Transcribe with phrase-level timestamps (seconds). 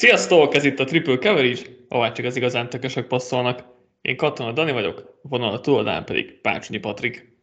[0.00, 3.64] Sziasztok, ez itt a Triple Coverage, ahová csak az igazán tökösök passzolnak.
[4.00, 7.36] Én Katona Dani vagyok, vonal a túloldán pedig Pácsnyi Patrik.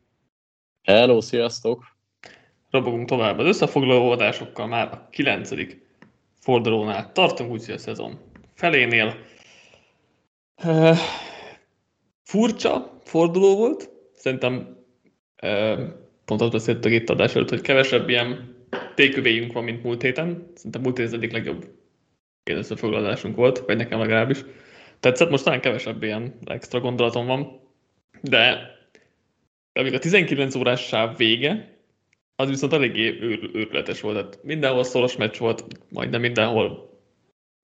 [0.83, 1.83] Hello, sziasztok!
[2.69, 5.85] Robogunk tovább az összefoglaló adásokkal már a kilencedik
[6.39, 8.19] fordulónál tartunk, úgyhogy a szezon
[8.53, 9.15] felénél.
[10.63, 10.97] Uh,
[12.23, 14.77] furcsa forduló volt, szerintem
[15.43, 15.79] uh,
[16.25, 18.55] pont azt beszéltük itt adás előtt, hogy kevesebb ilyen
[18.95, 20.51] tékövéjünk van, mint múlt héten.
[20.55, 21.76] Szerintem múlt héten egyik legjobb
[22.47, 24.43] ilyen összefoglalásunk volt, vagy nekem legalábbis.
[24.99, 27.59] Tetszett, most talán kevesebb ilyen extra gondolatom van,
[28.21, 28.71] de
[29.73, 31.77] amíg a 19 órás sáv vége,
[32.35, 34.15] az viszont eléggé őr, őrületes volt.
[34.15, 36.99] Tehát mindenhol szoros meccs volt, majdnem mindenhol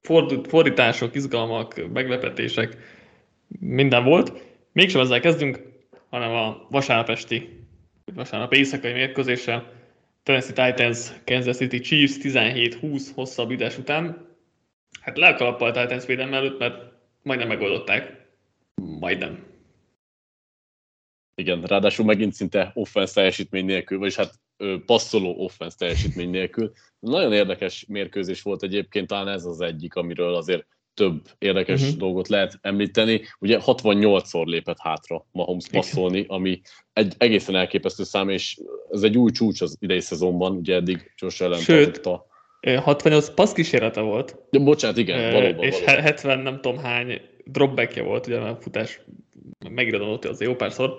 [0.01, 2.77] fordult, fordítások, izgalmak, meglepetések,
[3.59, 4.31] minden volt.
[4.71, 5.61] Mégsem ezzel kezdünk,
[6.09, 7.65] hanem a vasárnap esti,
[8.13, 9.71] vasárnap éjszakai mérkőzéssel.
[10.23, 14.32] Tennessee Titans, Kansas City Chiefs 17-20 hosszabb idás után.
[15.01, 16.91] Hát le a kalappal a Titans védelme előtt, mert
[17.21, 18.27] majdnem megoldották.
[18.75, 19.51] Majdnem.
[21.35, 24.33] Igen, ráadásul megint szinte offense teljesítmény nélkül, vagyis hát
[24.85, 26.71] passzoló offense teljesítmény nélkül.
[26.99, 31.97] Nagyon érdekes mérkőzés volt egyébként, talán ez az egyik, amiről azért több érdekes uh-huh.
[31.97, 33.21] dolgot lehet említeni.
[33.39, 36.61] Ugye 68-szor lépett hátra Mahomes passzolni, ami
[36.93, 38.59] egy egészen elképesztő szám, és
[38.91, 42.31] ez egy új csúcs az idei szezonban, ugye eddig Josh ellen Sőt, tartotta.
[42.63, 44.35] 68 passz kísérlete volt.
[44.51, 45.65] Ja, bocsánat, igen, valóban.
[45.65, 46.03] És valóban.
[46.03, 49.01] 70 nem tudom hány dropbackje volt, ugye a futás
[49.69, 50.97] megirodott azért jó párszor.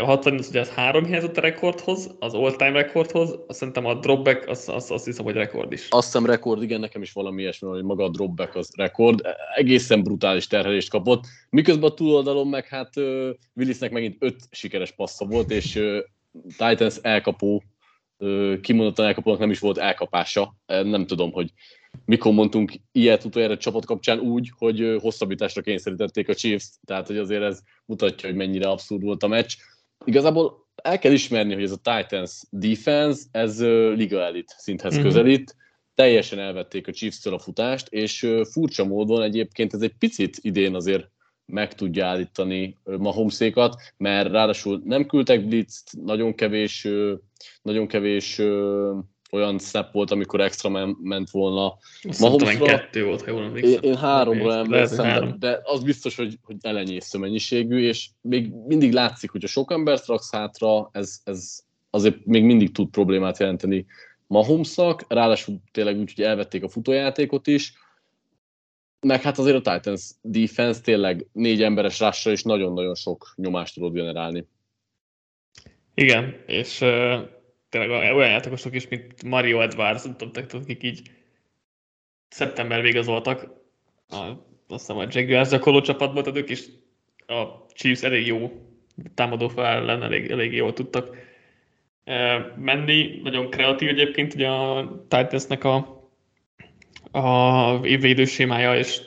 [0.00, 4.48] A 68 ugye ez három hiányzott a rekordhoz, az all-time rekordhoz, azt szerintem a dropback,
[4.48, 5.86] az, az, azt hiszem, hogy rekord is.
[5.90, 9.20] Azt hiszem rekord, igen, nekem is valami ilyesmi, hogy maga a dropback az rekord.
[9.54, 11.24] Egészen brutális terhelést kapott.
[11.50, 12.96] Miközben a túloldalon meg hát
[13.54, 15.80] Willisnek megint öt sikeres passza volt, és
[16.56, 17.62] Titans elkapó,
[18.60, 20.56] kimondottan elkapónak nem is volt elkapása.
[20.66, 21.52] Nem tudom, hogy
[22.04, 27.16] mikor mondtunk ilyet utoljára a csapat kapcsán úgy, hogy hosszabbításra kényszerítették a Chiefs, tehát hogy
[27.16, 29.54] azért ez mutatja, hogy mennyire abszurd volt a meccs.
[30.04, 33.60] Igazából el kell ismerni, hogy ez a Titans defense, ez
[33.94, 35.02] liga elit szinthez mm-hmm.
[35.02, 35.56] közelít,
[35.94, 41.10] teljesen elvették a Chiefs-től a futást, és furcsa módon egyébként ez egy picit idén azért
[41.46, 46.88] meg tudja állítani Mahomszékat, mert ráadásul nem küldtek blitzt, nagyon kevés,
[47.62, 48.40] nagyon kevés
[49.30, 51.76] olyan snap volt, amikor extra men- ment volna.
[52.18, 53.82] Mahomesra, kettő volt, ha jól emlékszem.
[53.82, 58.92] Én, én háromra emlékszem, de, de az biztos, hogy, hogy elenyésző mennyiségű, és még mindig
[58.92, 61.58] látszik, hogy a sok embert raksz hátra, ez, ez
[61.90, 63.86] azért még mindig tud problémát jelenteni
[64.26, 67.72] Mahomszak, ráadásul tényleg úgy, hogy elvették a futójátékot is,
[69.06, 73.92] meg hát azért a Titans defense tényleg négy emberes rásra is nagyon-nagyon sok nyomást tudod
[73.92, 74.46] generálni.
[75.94, 76.78] Igen, és
[77.68, 81.10] tényleg olyan játékosok is, mint Mario Edwards, nem tudom, akik így
[82.28, 83.50] szeptember végazoltak,
[84.08, 84.16] a,
[84.68, 86.64] azt hiszem a Jaguars gyakorló csapatban, tehát ők is
[87.26, 88.50] a Chiefs elég jó
[89.14, 91.16] támadó fel ellen elég, elég jól tudtak
[92.56, 93.20] menni.
[93.22, 95.95] Nagyon kreatív egyébként ugye a Titansnek a,
[97.16, 99.00] a évvédő sémája, és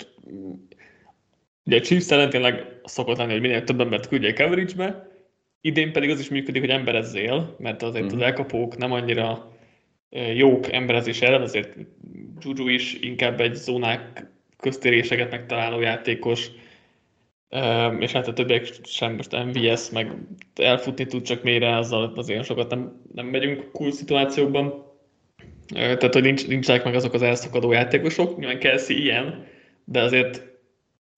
[1.65, 5.09] ugye a Chiefs ellen tényleg szokott lenni, hogy minél több embert küldje coverage-be,
[5.61, 8.15] Idén pedig az is működik, hogy emberezzél, mert azért mm.
[8.15, 9.51] az elkapók nem annyira
[10.35, 11.75] jók emberezés ellen, azért
[12.39, 16.51] Juju is inkább egy zónák köztéréseket megtaláló játékos,
[17.99, 20.11] és hát a többiek sem most MVS, meg
[20.55, 24.88] elfutni tud csak mélyre, azzal azért sokat nem, nem megyünk cool szituációkban.
[25.73, 29.45] Tehát, hogy nincs, nincsenek meg azok az elszakadó játékosok, nyilván Kelsey ilyen,
[29.83, 30.47] de azért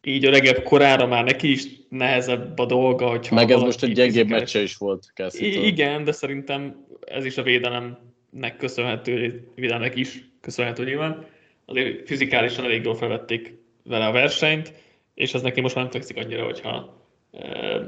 [0.03, 4.27] így öregebb korára már neki is nehezebb a dolga, hogy Meg ez most egy gyengébb
[4.27, 5.05] meccse is volt.
[5.31, 11.25] I- igen, de szerintem ez is a védelemnek köszönhető, védelemnek is köszönhető nyilván.
[11.65, 13.53] Azért fizikálisan elég jól felvették
[13.83, 14.73] vele a versenyt,
[15.13, 17.79] és ez neki most már nem fekszik annyira, hogyha e,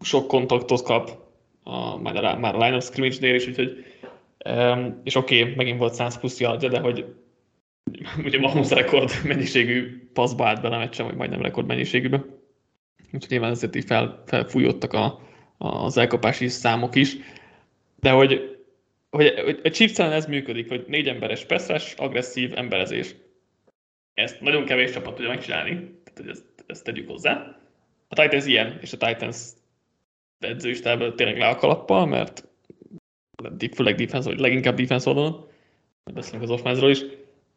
[0.00, 1.10] sok kontaktot kap
[1.62, 3.84] a, már, a, már a line of scrimmage-nél is, úgyhogy
[5.04, 7.14] és oké, okay, megint volt 100 plusz yardja, de hogy
[8.24, 12.24] ugye Mahomes rekord mennyiségű passzba állt bele meccsen, vagy majdnem rekord mennyiségűbe.
[13.12, 15.20] Úgyhogy nyilván ezért így fel, felfújódtak a,
[15.58, 17.16] az elkapási számok is.
[18.00, 18.58] De hogy,
[19.10, 23.14] hogy, hogy a Chiefs ez működik, hogy négy emberes peszres, agresszív emberezés.
[24.14, 27.56] Ezt nagyon kevés csapat tudja megcsinálni, tehát hogy ezt, ezt tegyük hozzá.
[28.08, 29.36] A Titans ilyen, és a Titans
[30.38, 32.48] edzőistából tényleg le a kalappal, mert
[33.74, 35.46] főleg defense, vagy leginkább defense oldalon,
[36.14, 37.04] beszélünk az offense is,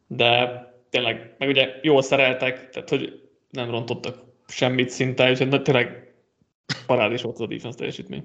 [0.06, 0.60] de
[0.90, 6.14] tényleg, meg ugye jól szereltek, tehát hogy nem rontottak semmit szinte, és tényleg
[6.86, 8.24] parádés volt az a defense teljesítmény.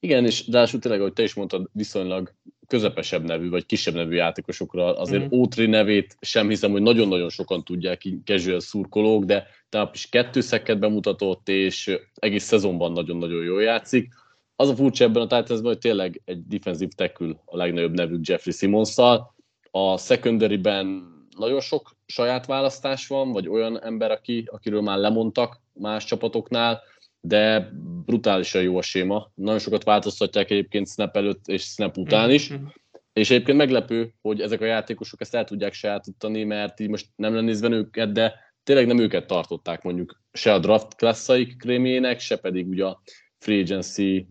[0.00, 2.34] Igen, és ráadásul tényleg, ahogy te is mondtad, viszonylag
[2.66, 4.98] közepesebb nevű, vagy kisebb nevű játékosokra.
[4.98, 5.38] Azért mm.
[5.38, 10.78] Ótri nevét sem hiszem, hogy nagyon-nagyon sokan tudják casual szurkolók, de tehát is kettő szekket
[10.78, 14.14] bemutatott, és egész szezonban nagyon-nagyon jól játszik.
[14.56, 18.52] Az a furcsa ebben a titans hogy tényleg egy defensive tackle a legnagyobb nevű Jeffrey
[18.52, 18.96] simmons
[19.70, 26.04] A secondary-ben nagyon sok saját választás van, vagy olyan ember, aki, akiről már lemondtak más
[26.04, 26.82] csapatoknál,
[27.20, 27.70] de
[28.04, 29.30] brutálisan jó a séma.
[29.34, 32.52] Nagyon sokat változtatják egyébként snap előtt és snap után is.
[32.52, 32.64] Mm-hmm.
[33.12, 37.34] És egyébként meglepő, hogy ezek a játékosok ezt el tudják sajátítani, mert így most nem
[37.34, 42.68] lenézve őket, de tényleg nem őket tartották mondjuk se a draft klasszaik krémjének, se pedig
[42.68, 43.00] ugye a
[43.38, 44.26] free agency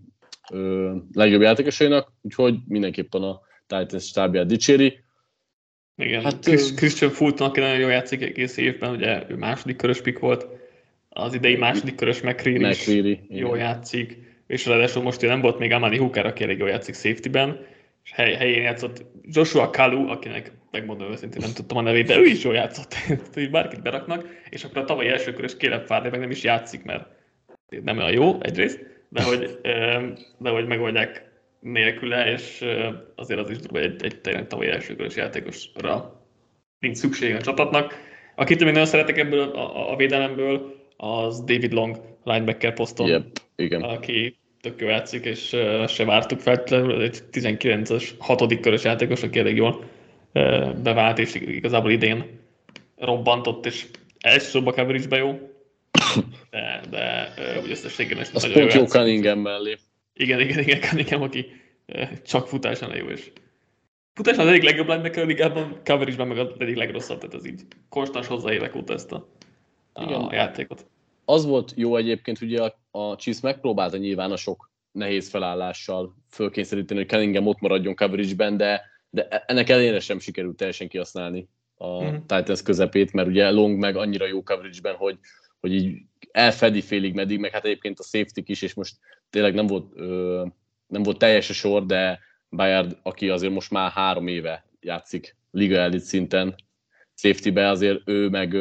[0.52, 5.04] ö, legjobb játékosainak, úgyhogy mindenképpen a Titans stábját dicséri.
[5.98, 10.02] Igen, hát, Chris, Christian Fulton, aki nagyon jól játszik egész évben, ugye ő második körös
[10.02, 10.48] pik volt,
[11.10, 12.90] az idei második körös McCreary is
[13.28, 17.66] jól játszik, és ráadásul most nem volt még Amani Hooker, aki elég jól játszik safety-ben,
[18.04, 22.26] és hely, helyén játszott Joshua Kalu, akinek megmondom őszintén nem tudtam a nevét, de ő
[22.26, 22.94] is jól játszott,
[23.34, 26.84] hogy bárkit beraknak, és akkor a tavalyi első körös Caleb Farley meg nem is játszik,
[26.84, 27.08] mert
[27.84, 29.60] nem olyan jó egyrészt, de hogy,
[30.38, 31.30] de hogy megoldják
[31.60, 32.66] nélküle, és
[33.16, 36.24] azért az is durva egy, egy tényleg tavalyi elsőkörös játékosra
[36.80, 37.94] nincs szükség a csapatnak.
[38.36, 43.26] Akit még nagyon szeretek ebből a, a, védelemből, az David Long linebacker poszton, yep,
[43.56, 43.82] igen.
[43.82, 49.40] aki tök jó játszik, és uh, se vártuk feltétlenül, egy 19-es, hatodik körös játékos, aki
[49.40, 49.84] elég jól
[50.34, 52.40] uh, bevált, és igazából idén
[52.98, 53.86] robbantott, és
[54.20, 55.55] elsősorban coverage jó,
[56.52, 59.78] de, de úgy összességében is nagyon pont jó Cunningham mellé.
[60.14, 61.46] Igen, igen, igen, Cunningham, aki
[62.24, 63.32] csak futáson jó, és
[64.14, 67.62] futásán az egyik legjobb linebacker a ligában, coverage-ben meg az egyik legrosszabb, tehát ez így
[67.90, 69.28] konstans hozzá évek óta ezt a
[70.02, 70.22] igen.
[70.22, 70.88] a játékot.
[71.26, 77.00] Az volt jó egyébként, hogy a, a Chiefs megpróbálta nyilván a sok nehéz felállással fölkényszeríteni,
[77.00, 81.48] hogy Cunningham ott maradjon coverage-ben, de, de ennek ellenére sem sikerült teljesen kihasználni
[81.78, 82.16] a mm.
[82.16, 85.18] Titans közepét, mert ugye Long meg annyira jó coverage-ben, hogy,
[85.66, 86.02] hogy így
[86.32, 88.96] elfedi félig meddig, meg hát egyébként a safety is, és most
[89.30, 90.46] tényleg nem volt, ö,
[90.88, 92.20] nem volt teljes a sor, de
[92.50, 96.56] Bayard, aki azért most már három éve játszik liga elit szinten,
[97.16, 98.56] safety-be azért ő meg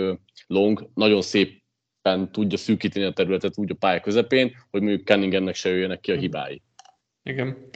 [0.47, 5.69] Long nagyon szépen tudja szűkíteni a területet úgy a pálya közepén, hogy mondjuk Cunninghamnek se
[5.69, 6.63] jöjjenek ki a hibái.
[7.23, 7.69] Igen.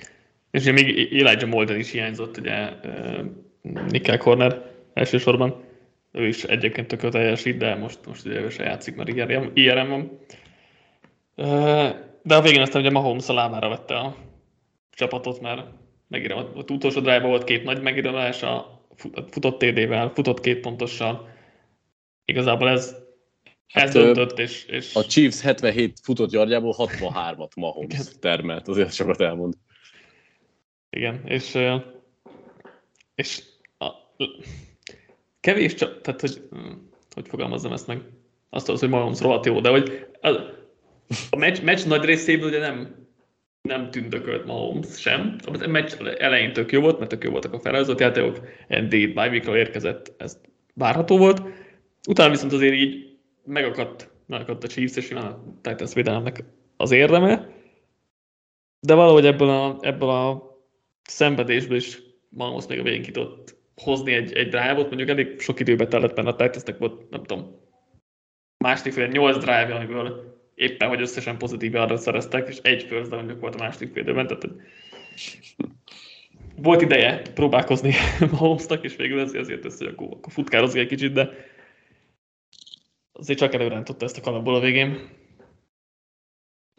[0.50, 2.70] És ugye még Elijah Molden is hiányzott, ugye
[3.88, 5.67] nickel corner elsősorban.
[6.12, 9.08] Ő is egyébként tök teljesít, de most, most ugye ő se játszik, mert
[9.54, 10.18] IRM van.
[12.22, 14.16] De a végén aztán ugye Mahomes a lábára vette a
[14.90, 15.66] csapatot, mert
[16.08, 18.82] megírom, ott utolsó drive volt két nagy megíralása,
[19.30, 21.28] futott TD-vel, futott két pontossal.
[22.24, 22.94] Igazából ez,
[23.68, 24.94] hát, ez döntött, és, és...
[24.94, 29.54] A Chiefs 77 futott yardjából 63-at Mahomes termelt, azért sokat elmond.
[30.90, 31.58] Igen, és,
[33.14, 33.42] és
[33.78, 33.86] a,
[35.40, 36.42] kevés csak, tehát hogy,
[37.14, 38.00] hogy fogalmazzam ezt meg,
[38.50, 40.28] azt az, hogy Mahomes rohadt jó, de hogy a,
[41.30, 43.06] a meccs, meccs nagy részéből ugye nem
[43.62, 45.36] nem tündökölt Mahomes sem.
[45.44, 49.56] A meccs elején tök jó volt, mert tök jó voltak a felelőzött játékok, Indeed, bye
[49.56, 50.40] érkezett, ez
[50.74, 51.42] várható volt.
[52.08, 56.44] Utána viszont azért így megakadt, megakadt a Chiefs, és a Titans védelemnek
[56.76, 57.48] az érdeme.
[58.80, 60.56] De valahogy ebből a, ebből a
[61.02, 65.60] szenvedésből is Mahomes még a végén ki tudott hozni egy, egy drive-ot, mondjuk elég sok
[65.60, 67.60] időbe tellett benne a Titansnek volt, nem tudom,
[68.64, 73.38] másik fél, nyolc drive amiből éppen, hogy összesen pozitív adat szereztek, és egy first down
[73.40, 74.48] volt a második félidőben, tehát
[76.56, 77.94] volt ideje próbálkozni
[78.30, 81.30] Mahomesnak, és végül ezért, ezért össze, hogy akkor, akkor egy kicsit, de
[83.12, 85.08] azért csak előrántotta ezt a kalapból a végén.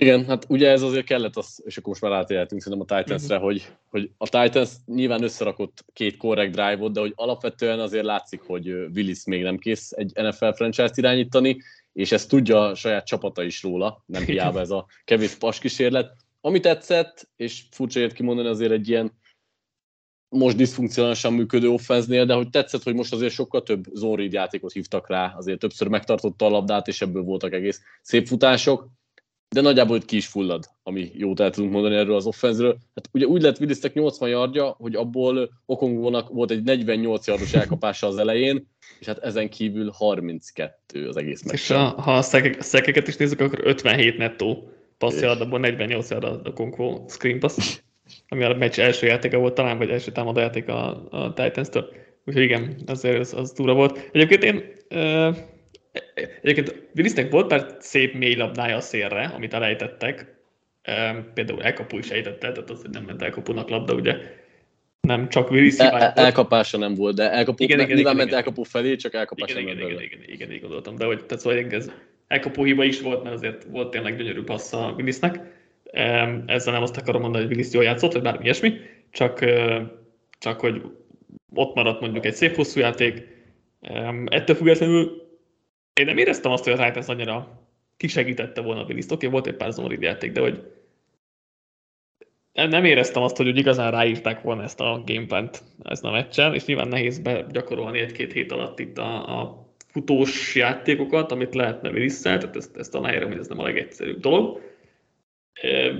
[0.01, 3.35] Igen, hát ugye ez azért kellett, az, és akkor most már átélhetünk szerintem a Titans-re,
[3.35, 3.43] mm-hmm.
[3.43, 8.69] hogy, hogy a Titans nyilván összerakott két korrekt drive-ot, de hogy alapvetően azért látszik, hogy
[8.69, 11.57] Willis még nem kész egy NFL franchise-t irányítani,
[11.93, 16.15] és ezt tudja a saját csapata is róla, nem hiába ez a kevés pas kísérlet.
[16.41, 19.17] Ami tetszett, és furcsa ért kimondani azért egy ilyen
[20.29, 25.09] most diszfunkcionálisan működő offenznél, de hogy tetszett, hogy most azért sokkal több zone játékot hívtak
[25.09, 28.87] rá, azért többször megtartotta a labdát, és ebből voltak egész szép futások,
[29.49, 32.77] de nagyjából itt ki is fullad, ami jót el tudunk mondani erről az offenzről.
[32.95, 38.07] Hát ugye úgy lett Willisnek 80 yardja, hogy abból Okongónak volt egy 48 yardos elkapása
[38.07, 38.67] az elején,
[38.99, 41.53] és hát ezen kívül 32 az egész meccs.
[41.53, 42.21] És a, ha a
[42.59, 47.79] szekeket is nézzük, akkor 57 nettó passzjard, abból 48 yard a Okonkwo screen pass,
[48.27, 51.89] ami a meccs első játéka volt talán, vagy első támadó játék a, a Titans-től.
[52.25, 54.09] Úgyhogy igen, azért az, az túra volt.
[54.11, 55.37] Egyébként én uh,
[56.41, 60.35] Egyébként Willisnek volt már szép mély labdája a szélre, amit elejtettek.
[61.33, 64.15] Például elkapu is ejtette, tehát az, hogy nem ment elkapunak labda, ugye.
[65.01, 68.27] Nem, csak Willis el, el, elkapása nem volt, de elkapó, Igen, igen, igen, igen, ment
[68.27, 68.37] igen.
[68.37, 70.05] elkapó felé, csak elkapás igen, nem igen, igen, bele.
[70.05, 71.91] igen, igen, így gondoltam, de hogy tehát szóval ez
[72.27, 75.39] elkapó hiba is volt, mert azért volt tényleg gyönyörű passz a Willisnek.
[76.45, 78.73] Ezzel nem azt akarom mondani, hogy Willis jól játszott, vagy bármi ilyesmi,
[79.11, 79.45] csak,
[80.39, 80.81] csak hogy
[81.53, 83.27] ott maradt mondjuk egy szép hosszú játék.
[84.25, 85.28] Ettől függetlenül
[85.99, 87.61] én nem éreztem azt, hogy a Titans annyira
[87.97, 89.11] kisegítette volna a Willis-t.
[89.11, 90.63] Oké, volt egy pár zomorít játék, de hogy
[92.53, 96.65] nem éreztem azt, hogy úgy igazán ráírták volna ezt a gameplant ezen a meccsen, és
[96.65, 102.55] nyilván nehéz begyakorolni egy-két hét alatt itt a, a futós játékokat, amit lehetne willis tehát
[102.55, 104.61] ezt, ezt aláírom, hogy ez nem a legegyszerűbb dolog.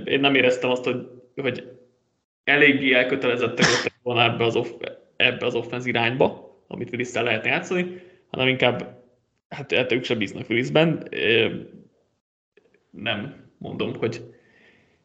[0.04, 1.78] Én nem éreztem azt, hogy, hogy
[2.44, 3.66] eléggé elkötelezettek
[4.02, 4.68] volna ebbe az, off,
[5.16, 8.99] ebbe az offense irányba, amit willis lehet játszani, hanem inkább,
[9.50, 11.08] hát, hát ők sem bíznak Willisben.
[12.90, 14.34] Nem mondom, hogy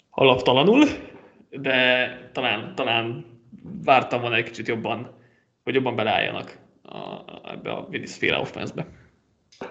[0.09, 0.85] alaptalanul,
[1.49, 3.25] de talán, talán
[3.83, 5.17] vártam volna egy kicsit jobban,
[5.63, 8.87] hogy jobban beleálljanak a, ebbe a Willis féle offense-be.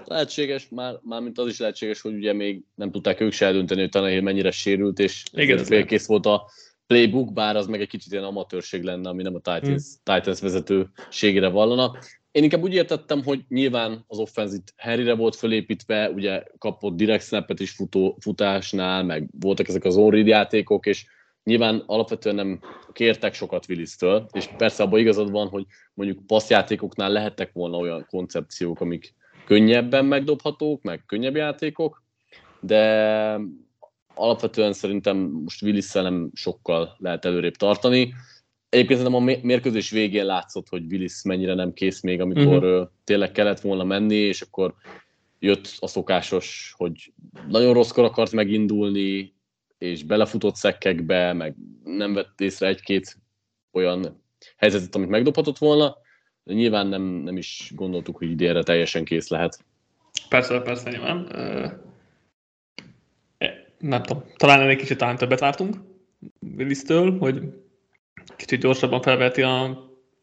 [0.04, 3.80] Lehetséges, már, már mint az is lehetséges, hogy ugye még nem tudták ők se eldönteni,
[3.80, 6.50] hogy Tannehill mennyire sérült, és Igen, félkész volt a
[6.86, 10.14] playbook, bár az meg egy kicsit ilyen amatőrség lenne, ami nem a Titans, hmm.
[10.14, 11.98] Titans vezetőségére vallana.
[12.34, 17.60] Én inkább úgy értettem, hogy nyilván az offenzit Harryre volt fölépítve, ugye kapott direkt snappet
[17.60, 21.06] is futó, futásnál, meg voltak ezek az on játékok, és
[21.44, 22.60] nyilván alapvetően nem
[22.92, 28.80] kértek sokat Willis-től, és persze abban igazad van, hogy mondjuk passzjátékoknál lehettek volna olyan koncepciók,
[28.80, 29.14] amik
[29.44, 32.02] könnyebben megdobhatók, meg könnyebb játékok,
[32.60, 33.40] de
[34.14, 38.14] alapvetően szerintem most willis nem sokkal lehet előrébb tartani.
[38.74, 42.88] Egyébként szerintem a mérkőzés végén látszott, hogy Willis mennyire nem kész még, amikor uh-huh.
[43.04, 44.74] tényleg kellett volna menni, és akkor
[45.38, 47.12] jött a szokásos, hogy
[47.48, 49.34] nagyon rosszkor akart megindulni,
[49.78, 51.54] és belefutott szekkekbe, meg
[51.84, 53.16] nem vett észre egy-két
[53.72, 54.22] olyan
[54.56, 55.96] helyzetet, amit megdobhatott volna,
[56.44, 59.64] de nyilván nem, nem is gondoltuk, hogy idénre teljesen kész lehet.
[60.28, 61.28] Persze, persze, nyilván.
[63.78, 65.76] Nem tudom, talán egy kicsit talán többet vártunk
[66.56, 67.62] Willis-től, hogy
[68.36, 69.64] kicsit gyorsabban felveti a,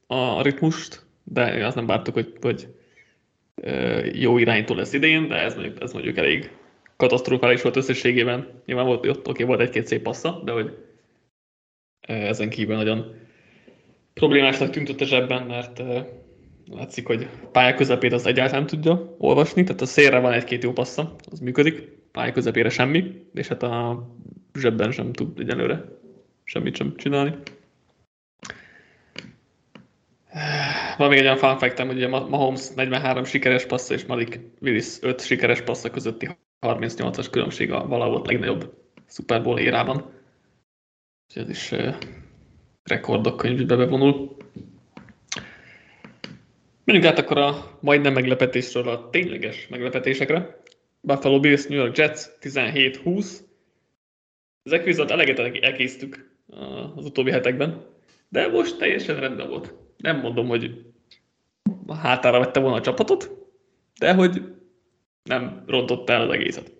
[0.07, 2.67] a ritmust, de azt nem vártuk, hogy, hogy
[4.13, 6.51] jó iránytól lesz idén, de ez mondjuk, ez mondjuk elég
[6.95, 8.47] katasztrofális volt összességében.
[8.65, 10.77] Nyilván volt, ott, oké, volt egy-két szép passza, de hogy
[12.01, 13.15] ezen kívül nagyon
[14.13, 15.81] problémásnak tűnt zsebben, mert
[16.71, 21.15] látszik, hogy pálya közepét az egyáltalán tudja olvasni, tehát a szélre van egy-két jó passza,
[21.31, 21.81] az működik,
[22.11, 24.07] pálya közepére semmi, és hát a
[24.53, 25.83] zsebben sem tud egyelőre
[26.43, 27.33] semmit sem csinálni.
[30.97, 34.97] Van még egy olyan fun fact hogy ugye Mahomes 43 sikeres passza és Malik Willis
[35.01, 36.29] 5 sikeres passza közötti
[36.61, 38.73] 38-as különbség a valahol legnagyobb
[39.07, 39.97] Super Bowl érában.
[41.27, 41.95] Úgyhogy ez is uh,
[42.83, 44.37] rekordok könyvbe bevonul.
[46.83, 50.61] Menjünk át akkor a majdnem meglepetésről a tényleges meglepetésekre.
[51.01, 53.25] Buffalo Bills, New York Jets 17-20.
[54.63, 56.39] Ezek viszont eleget elkésztük
[56.95, 57.85] az utóbbi hetekben,
[58.29, 59.80] de most teljesen rendben volt.
[60.01, 60.85] Nem mondom, hogy
[61.87, 63.31] hátára vette volna a csapatot,
[63.99, 64.55] de hogy
[65.23, 66.73] nem rontott el az egészet.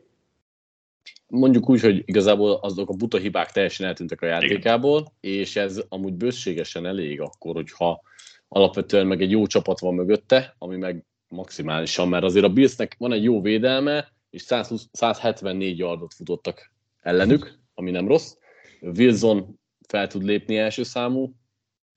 [1.28, 5.40] Mondjuk úgy, hogy igazából azok a buta hibák teljesen eltűntek a játékából, Igen.
[5.40, 8.02] és ez amúgy bőségesen elég akkor, hogyha
[8.48, 13.12] alapvetően meg egy jó csapat van mögötte, ami meg maximálisan, mert azért a Billsnek van
[13.12, 18.36] egy jó védelme, és 120, 174 yardot futottak ellenük, ami nem rossz.
[18.82, 21.36] Wilson fel tud lépni első számú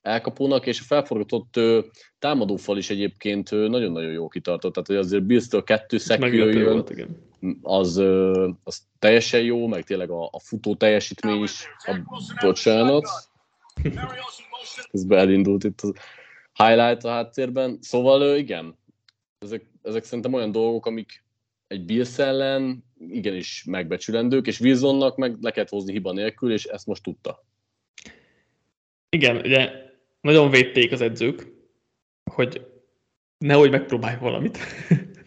[0.05, 1.61] elkapónak, és a felforgatott
[2.19, 4.73] támadófal is egyébként nagyon-nagyon jó kitartott.
[4.73, 6.85] Tehát hogy azért Bills-től kettő szekül
[7.63, 11.67] az, ö, az teljesen jó, meg tényleg a, a futó teljesítmény is.
[11.79, 11.97] A,
[12.41, 13.05] bocsánat.
[14.91, 15.93] Ez elindult itt az
[16.53, 17.79] highlight a háttérben.
[17.81, 18.79] Szóval igen,
[19.39, 21.25] ezek, ezek szerintem olyan dolgok, amik
[21.67, 26.87] egy Bills ellen igenis megbecsülendők, és Wilsonnak meg le kellett hozni hiba nélkül, és ezt
[26.87, 27.45] most tudta.
[29.09, 29.84] Igen, ugye
[30.25, 31.47] nagyon védték az edzők,
[32.31, 32.67] hogy
[33.39, 34.59] nehogy megpróbálj valamit.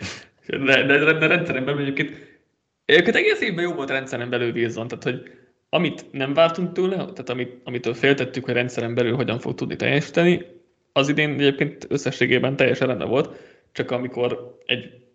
[0.48, 2.39] de, de, de, rendszeren belül egyébként,
[2.86, 5.32] egyébként egész évben jó volt rendszeren belül Wilson, tehát hogy
[5.70, 10.46] amit nem vártunk tőle, tehát amit, amitől féltettük, hogy rendszeren belül hogyan fog tudni teljesíteni,
[10.94, 13.38] az idén egyébként összességében teljesen rendben volt,
[13.72, 15.06] csak amikor egy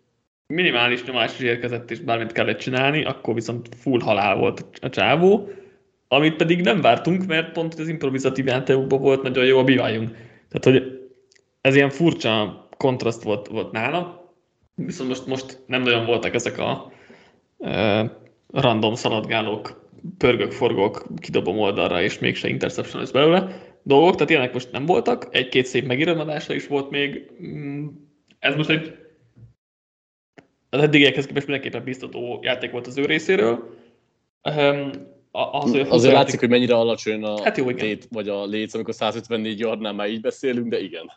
[0.47, 5.49] minimális nyomás is érkezett, és bármit kellett csinálni, akkor viszont full halál volt a csávó,
[6.13, 10.09] amit pedig nem vártunk, mert pont az improvizatív játékokban volt nagyon jó a bivájunk.
[10.49, 11.01] Tehát, hogy
[11.61, 14.33] ez ilyen furcsa kontraszt volt, volt nála,
[14.75, 16.91] viszont most, most nem nagyon voltak ezek a
[17.59, 18.11] e,
[18.51, 23.61] random szaladgálók, pörgök, forgok, kidobom oldalra, és mégse interception lesz belőle.
[23.83, 27.31] dolgok, tehát ilyenek most nem voltak, egy-két szép megíromadása is volt még.
[27.43, 27.87] Mm,
[28.39, 28.97] ez most egy
[30.69, 33.77] az eddigiekhez képest mindenképpen biztató játék volt az ő részéről.
[35.35, 38.93] Az, hogy Azért látszik, hogy mennyire alacsony a hát jó, tét, vagy a léc, amikor
[38.93, 41.11] 154 yardnál már így beszélünk, de igen.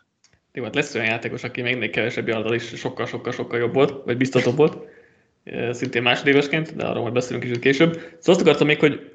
[0.53, 4.17] Jó, hát lesz olyan játékos, aki még még kevesebb yarddal is sokkal-sokkal-sokkal jobb volt, vagy
[4.17, 4.77] biztatóbb volt,
[5.71, 7.93] szintén másodévesként, de arról majd beszélünk kicsit később.
[7.93, 9.11] Szóval azt akartam még, hogy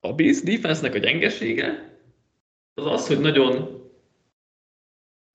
[0.00, 1.98] a Bills defense-nek a gyengesége
[2.74, 3.82] az az, hogy nagyon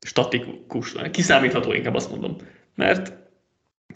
[0.05, 2.35] statikus, kiszámítható inkább azt mondom.
[2.75, 3.13] Mert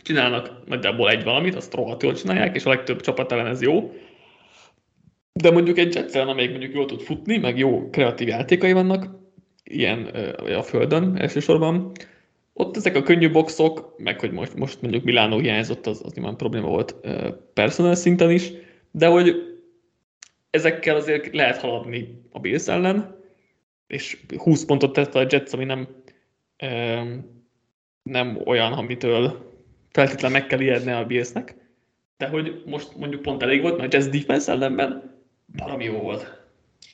[0.01, 3.93] csinálnak nagyjából egy valamit, azt rohadt jól csinálják, és a legtöbb csapat ellen ez jó.
[5.33, 9.05] De mondjuk egy Jets amelyik mondjuk jól tud futni, meg jó kreatív játékai vannak,
[9.63, 10.05] ilyen
[10.57, 11.91] a földön elsősorban,
[12.53, 16.37] ott ezek a könnyű boxok, meg hogy most, most mondjuk Milánó hiányzott, az, az nyilván
[16.37, 16.95] probléma volt
[17.53, 18.51] personal szinten is,
[18.91, 19.35] de hogy
[20.49, 23.15] ezekkel azért lehet haladni a Bills ellen,
[23.87, 25.87] és 20 pontot tett a Jets, ami nem,
[28.03, 29.51] nem olyan, amitől
[29.91, 31.55] feltétlenül meg kell ijedni a Billsnek,
[32.17, 35.12] de hogy most mondjuk pont elég volt, mert a Jazz defense ellenben
[35.57, 36.41] valami jó volt.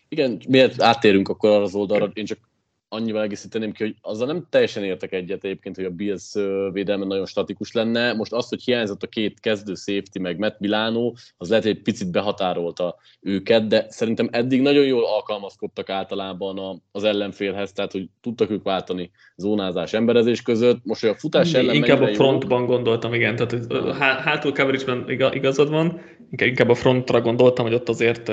[0.10, 2.49] Igen, miért áttérünk akkor arra az oldalra, én csak
[2.89, 6.34] annyival egészíteném ki, hogy azzal nem teljesen értek egyet egyébként, hogy a Bills
[6.72, 8.13] védelme nagyon statikus lenne.
[8.13, 11.81] Most az, hogy hiányzott a két kezdő safety, meg Matt Milano, az lehet, hogy egy
[11.81, 18.50] picit behatárolta őket, de szerintem eddig nagyon jól alkalmazkodtak általában az ellenfélhez, tehát hogy tudtak
[18.50, 20.79] ők váltani zónázás, emberezés között.
[20.84, 22.65] Most, hogy a futás ellen Inkább a frontban jó...
[22.65, 23.74] gondoltam, igen, tehát
[24.24, 28.31] hátul coverage igazad van, inkább a frontra gondoltam, hogy ott azért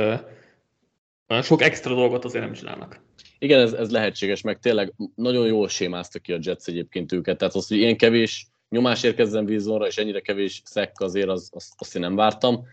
[1.42, 3.00] sok extra dolgot azért nem csinálnak.
[3.38, 7.54] Igen, ez, ez lehetséges, meg tényleg nagyon jól sémázta ki a Jets egyébként őket, tehát
[7.54, 11.94] az, hogy ilyen kevés nyomás érkezzen vízonra, és ennyire kevés szekk azért, az, azt, azt
[11.94, 12.66] én nem vártam.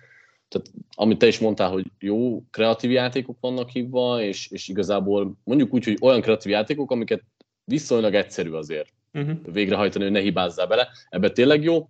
[0.47, 5.73] Tehát amit te is mondtál, hogy jó kreatív játékok vannak hívva, és, és igazából mondjuk
[5.73, 7.23] úgy, hogy olyan kreatív játékok, amiket
[7.63, 9.37] viszonylag egyszerű azért uh-huh.
[9.51, 10.87] végrehajtani, hogy ne hibázzál bele.
[11.09, 11.89] Ebbe tényleg jó.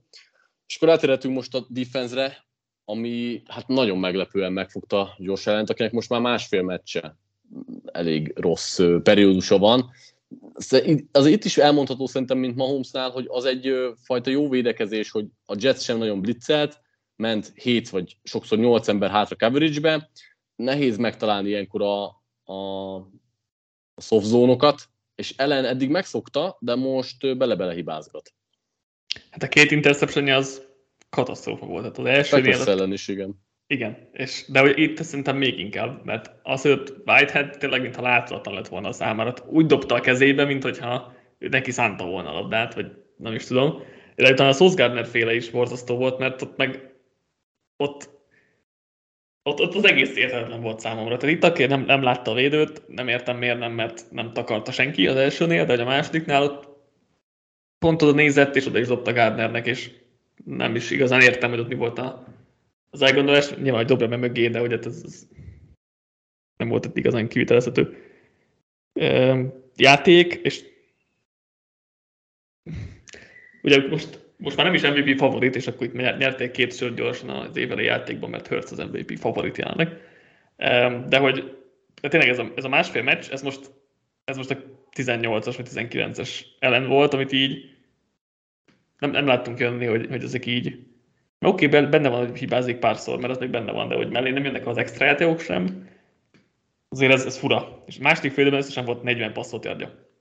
[0.67, 2.45] És akkor átérhetünk most a defense-re,
[2.85, 7.17] ami hát nagyon meglepően megfogta Josh Allen, akinek most már másfél meccse
[7.91, 9.91] elég rossz periódusa van.
[11.11, 15.55] Az itt is elmondható szerintem, mint Mahomesnál, hogy az egy fajta jó védekezés, hogy a
[15.59, 16.81] Jets sem nagyon blitzelt,
[17.15, 20.09] ment 7 vagy sokszor 8 ember hátra coverage-be,
[20.55, 22.03] nehéz megtalálni ilyenkor a,
[22.53, 22.95] a,
[23.93, 24.81] a soft zónokat,
[25.15, 28.33] és Ellen eddig megszokta, de most bele-bele hibázgat.
[29.29, 30.72] Hát a két interception az
[31.13, 31.81] katasztrófa volt.
[31.81, 33.41] Tehát az első ellen is, igen.
[33.67, 38.55] Igen, és, de hogy itt szerintem még inkább, mert az, hogy Whitehead tényleg mintha látszatlan
[38.55, 39.33] lett volna a számára.
[39.45, 43.81] Úgy dobta a kezébe, mint hogyha neki szánta volna a labdát, vagy nem is tudom.
[44.15, 46.93] De utána a Sauce Gardner féle is borzasztó volt, mert ott meg
[47.77, 48.09] ott,
[49.43, 51.17] ott, ott az egész érthetetlen volt számomra.
[51.17, 54.71] Tehát itt aki nem, nem látta a védőt, nem értem miért nem, mert nem takarta
[54.71, 56.67] senki az elsőnél, de a másodiknál ott
[57.79, 59.91] pont oda nézett, és oda is dobta Gardnernek, és
[60.45, 62.27] nem is igazán értem, hogy ott mi volt a,
[62.89, 65.27] az elgondolás, nyilván, hogy dobja meg mögé, de hogy hát ez, ez
[66.55, 67.97] nem volt itt igazán kivitelezhető
[69.75, 70.63] játék, és
[73.61, 77.29] ugye most, most már nem is MVP favorit, és akkor itt nyerték két sört gyorsan
[77.29, 79.97] az éveli játékban, mert Hurts az MVP favorit jelenleg.
[81.07, 81.63] De hogy
[82.03, 83.71] de tényleg ez a, ez a másfél meccs, ez most,
[84.23, 84.57] ez most a
[84.95, 87.72] 18-as vagy 19-es ellen volt, amit így
[89.03, 90.79] nem, nem láttunk jönni, hogy, hogy ezek így
[91.39, 94.29] Oké, okay, benne van, hogy hibázik párszor, mert az még benne van, de hogy mellé
[94.29, 95.87] nem jönnek az extra játékok sem,
[96.89, 97.83] azért ez, ez fura.
[97.85, 100.11] És második félidőben összesen volt 40 passzot adja.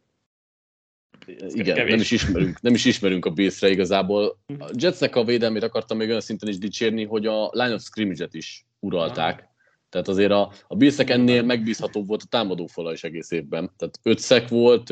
[1.48, 4.38] Igen, nem is, ismerünk, nem is ismerünk a Bills-re igazából.
[4.58, 8.34] A Jetsnek a védelmét akartam még olyan szinten is dicsérni, hogy a line of scrimmage-et
[8.34, 9.38] is uralták.
[9.38, 9.50] Aha.
[9.90, 13.70] Tehát azért a, a Billsnek ennél megbízhatóbb volt a támadófala is egész évben.
[13.76, 14.90] Tehát öt szek volt,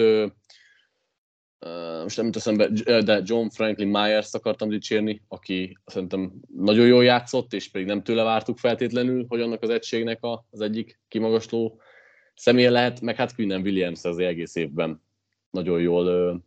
[2.02, 2.68] most nem teszem be,
[3.00, 8.22] de John Franklin Myers akartam dicsérni, aki szerintem nagyon jól játszott, és pedig nem tőle
[8.22, 10.18] vártuk feltétlenül, hogy annak az egységnek
[10.50, 11.80] az egyik kimagasló
[12.34, 15.02] személye lehet, meg hát Quinnen Williams az egész évben
[15.50, 16.42] nagyon jól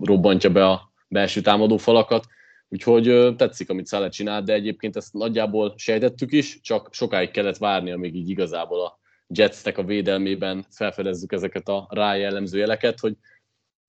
[0.00, 2.26] robbantja be a belső támadó falakat,
[2.68, 7.90] úgyhogy tetszik, amit Szállet csinált, de egyébként ezt nagyjából sejtettük is, csak sokáig kellett várni,
[7.90, 8.98] amíg így igazából a
[9.34, 13.16] Jetsnek a védelmében felfedezzük ezeket a rájellemző jeleket, hogy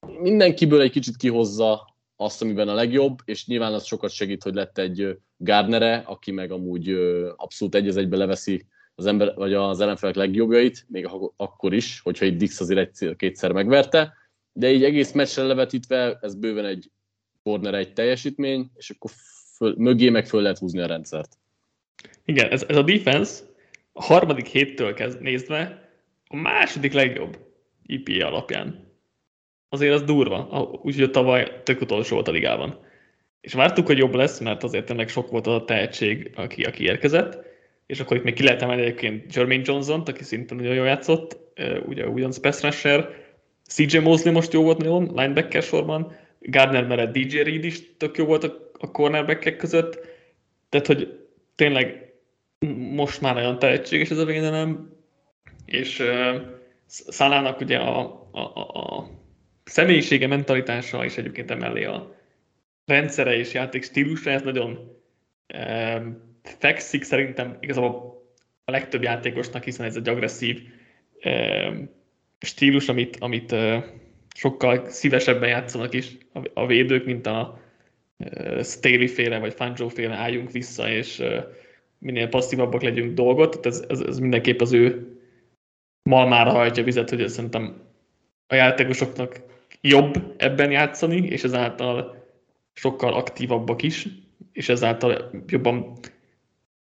[0.07, 4.77] mindenkiből egy kicsit kihozza azt, amiben a legjobb, és nyilván az sokat segít, hogy lett
[4.77, 6.89] egy Gardnere, aki meg amúgy
[7.35, 12.37] abszolút egy egybe leveszi az ember, vagy az ellenfelek legjobbjait, még akkor is, hogyha itt
[12.37, 14.13] Dix azért egyszer-kétszer megverte,
[14.53, 16.91] de így egész meccsre levetítve ez bőven egy
[17.43, 19.11] corner egy teljesítmény, és akkor
[19.55, 21.37] föl, mögé meg föl lehet húzni a rendszert.
[22.25, 23.43] Igen, ez, ez a defense
[23.91, 25.89] a harmadik héttől kezd nézve
[26.27, 27.39] a második legjobb
[27.85, 28.88] IPA alapján.
[29.69, 32.79] Azért az durva, úgyhogy tavaly tök utolsó volt a ligában.
[33.41, 36.83] És vártuk, hogy jobb lesz, mert azért tényleg sok volt az a tehetség, aki, aki
[36.83, 37.47] érkezett,
[37.85, 41.37] és akkor itt még ki lehet emelni egyébként Jermaine Johnson, aki szintén nagyon jól játszott,
[41.85, 43.09] ugye ugyanaz pass rusher,
[43.67, 48.25] CJ Mosley most jó volt nagyon, linebacker sorban, Gardner mellett DJ Reed is tök jó
[48.25, 49.99] volt a, a cornerbackek között,
[50.69, 52.13] tehát hogy tényleg
[52.91, 54.93] most már nagyon tehetséges ez a védelem,
[55.65, 56.41] és uh,
[56.85, 57.99] Szalának ugye a,
[58.31, 59.09] a, a, a
[59.69, 62.15] személyisége, mentalitása és egyébként emellé a
[62.85, 64.97] rendszere és játék stílusra, ez nagyon
[65.57, 68.23] um, fekszik szerintem igazából
[68.65, 70.61] a legtöbb játékosnak, hiszen ez egy agresszív
[71.23, 71.89] um,
[72.39, 73.83] stílus, amit, amit uh,
[74.35, 77.59] sokkal szívesebben játszanak is a, a védők, mint a
[78.17, 81.43] uh, Staley féle vagy Fangio féle álljunk vissza, és uh,
[81.97, 83.49] minél passzívabbak legyünk dolgot.
[83.49, 85.13] Tehát ez, ez, ez mindenképp az ő
[86.09, 87.81] malmára hajtja vizet, hogy szerintem
[88.47, 89.48] a játékosoknak
[89.81, 92.25] jobb ebben játszani, és ezáltal
[92.73, 94.07] sokkal aktívabbak is,
[94.51, 95.99] és ezáltal jobban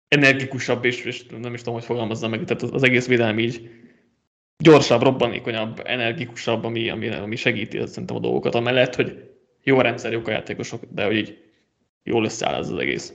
[0.08, 3.70] energikusabb, és, és nem is tudom, hogy fogalmazzam meg, tehát az, egész védelem így
[4.58, 9.30] gyorsabb, robbanékonyabb, energikusabb, ami, ami, ami segíti azt szerintem a dolgokat, amellett, hogy
[9.64, 11.44] jó a rendszer, jók a játékosok, de hogy így
[12.04, 13.14] jól összeáll ez az egész.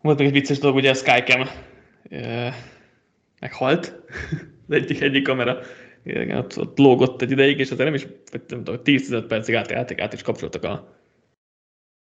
[0.00, 1.48] Volt még egy vicces dolog, ugye a Skycam
[2.08, 2.54] e,
[3.40, 3.94] meghalt,
[4.68, 5.60] az egyik, egyik kamera
[6.04, 8.06] igen, ott, ott lógott egy ideig, és azért nem is,
[8.48, 11.00] nem tudom, 10-15 percig át, át, át is kapcsoltak a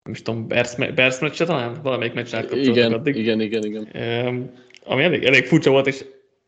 [0.02, 1.82] nem is tudom, Bears, Bears meccse talán?
[1.82, 3.16] Valamelyik meccse átkapcsoltak igen, addig.
[3.16, 3.88] Igen, igen, igen.
[4.26, 4.50] Um,
[4.84, 6.04] ami elég, elég furcsa volt, és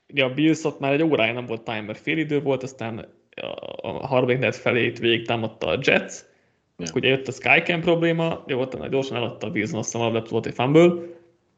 [0.09, 3.09] ugye a Bills ott már egy órája nem volt time, mert fél idő volt, aztán
[3.77, 6.15] a harmadik net felét végig támadta a Jets,
[6.77, 6.87] ja.
[6.95, 10.55] ugye jött a Skycam probléma, jó, ott gyorsan eladta a Bills, azt hiszem, volt egy
[10.55, 10.93] fumble,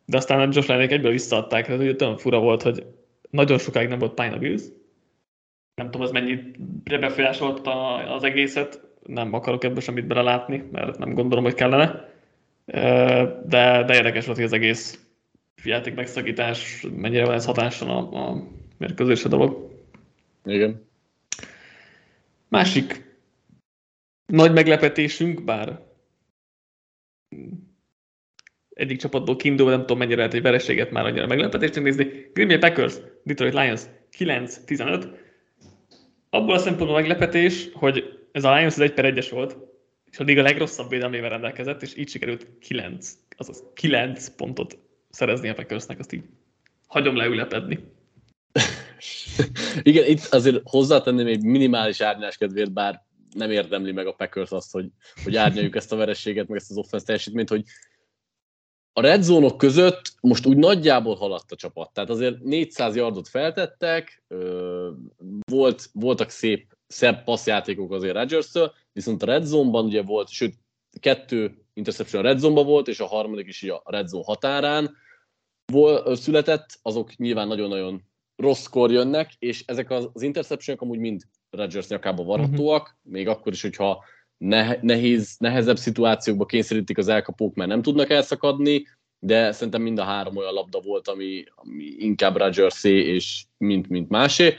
[0.07, 2.87] de aztán a Josh Lennék egyből visszaadták, tehát ugye olyan fura volt, hogy
[3.31, 4.73] nagyon sokáig nem volt Pine a.
[5.75, 11.45] Nem tudom, ez mennyire befolyásolta az egészet, nem akarok ebből semmit belelátni, mert nem gondolom,
[11.45, 12.09] hogy kellene.
[13.45, 15.07] De, de érdekes volt, hogy az egész
[15.65, 18.47] játék megszakítás, mennyire van ez hatással a, a
[18.79, 19.71] mérkőzésre dolog.
[20.45, 20.85] Igen.
[22.49, 23.15] Másik
[24.27, 25.81] nagy meglepetésünk, bár
[28.77, 32.31] egyik csapatból kiindulva, nem tudom mennyire lehet egy vereséget már annyira meglepetésnek nézni.
[32.33, 33.83] Green Bay Packers, Detroit Lions
[34.19, 35.09] 9-15.
[36.31, 39.57] Abból a szempontból meglepetés, hogy ez a Lions az 1 per 1-es volt,
[40.11, 44.79] és a legrosszabb védelmével rendelkezett, és így sikerült 9, azaz 9 pontot
[45.11, 46.23] szerezni a Packersnek, azt így
[46.87, 47.79] hagyom leülepedni.
[49.83, 53.03] Igen, itt azért hozzátenném egy minimális árnyás kedvéért, bár
[53.35, 54.87] nem érdemli meg a Packers azt, hogy,
[55.25, 57.65] hogy árnyaljuk ezt a verességet, meg ezt az offense teljesítményt, hogy
[58.99, 61.93] a red zone között most úgy nagyjából haladt a csapat.
[61.93, 64.23] Tehát azért 400 yardot feltettek,
[65.51, 68.53] volt, voltak szép, szebb passzjátékok azért rodgers
[68.93, 70.55] viszont a red zone-ban ugye volt, sőt,
[71.01, 74.97] kettő interception a red zone volt, és a harmadik is a red zone határán
[75.73, 78.03] vol, született, azok nyilván nagyon-nagyon
[78.37, 83.13] rosszkor jönnek, és ezek az, az interception amúgy mind Rodgers nyakába varhatóak, uh-huh.
[83.13, 84.05] még akkor is, hogyha
[84.81, 88.87] nehéz, nehezebb szituációkba kényszerítik az elkapók, mert nem tudnak elszakadni,
[89.19, 94.09] de szerintem mind a három olyan labda volt, ami, ami inkább Rodgersé és mint, mint
[94.09, 94.55] másé.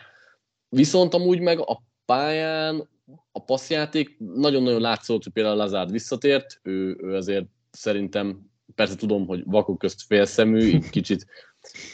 [0.69, 2.89] Viszont amúgy meg a pályán
[3.31, 9.43] a passzjáték nagyon-nagyon látszott, hogy például Lazard visszatért, ő, ő azért szerintem, persze tudom, hogy
[9.45, 11.25] vakok közt félszemű, kicsit,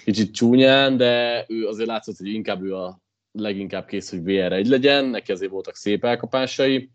[0.04, 5.06] kicsit csúnyán, de ő azért látszott, hogy inkább ő a leginkább kész, hogy VR1 legyen,
[5.06, 6.90] neki azért voltak szép elkapásai,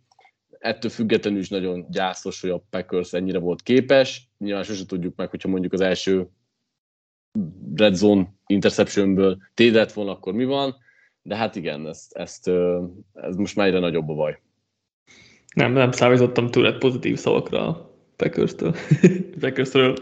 [0.58, 4.28] ettől függetlenül is nagyon gyászos, hogy a Packers ennyire volt képes.
[4.38, 6.28] Nyilván sose tudjuk meg, hogyha mondjuk az első
[7.74, 10.76] red zone interceptionből tédett volna, akkor mi van.
[11.22, 12.50] De hát igen, ezt, ezt,
[13.12, 14.40] ez most már egyre nagyobb a baj.
[15.54, 18.74] Nem, nem számítottam túl pozitív szavakra a Packers-től.
[19.40, 19.96] Packers-ről.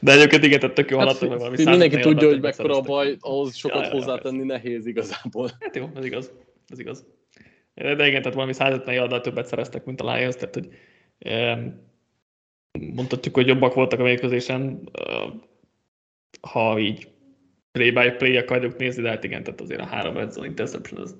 [0.00, 3.16] De egyébként igen, tehát tök jó hát, meg valami Mindenki tudja, hogy mekkora a baj,
[3.20, 5.50] ahhoz sokat ja, hozzátenni nehéz igazából.
[5.60, 6.32] Hát jó, ez igaz.
[6.68, 7.04] Ez igaz.
[7.80, 10.68] De igen, tehát valami 150 yarddal többet szereztek, mint a Lions, tehát hogy
[12.94, 14.90] mondhatjuk, hogy jobbak voltak a mérkőzésen,
[16.40, 17.08] ha így
[17.72, 21.00] play by play akarjuk nézni, de hát igen, tehát azért a három red zone interception
[21.00, 21.16] az,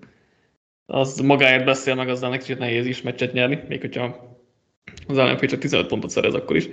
[0.87, 4.38] az magáért beszél, meg azzal neki nehéz is meccset nyerni, még hogyha
[5.09, 6.68] az ellenfél csak 15 pontot szerez akkor is.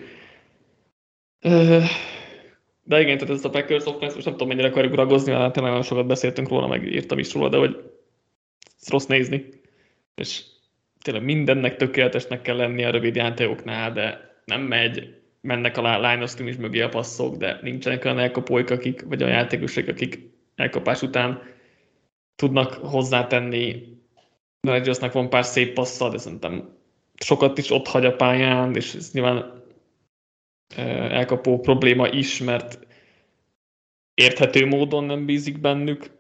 [2.83, 5.71] De igen, tehát ez a Packers offense, most nem tudom mennyire akarjuk ragozni, mert tényleg
[5.71, 7.91] nagyon sokat beszéltünk róla, meg írtam is róla, de hogy
[8.87, 9.49] rossz nézni
[10.21, 10.43] és
[11.01, 16.39] tényleg mindennek tökéletesnek kell lenni a rövid játékoknál, de nem megy, mennek a line of
[16.39, 21.41] is mögé a passzok, de nincsenek olyan elkapóik, akik, vagy a játékosok, akik elkapás után
[22.35, 23.95] tudnak hozzátenni.
[24.61, 26.75] Rodgersnek van pár szép passza, de szerintem
[27.15, 29.63] sokat is ott hagy a pályán, és ez nyilván
[31.09, 32.87] elkapó probléma is, mert
[34.13, 36.11] érthető módon nem bízik bennük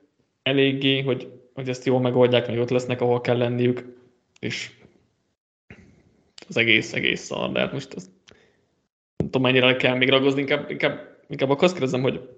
[0.43, 3.83] eléggé, hogy, hogy ezt jól megoldják, meg ott lesznek, ahol kell lenniük,
[4.39, 4.71] és
[6.47, 8.09] az egész, egész szar, de hát most az,
[9.15, 12.29] nem tudom, mennyire kell még ragozni, inkább, inkább, inkább akkor azt kérdezem, hogy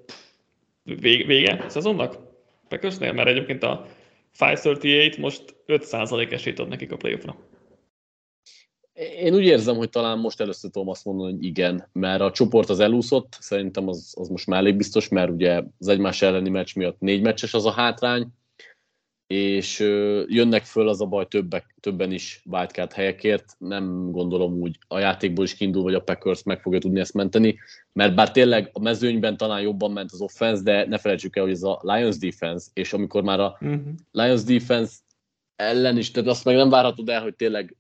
[0.84, 2.18] vége, vége a szezonnak?
[2.68, 3.14] Packersnél?
[3.14, 3.86] Mert egyébként a
[4.40, 7.36] 538 most 5% esélyt ad nekik a playoffra.
[8.94, 12.70] Én úgy érzem, hogy talán most először tudom azt mondani, hogy igen, mert a csoport
[12.70, 16.76] az elúszott, szerintem az, az most már elég biztos, mert ugye az egymás elleni meccs
[16.76, 18.28] miatt négy meccses az a hátrány,
[19.34, 19.80] és
[20.28, 25.46] jönnek föl az a baj többek, többen is wildcard helyekért, nem gondolom úgy a játékból
[25.46, 27.58] is kiindul, vagy a Packers meg fogja tudni ezt menteni,
[27.94, 31.52] mert bár tényleg a mezőnyben talán jobban ment az offense, de ne felejtsük el, hogy
[31.52, 33.82] ez a Lions defense, és amikor már a uh-huh.
[34.12, 34.94] Lions defense
[35.56, 37.76] ellen is, tehát azt meg nem várhatod el, hogy tényleg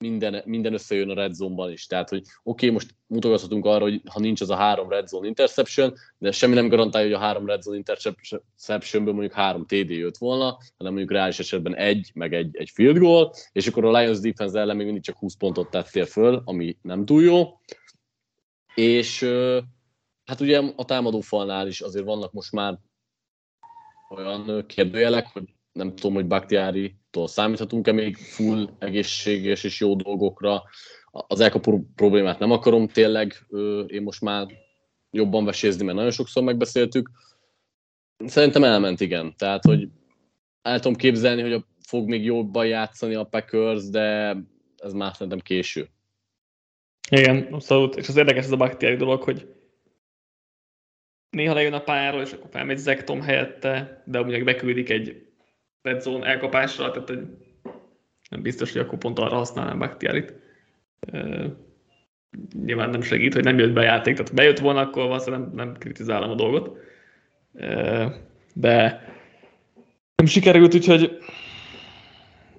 [0.00, 1.86] minden, minden összejön a red zone-ban is.
[1.86, 5.26] Tehát, hogy oké, okay, most mutogathatunk arra, hogy ha nincs az a három red zone
[5.26, 10.16] interception, de semmi nem garantálja, hogy a három red zone interceptionből mondjuk három TD jött
[10.16, 14.20] volna, hanem mondjuk reális esetben egy, meg egy, egy field goal, és akkor a Lions
[14.20, 17.58] defense ellen még mindig csak 20 pontot tettél föl, ami nem túl jó.
[18.74, 19.22] És
[20.24, 22.78] hát ugye a támadó falnál is azért vannak most már
[24.08, 26.26] olyan kérdőjelek, hogy nem tudom, hogy
[27.10, 30.62] Bakhtiári-tól számíthatunk-e még full egészséges és jó dolgokra.
[31.10, 33.46] Az elkapó problémát nem akarom tényleg
[33.86, 34.46] én most már
[35.10, 37.10] jobban vesézni, mert nagyon sokszor megbeszéltük.
[38.26, 39.34] Szerintem elment, igen.
[39.36, 39.88] Tehát, hogy
[40.62, 44.36] el tudom képzelni, hogy fog még jobban játszani a Packers, de
[44.76, 45.88] ez már szerintem késő.
[47.10, 47.96] Igen, abszolút.
[47.96, 49.54] És az érdekes ez a Bakhtiári dolog, hogy
[51.30, 55.29] néha lejön a pályáról, és akkor felmegy Zektom helyette, de úgy beküldik egy
[55.82, 57.26] red zone elkapásra, tehát egy,
[58.30, 60.34] nem biztos, hogy akkor pont arra használnám Bakhtiarit.
[61.12, 61.44] Uh,
[62.64, 65.54] nyilván nem segít, hogy nem jött be a játék, tehát bejött volna, akkor valószínűleg nem,
[65.54, 66.78] nem kritizálom a dolgot.
[68.54, 69.04] De
[70.14, 71.18] nem sikerült, úgyhogy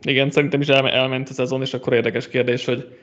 [0.02, 2.98] igen, szerintem is el, elment a szezon, és akkor érdekes kérdés, hogy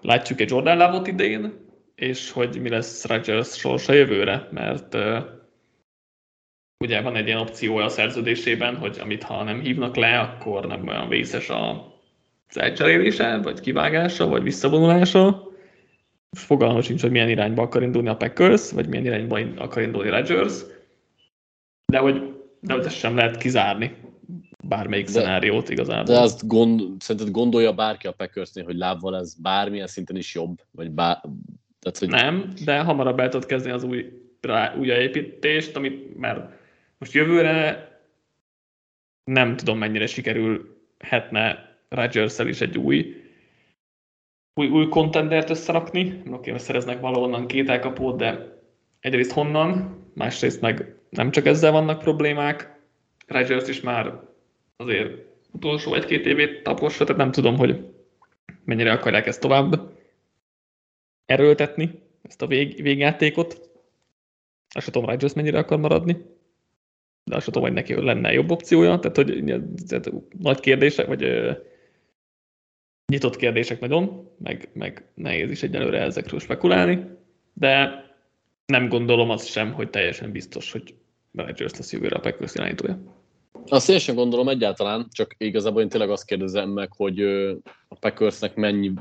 [0.00, 1.52] látjuk egy Jordan Lávot idején,
[1.94, 5.16] és hogy mi lesz Rodgers sorsa jövőre, mert uh,
[6.82, 10.88] ugye van egy ilyen opció a szerződésében, hogy amit ha nem hívnak le, akkor nem
[10.88, 11.90] olyan vészes a
[12.48, 15.50] az elcserélése, vagy kivágása, vagy visszavonulása.
[16.30, 20.54] Fogalmam sincs, hogy milyen irányba akar indulni a Packers, vagy milyen irányba akar indulni Rodgers,
[21.92, 23.96] de hogy, de hogy ezt sem lehet kizárni
[24.64, 26.14] bármelyik de, szenáriót igazából.
[26.14, 30.58] De azt gond, szerinted gondolja bárki a Packersnél, hogy lábval ez bármilyen szinten is jobb?
[30.70, 31.20] Vagy bár,
[31.80, 32.08] tehát, hogy...
[32.08, 34.06] Nem, de hamarabb el tudod kezdeni az új,
[34.40, 36.60] rá, új építést, amit már
[37.02, 37.90] most jövőre
[39.24, 43.22] nem tudom, mennyire sikerülhetne rodgers is egy új
[44.54, 46.22] új, új contendert összerakni.
[46.30, 48.58] Oké, szereznek valahonnan két elkapót, de
[49.00, 52.80] egyrészt honnan, másrészt meg nem csak ezzel vannak problémák.
[53.26, 54.20] Rodgers is már
[54.76, 57.94] azért utolsó egy-két évét taposra, tehát nem tudom, hogy
[58.64, 59.98] mennyire akarják ezt tovább
[61.26, 63.70] erőltetni, ezt a vég, végjátékot.
[64.74, 66.31] Azt tudom, Rodgers mennyire akar maradni
[67.24, 69.44] de azt tudom, hogy neki lenne jobb opciója, tehát hogy
[69.86, 71.52] tehát nagy kérdések, vagy ö,
[73.06, 77.06] nyitott kérdések nagyon, meg, meg nehéz is egyelőre ezekről spekulálni,
[77.52, 78.04] de
[78.66, 80.94] nem gondolom azt sem, hogy teljesen biztos, hogy
[81.32, 83.21] Rodgers lesz jövőre a Packers irányítója.
[83.66, 87.20] Azt én sem gondolom egyáltalán, csak igazából én tényleg azt kérdezem meg, hogy
[87.88, 88.92] a Packersnek mennyi,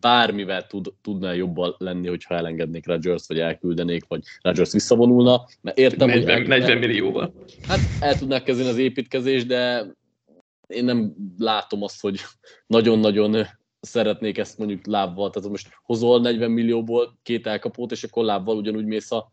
[0.00, 5.46] bármivel tud, tudná jobban lenni, hogyha elengednék Rodgers, vagy elküldenék, vagy Rodgers visszavonulna.
[5.60, 7.32] Mert értem, 40, hogy el, 40 millióval.
[7.68, 9.86] Hát el tudnák kezdeni az építkezés, de
[10.66, 12.20] én nem látom azt, hogy
[12.66, 13.46] nagyon-nagyon
[13.80, 15.30] szeretnék ezt mondjuk lábbal.
[15.30, 19.32] Tehát most hozol 40 millióból két elkapót, és akkor lábbal ugyanúgy mész a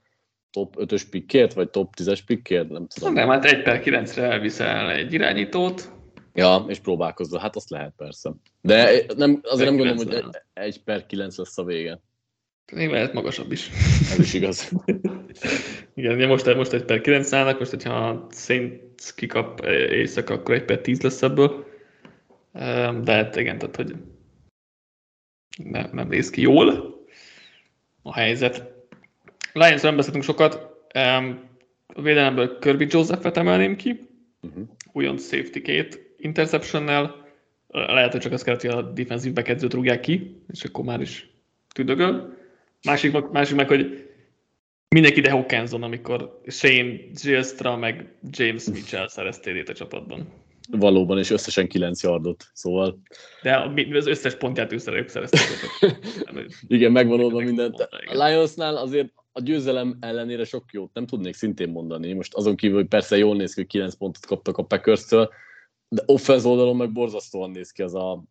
[0.55, 3.13] top 5-ös pikkért, vagy top 10-es pikkért, nem tudom.
[3.13, 5.91] Nem, hát 1 per 9-re elviszel egy irányítót.
[6.33, 8.31] Ja, és próbálkozza, hát azt lehet persze.
[8.61, 11.99] De nem, azért nem gondolom, hogy 1 per 9 lesz a vége.
[12.73, 13.69] Még lehet magasabb is.
[14.11, 14.71] Ez is igaz.
[15.93, 20.65] Igen, most, most egy per 9 állnak, most hogyha a Saints kikap éjszaka, akkor egy
[20.65, 21.65] per 10 lesz ebből.
[23.01, 23.95] De hát igen, tehát hogy
[25.63, 26.95] nem, nem néz ki jól
[28.01, 28.74] a helyzet.
[29.55, 30.73] Lions nem beszéltünk sokat.
[31.87, 34.09] A védelemből Kirby Joseph-et emelném ki,
[34.41, 34.63] uh-huh.
[34.91, 37.23] újon safety két interceptionnel.
[37.67, 41.29] Lehet, hogy csak azt kellett, hogy a defensív bekedzőt rúgják ki, és akkor már is
[41.73, 42.37] tüdögöl.
[42.83, 44.09] Másik, másik meg, hogy
[44.89, 50.27] mindenki de Hawkinson, amikor Shane Gilstra meg James Mitchell szereztél a csapatban.
[50.69, 52.99] Valóban, és összesen 9 yardot, szóval...
[53.41, 55.41] De az összes pontját ő szerezték.
[56.67, 57.79] Igen, megvan oldva mindent.
[57.79, 62.13] A Lionsnál azért a győzelem ellenére sok jót nem tudnék szintén mondani.
[62.13, 65.05] Most azon kívül, hogy persze jól néz ki, hogy 9 pontot kaptak a packers
[65.87, 68.23] de offense oldalon meg borzasztóan néz ki az a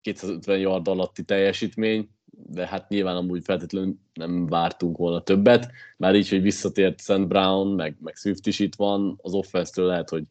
[0.00, 6.28] 250 yard alatti teljesítmény, de hát nyilván amúgy feltétlenül nem vártunk volna többet, már így,
[6.28, 10.24] hogy visszatért Szent Brown, meg, meg Swift is itt van, az offense lehet, hogy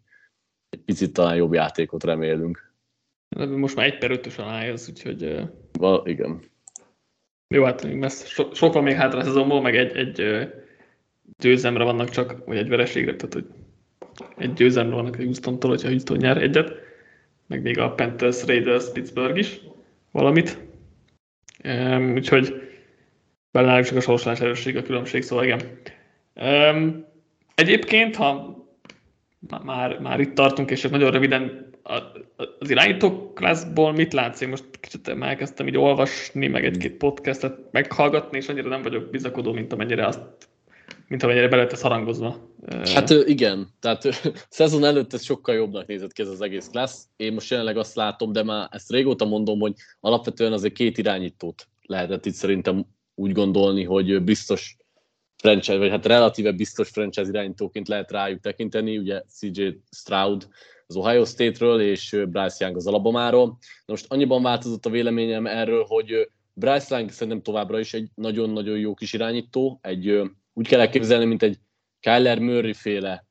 [0.70, 2.74] egy picit talán jobb játékot remélünk.
[3.36, 5.42] Most már egy per ötös a Lions, úgyhogy...
[5.72, 6.52] Val, igen.
[7.48, 10.48] Jó, hát messz, so, sok van még hátra a szezonból, meg egy, egy
[11.38, 13.46] győzemre vannak csak, vagy egy vereségre, tehát hogy
[14.38, 16.74] egy győzemre vannak a Houston-tól, hogyha Houston nyer egyet,
[17.48, 19.60] meg még a Panthers, Raiders, Pittsburgh is
[20.12, 20.58] valamit.
[21.64, 22.62] Um, úgyhogy
[23.52, 25.62] bele csak a sorsolás erősség a különbség, szóval igen.
[26.36, 27.06] Um,
[27.56, 28.58] egyébként, ha
[29.64, 31.73] már, már itt tartunk, és nagyon röviden
[32.60, 34.42] az irányító klászból mit látsz?
[34.42, 39.52] Én most kicsit elkezdtem így olvasni, meg egy-két podcastet meghallgatni, és annyira nem vagyok bizakodó,
[39.54, 40.22] mint amennyire azt
[41.08, 42.50] mint amennyire be lett harangozva.
[42.84, 44.04] Hát igen, tehát
[44.50, 47.08] szezon előtt ez sokkal jobbnak nézett ki ez az egész klassz.
[47.16, 51.68] Én most jelenleg azt látom, de már ezt régóta mondom, hogy alapvetően azért két irányítót
[51.82, 54.78] lehetett itt szerintem úgy gondolni, hogy biztos
[55.36, 60.48] franchise, vagy hát relatíve biztos franchise irányítóként lehet rájuk tekinteni, ugye CJ Stroud
[60.96, 63.46] az Ohio State-ről, és Bryce Young az Alabamáról.
[63.86, 68.78] Na most annyiban változott a véleményem erről, hogy Bryce Young szerintem továbbra is egy nagyon-nagyon
[68.78, 70.22] jó kis irányító, egy,
[70.54, 71.60] úgy kell elképzelni, mint egy
[72.00, 73.26] Kyler Murray féle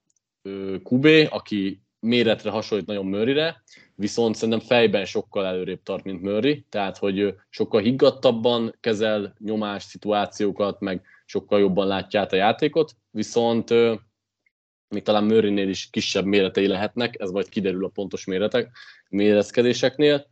[0.82, 3.62] QB, aki méretre hasonlít nagyon Murrayre,
[3.94, 10.80] viszont szerintem fejben sokkal előrébb tart, mint Murray, tehát hogy sokkal higgadtabban kezel nyomás szituációkat,
[10.80, 13.70] meg sokkal jobban látja át a játékot, viszont
[14.92, 18.70] még talán Murraynél is kisebb méretei lehetnek, ez majd kiderül a pontos méretek,
[19.08, 20.30] méretkezéseknél.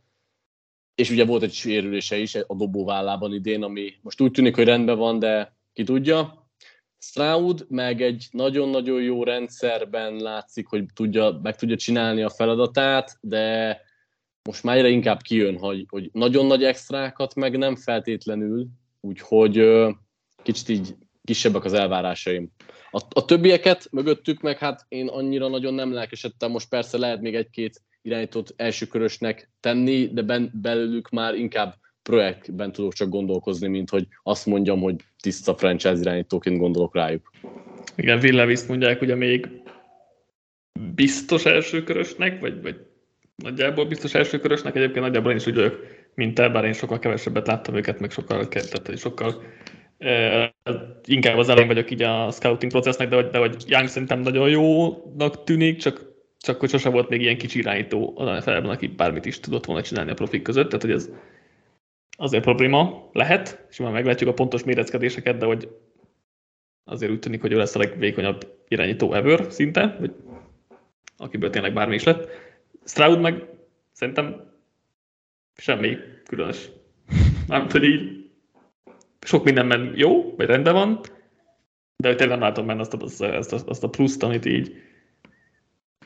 [0.95, 4.97] És ugye volt egy sérülése is a dobóvállában idén, ami most úgy tűnik, hogy rendben
[4.97, 6.49] van, de ki tudja.
[6.97, 13.79] Stroud meg egy nagyon-nagyon jó rendszerben látszik, hogy tudja, meg tudja csinálni a feladatát, de
[14.43, 18.67] most már egyre inkább kijön, hogy, hogy nagyon nagy extrákat meg nem feltétlenül,
[18.99, 19.63] úgyhogy
[20.43, 22.51] kicsit így kisebbek az elvárásaim.
[22.91, 27.35] A, a többieket mögöttük meg hát én annyira nagyon nem lelkesedtem, most persze lehet még
[27.35, 34.07] egy-két irányítót elsőkörösnek tenni, de ben, belőlük már inkább projektben tudok csak gondolkozni, mint hogy
[34.23, 37.31] azt mondjam, hogy tiszta franchise irányítóként gondolok rájuk.
[37.95, 39.47] Igen, Villaviszt mondják ugye még
[40.95, 42.75] biztos elsőkörösnek, vagy, vagy
[43.35, 47.47] nagyjából biztos elsőkörösnek, egyébként nagyjából én is úgy vagyok, mint te, bár én sokkal kevesebbet
[47.47, 49.43] láttam őket, meg sokkal, tehát sokkal
[51.05, 55.43] inkább az elején vagyok így a scouting processnek, de de hogy Young szerintem nagyon jónak
[55.43, 56.05] tűnik, csak,
[56.39, 59.81] csak hogy sose volt még ilyen kicsi irányító az nfl aki bármit is tudott volna
[59.81, 61.09] csinálni a profik között, tehát hogy ez
[62.17, 65.69] azért probléma lehet, és már meglátjuk a pontos méretkedéseket, de hogy
[66.83, 70.11] azért úgy tűnik, hogy ő lesz a legvékonyabb irányító ever szinte, vagy
[71.17, 72.29] akiből tényleg bármi is lett.
[72.85, 73.43] Stroud meg
[73.91, 74.53] szerintem
[75.55, 76.69] semmi különös.
[77.47, 78.20] Nem így
[79.25, 80.99] sok mindenben jó, vagy rendben van,
[81.97, 84.23] de hogy tényleg nem látom benne azt a, azt, a, azt, a, azt a pluszt,
[84.23, 84.75] amit így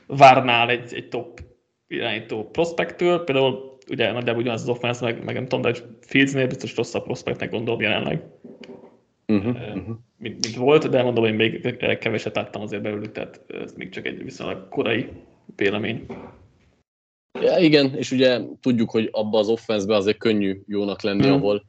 [0.07, 1.39] várnál egy, egy top
[1.87, 3.23] irányító prospektől.
[3.23, 7.49] Például ugye nagyjából ugyanaz az offense, meg, meg nem tudom, de Fieldsnél biztos rosszabb prospektnek
[7.49, 8.23] gondolom jelenleg.
[9.27, 9.95] Uh-huh, uh-huh.
[10.17, 14.05] Mint, mint, volt, de mondom, hogy még keveset láttam azért belőlük, tehát ez még csak
[14.05, 15.09] egy viszonylag korai
[15.55, 16.05] vélemény.
[17.41, 21.33] Ja, igen, és ugye tudjuk, hogy abba az offenszbe azért könnyű jónak lenni, hmm.
[21.33, 21.65] ahol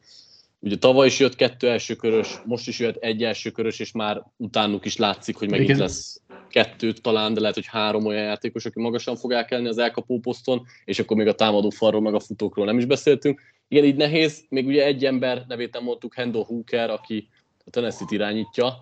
[0.60, 4.96] Ugye tavaly is jött kettő elsőkörös, most is jött egy elsőkörös, és már utánuk is
[4.96, 5.80] látszik, hogy megint Igen.
[5.80, 10.18] lesz kettő talán, de lehet, hogy három olyan játékos, aki magasan fog elkelni az elkapó
[10.18, 13.40] poszton, és akkor még a támadó falról, meg a futókról nem is beszéltünk.
[13.68, 17.28] Igen, így nehéz, még ugye egy ember nevét nem mondtuk, Hendon Hooker, aki
[17.64, 18.72] a Tennessee-t irányítja,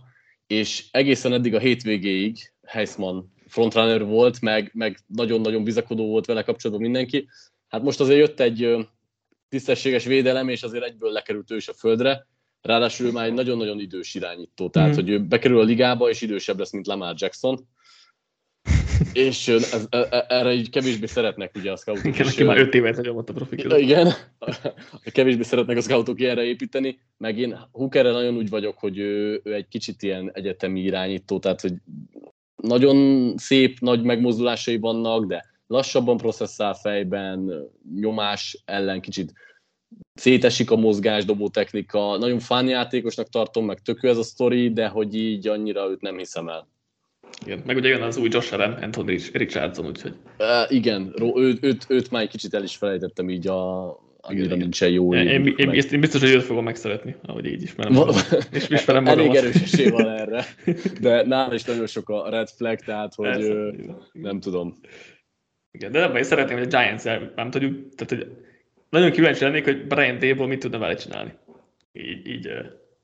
[0.46, 6.84] és egészen eddig a hétvégéig Heisman frontrunner volt, meg, meg nagyon-nagyon bizakodó volt vele kapcsolatban
[6.84, 7.28] mindenki.
[7.68, 8.86] Hát most azért jött egy
[9.54, 12.26] tisztességes védelem, és azért egyből lekerült ő is a földre.
[12.62, 14.94] Ráadásul ő már egy nagyon-nagyon idős irányító, tehát mm.
[14.94, 17.58] hogy ő bekerül a ligába, és idősebb lesz, mint Lamar Jackson.
[19.12, 19.88] és ez,
[20.28, 22.04] erre így kevésbé szeretnek ugye a scoutok.
[22.04, 24.12] Igen, aki már 5 évet hagyomott a profik Igen,
[25.12, 29.54] kevésbé szeretnek a scoutok erre építeni, meg én Hookerre nagyon úgy vagyok, hogy ő, ő
[29.54, 31.72] egy kicsit ilyen egyetemi irányító, tehát hogy
[32.56, 39.32] nagyon szép, nagy megmozdulásai vannak, de lassabban processzál fejben, nyomás ellen kicsit
[40.14, 45.14] szétesik a mozgásdobó technika, nagyon fán játékosnak tartom, meg tökő ez a sztori, de hogy
[45.14, 46.68] így annyira őt nem hiszem el.
[47.44, 50.14] Igen, meg ugye jön az új Josh Allen, Anthony Richardson, úgyhogy...
[50.38, 53.84] Uh, igen, ő, őt, őt már egy kicsit el is felejtettem így a,
[54.20, 55.14] annyira igen, nincsen jó.
[55.14, 58.08] Én, én, én, én, biztos, hogy őt fogom megszeretni, ahogy így ismerem.
[58.52, 60.44] és ismerem Elég erős van erre,
[61.00, 63.74] de nála is nagyon sok a red flag, tehát hogy Persze,
[64.12, 64.74] nem tudom.
[65.74, 68.36] Igen, de nem, én szeretném, hogy a Giants-el, nem tudjuk, tehát hogy
[68.90, 71.32] nagyon kíváncsi lennék, hogy Brian Dable mit tudna vele csinálni.
[71.92, 72.48] Így, így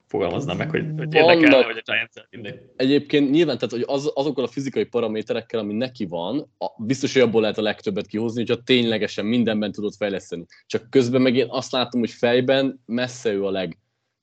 [0.07, 2.53] fogalmaznám meg, hogy, hogy érdekelne, hogy a giants vinni.
[2.77, 7.23] Egyébként nyilván, tehát hogy az, azokkal a fizikai paraméterekkel, ami neki van, a, biztos, hogy
[7.23, 10.47] abból lehet a legtöbbet kihozni, hogyha ténylegesen mindenben tudod fejleszteni.
[10.67, 13.79] Csak közben meg én azt látom, hogy fejben messze ő a leg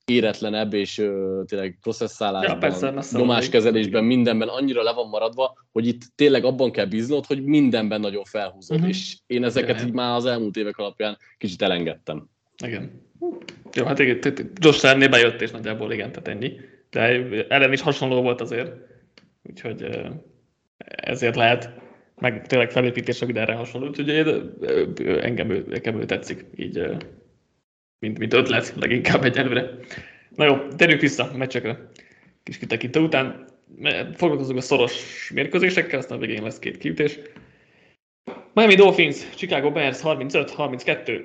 [0.08, 6.02] éretlenebb, és ö, tényleg processzálásban, ja, persze, nyomáskezelésben, mindenben annyira le van maradva, hogy itt
[6.16, 8.92] tényleg abban kell bíznod, hogy mindenben nagyon felhúzod, uh-huh.
[8.92, 12.30] és én ezeket így már az elmúlt évek alapján kicsit elengedtem.
[12.64, 13.02] Igen.
[13.74, 14.20] Jó, hát igen,
[14.56, 16.60] Josh Serné bejött, és nagyjából igen, tehát ennyi.
[16.90, 17.00] De
[17.50, 18.72] ellen is hasonló volt azért,
[19.44, 19.88] úgyhogy
[20.78, 21.70] ezért lehet,
[22.16, 24.10] meg tényleg felépítések erre hasonló, úgyhogy
[25.22, 26.98] engem ő, engem ő tetszik, így
[28.00, 29.70] mint, mint ötlet leginkább egyelőre.
[30.36, 31.90] Na jó, térjünk vissza a meccsekre.
[32.44, 33.46] Kis kitekintő után
[34.14, 37.20] foglalkozunk a szoros mérkőzésekkel, aztán végén lesz két kiütés.
[38.54, 41.22] Miami Dolphins, Chicago Bears 35-32.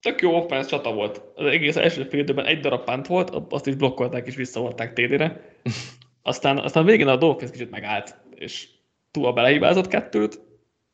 [0.00, 1.22] Tök jó offense csata volt.
[1.34, 5.40] Az egész első fél időben egy darab pánt volt, azt is blokkolták és visszavolták TD-re.
[6.22, 8.68] Aztán, aztán végén a Dolphins kicsit megállt, és
[9.10, 10.40] túl belehibázott kettőt,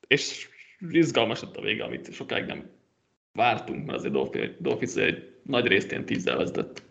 [0.06, 0.48] és
[0.90, 2.79] izgalmas lett a vége, amit sokáig nem
[3.32, 6.82] vártunk, mert azért Dolphins egy nagy részt ilyen tízzel vezetett.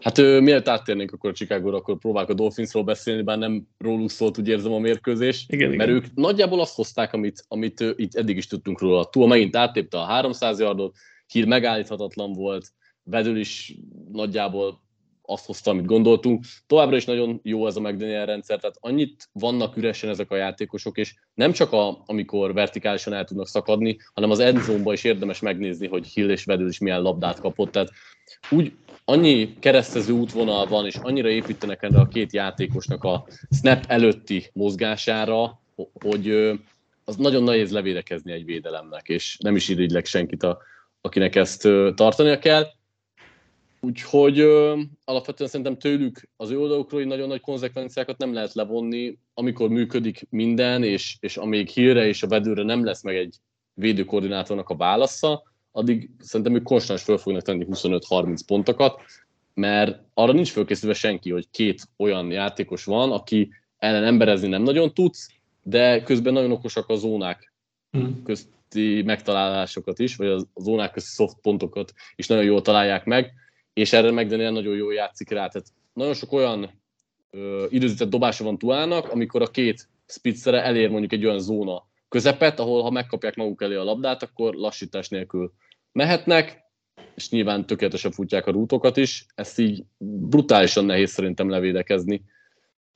[0.00, 4.38] Hát mielőtt áttérnénk akkor a chicago akkor próbálok a Dolphinsról beszélni, bár nem róluk szólt,
[4.38, 5.44] úgy érzem a mérkőzés.
[5.48, 6.02] Igen, mert igen.
[6.02, 9.04] ők nagyjából azt hozták, amit, amit itt eddig is tudtunk róla.
[9.04, 10.96] Túl megint áttépte a 300 yardot,
[11.26, 12.72] hír megállíthatatlan volt,
[13.04, 13.74] Vedül is
[14.12, 14.80] nagyjából
[15.22, 16.44] azt hozta, amit gondoltunk.
[16.66, 20.98] Továbbra is nagyon jó ez a McDaniel rendszer, tehát annyit vannak üresen ezek a játékosok,
[20.98, 25.86] és nem csak a, amikor vertikálisan el tudnak szakadni, hanem az endzone is érdemes megnézni,
[25.86, 27.72] hogy Hill és Vedül is milyen labdát kapott.
[27.72, 27.90] Tehát
[28.50, 28.72] úgy
[29.04, 35.60] annyi keresztező útvonal van, és annyira építenek erre a két játékosnak a snap előtti mozgására,
[35.92, 36.30] hogy
[37.04, 40.58] az nagyon nehéz levédekezni egy védelemnek, és nem is irigylek senkit, a,
[41.00, 42.66] akinek ezt tartania kell.
[43.86, 49.68] Úgyhogy ö, alapvetően szerintem tőlük az ő oldalukról nagyon nagy konzekvenciákat nem lehet levonni, amikor
[49.68, 53.36] működik minden, és, és amíg hírre és a vedőre nem lesz meg egy
[53.74, 59.02] védőkoordinátornak a válasza, addig szerintem ők konstans föl fognak tenni 25-30 pontokat,
[59.54, 64.94] mert arra nincs fölkészülve senki, hogy két olyan játékos van, aki ellen emberezni nem nagyon
[64.94, 65.28] tudsz,
[65.62, 67.52] de közben nagyon okosak a zónák
[67.90, 68.22] hmm.
[68.22, 73.32] közti megtalálásokat is, vagy a zónák közti soft pontokat is nagyon jól találják meg,
[73.72, 75.48] és erre McDaniel nagyon jól játszik rá.
[75.48, 76.82] Tehát nagyon sok olyan
[77.30, 82.60] ö, időzített dobása van Tuának, amikor a két spitzere elér mondjuk egy olyan zóna közepet,
[82.60, 85.52] ahol ha megkapják maguk elé a labdát, akkor lassítás nélkül
[85.92, 86.62] mehetnek,
[87.14, 92.22] és nyilván tökéletesen futják a rútokat is, ezt így brutálisan nehéz szerintem levédekezni.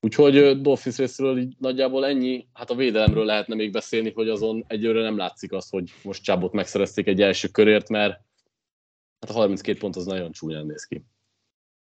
[0.01, 5.03] Úgyhogy Dolphins részéről így nagyjából ennyi, hát a védelemről lehetne még beszélni, hogy azon egyőre
[5.03, 8.21] nem látszik az, hogy most Csábot megszerezték egy első körért, mert
[9.27, 11.05] hát a 32 pont az nagyon csúnyán néz ki.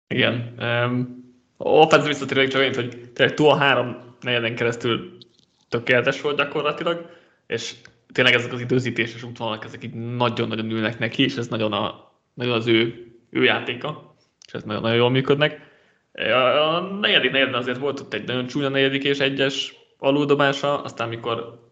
[0.08, 0.56] Igen.
[0.60, 1.24] Um,
[1.58, 5.18] offensive visszatérőleg csak annyit, hogy tényleg túl a három negyeden keresztül
[5.70, 7.10] tökéletes volt gyakorlatilag,
[7.48, 7.76] és
[8.14, 12.54] tényleg ezek az időzítéses útvonalak, ezek így nagyon-nagyon ülnek neki, és ez nagyon, a, nagyon
[12.54, 14.16] az ő, ő játéka,
[14.48, 15.74] és ez nagyon, nagyon jól működnek.
[16.72, 21.64] A negyedik negyedben azért volt ott egy nagyon csúnya negyedik és egyes aluldobása, aztán mikor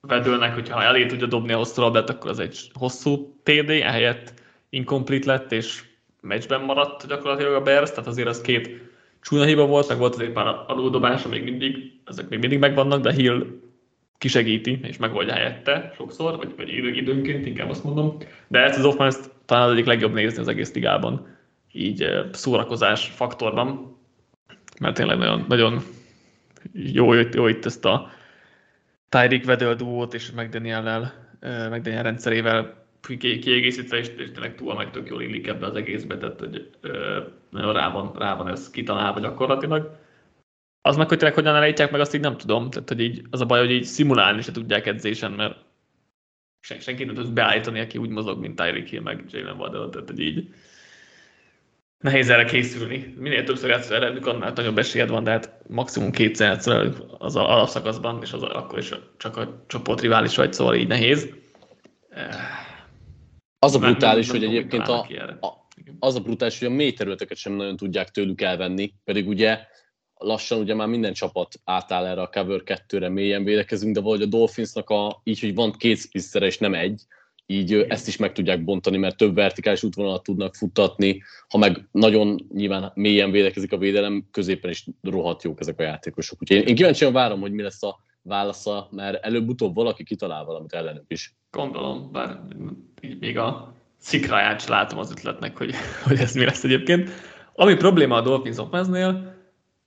[0.00, 4.41] vedőlnek, hogyha elé tudja dobni a hosszú labdát, akkor az egy hosszú TD, ehelyett
[4.72, 5.82] incomplete lett, és
[6.20, 8.70] meccsben maradt gyakorlatilag a Bears, tehát azért az két
[9.20, 13.12] csúnya hiba volt, meg volt azért pár aluldobása még mindig, ezek még mindig megvannak, de
[13.12, 13.46] Hill
[14.18, 18.16] kisegíti és megoldja helyette sokszor, vagy, vagy idő, időnként inkább azt mondom.
[18.48, 21.26] De ezt az offense talán az egyik legjobb nézni az egész ligában,
[21.72, 23.96] így szórakozás faktorban,
[24.80, 25.82] mert tényleg nagyon, nagyon
[26.72, 28.10] jó, jó itt ezt a
[29.08, 31.12] Tyreek Vedel duót és McDaniel-lel,
[31.70, 36.40] McDaniel rendszerével kiegészítve, és, és tényleg túl meg tök jól illik ebbe az egészbe, tehát
[36.40, 36.70] hogy
[37.50, 39.98] nagyon rá van, rá van ez kitalálva gyakorlatilag.
[40.80, 42.70] Az meg, hogy tényleg hogyan elejtják meg, azt így nem tudom.
[42.70, 45.56] Tehát, hogy így, az a baj, hogy így szimulálni se tudják edzésen, mert
[46.60, 50.08] sen, senki nem tud beállítani, aki úgy mozog, mint Tyreek Hill, meg Jalen Waddell, tehát
[50.08, 50.48] hogy így
[51.98, 53.14] nehéz erre készülni.
[53.18, 58.18] Minél többször játszol ellenük, annál nagyobb esélyed van, de hát maximum kétszer játszol az alapszakaszban,
[58.22, 61.34] és az akkor is csak a csoport rivális vagy, szóval így nehéz.
[63.64, 65.06] Az a brutális, hogy egyébként a,
[65.40, 65.66] a,
[65.98, 69.58] az a brutális, hogy a mély területeket sem nagyon tudják tőlük elvenni, pedig ugye
[70.14, 74.26] lassan ugye már minden csapat átáll erre a cover 2-re, mélyen védekezünk, de valahogy a
[74.26, 77.02] Dolphinsnak a, így, hogy van két spisszere és nem egy,
[77.46, 77.90] így Igen.
[77.90, 82.92] ezt is meg tudják bontani, mert több vertikális útvonalat tudnak futtatni, ha meg nagyon nyilván
[82.94, 86.42] mélyen védekezik a védelem, középen is rohadt jók ezek a játékosok.
[86.42, 90.72] Úgyhogy én, én kíváncsian várom, hogy mi lesz a válasza, mert előbb-utóbb valaki kitalál valamit
[90.72, 91.36] ellenük is.
[91.52, 92.40] Gondolom, bár
[93.00, 95.74] így még a szikráját látom az ötletnek, hogy,
[96.06, 97.10] hogy ez mi lesz egyébként.
[97.54, 99.34] Ami probléma a Dolphins offense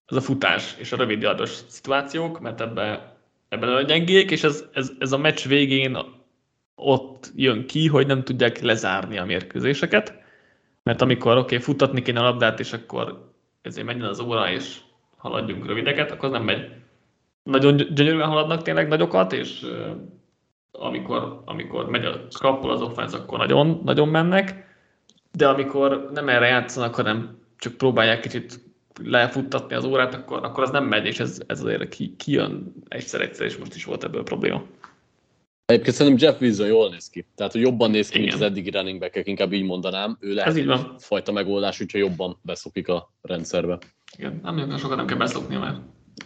[0.06, 3.16] az a futás és a rövid yardos szituációk, mert ebbe,
[3.50, 5.98] ebben a gyengék, és ez, ez, ez a meccs végén
[6.76, 10.24] ott jön ki, hogy nem tudják lezárni a mérkőzéseket,
[10.84, 14.78] mert amikor oké, okay, futtatni kéne a labdát, és akkor ezért menjen az óra, és
[15.18, 16.72] haladjunk rövideket, akkor nem megy.
[17.44, 19.66] Nagyon gyönyörűen haladnak tényleg nagyokat, és
[20.80, 24.66] amikor, amikor megy a krappol az offense, akkor nagyon, nagyon mennek,
[25.32, 28.60] de amikor nem erre játszanak, hanem csak próbálják kicsit
[29.04, 33.46] lefuttatni az órát, akkor, akkor az nem megy, és ez, ez azért ki, kijön egyszer-egyszer,
[33.46, 34.64] és most is volt ebből probléma.
[35.66, 37.26] Egyébként szerintem Jeff Wilson jól néz ki.
[37.36, 38.28] Tehát, hogy jobban néz ki, Igen.
[38.28, 40.18] mint az eddigi running back inkább így mondanám.
[40.20, 43.78] Ő lehet egy fajta megoldás, hogyha jobban beszokik a rendszerbe.
[44.18, 45.56] Igen, nem jön, sokat nem kell beszokni,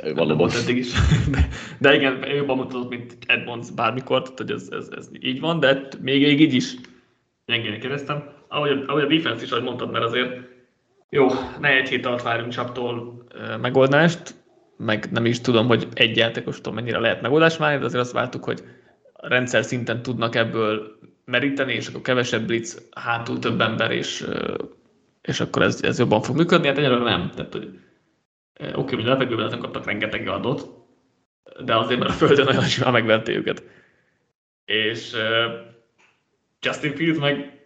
[0.04, 0.50] mert valóban.
[0.64, 0.92] eddig is.
[1.32, 5.60] De, de igen, ő mutatott, mint Edmonds bármikor, tehát hogy ez, ez, ez, így van,
[5.60, 6.76] de még, még így is
[7.46, 8.24] gyengén kérdeztem.
[8.48, 10.48] Ahogy, ahogy a defense is, ahogy mondtad, mert azért
[11.10, 11.28] jó,
[11.60, 13.24] ne egy hét alatt várjunk csaptól
[13.62, 14.36] megoldást,
[14.78, 18.44] meg nem is tudom, hogy egy játékostól mennyire lehet megoldást várni, de azért azt vártuk,
[18.44, 18.64] hogy
[19.14, 24.26] rendszer szinten tudnak ebből meríteni, és akkor kevesebb blitz, hátul több ember, és,
[25.22, 26.68] és akkor ez, ez jobban fog működni.
[26.68, 27.32] Hát egyelőre nem.
[27.36, 27.80] Tehát, hogy
[28.60, 30.70] oké, okay, hogy a levegőben nem kaptak rengeteg adót,
[31.64, 33.64] de azért, mert a földön nagyon simán megverté őket.
[34.66, 35.68] És uh,
[36.62, 37.60] Justin Fields meg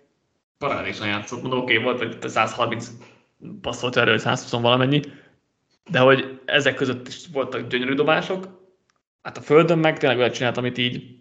[0.57, 2.91] parádésan játszott, mondom, oké, okay, volt, hogy 130
[3.61, 5.01] passzolt erről, 120 valamennyi,
[5.89, 8.47] de hogy ezek között is voltak gyönyörű dobások,
[9.21, 11.15] hát a földön meg tényleg olyat csinált, amit így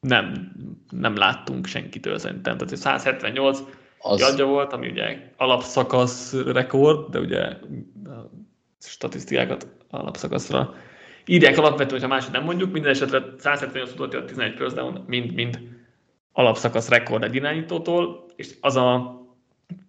[0.00, 0.52] nem,
[0.90, 2.56] nem láttunk senkitől szerintem.
[2.56, 3.62] Tehát 178
[3.98, 4.22] az...
[4.22, 7.56] adja volt, ami ugye alapszakasz rekord, de ugye
[8.88, 10.74] statisztikákat alapszakaszra
[11.26, 15.32] írják alapvetően, hogyha máshogy nem mondjuk, minden esetre 178 tudott a 11 first down, mind,
[15.32, 15.60] mind
[16.32, 19.18] alapszakasz rekord egy irányítótól, és az a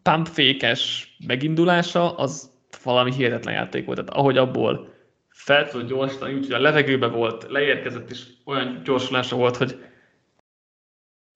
[0.04, 2.52] pumpfékes megindulása, az
[2.84, 3.98] valami hihetetlen játék volt.
[3.98, 4.94] Tehát ahogy abból
[5.30, 9.80] fel tudott gyorsítani, úgyhogy a levegőbe volt, leérkezett, és olyan gyorsulása volt, hogy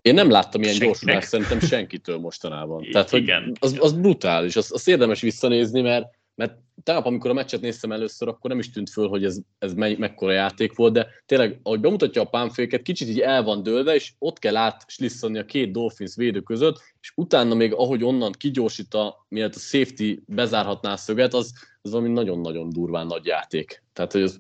[0.02, 2.84] én nem láttam ilyen gyorsulást szerintem senkitől mostanában.
[2.92, 3.52] Tehát, hogy Igen.
[3.60, 8.28] Az, az brutális, az, az érdemes visszanézni, mert, mert tegnap, amikor a meccset néztem először,
[8.28, 11.80] akkor nem is tűnt föl, hogy ez, ez me, mekkora játék volt, de tényleg, ahogy
[11.80, 16.16] bemutatja a pánféket, kicsit így el van dőlve, és ott kell átslisszani a két Dolphins
[16.16, 21.34] védő között, és utána még ahogy onnan kigyorsít a, mielőtt a safety bezárhatná a szöget,
[21.34, 23.84] az, az valami nagyon-nagyon durván nagy játék.
[23.94, 24.40] Tehát, hogy ez,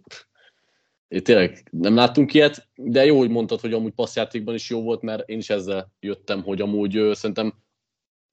[1.08, 5.02] én tényleg nem láttunk ilyet, de jó, hogy mondtad, hogy amúgy passzjátékban is jó volt,
[5.02, 7.54] mert én is ezzel jöttem, hogy amúgy szerintem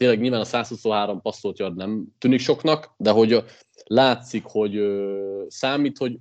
[0.03, 3.44] tényleg nyilván a 123 passzolt yard nem tűnik soknak, de hogy
[3.84, 6.18] látszik, hogy ö, számít, hogy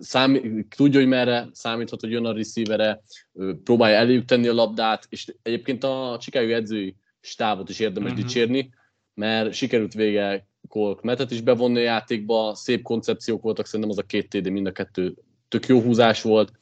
[0.00, 3.02] számít, tudja, hogy merre számíthat, hogy jön a receivere,
[3.32, 8.26] ö, próbálja eléjük tenni a labdát, és egyébként a Chicago edzői stávot is érdemes uh-huh.
[8.26, 8.70] dicsérni,
[9.14, 14.02] mert sikerült vége Kolk Metet is bevonni a játékba, szép koncepciók voltak, szerintem az a
[14.02, 15.14] két TD mind a kettő
[15.48, 16.52] tök jó húzás volt,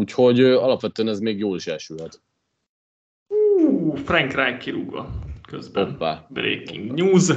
[0.00, 2.22] úgyhogy alapvetően ez még jól is elsülhet.
[3.28, 5.23] Uh, Frank Reich kirúgva
[5.54, 5.90] közben.
[5.90, 6.26] Hoppá.
[6.28, 7.30] Breaking news.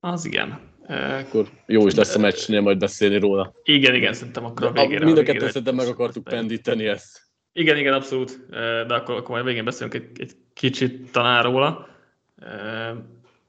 [0.00, 0.60] Az igen.
[0.88, 3.54] Akkor jó is lesz a meccsnél majd beszélni róla.
[3.62, 5.04] Igen, igen, szerintem akkor a végére.
[5.04, 7.20] Mind a kettő szerintem meg akartuk pendíteni ezt.
[7.52, 8.46] Igen, igen, abszolút,
[8.86, 11.88] de akkor, akkor majd végén beszélünk egy, egy kicsit talán róla.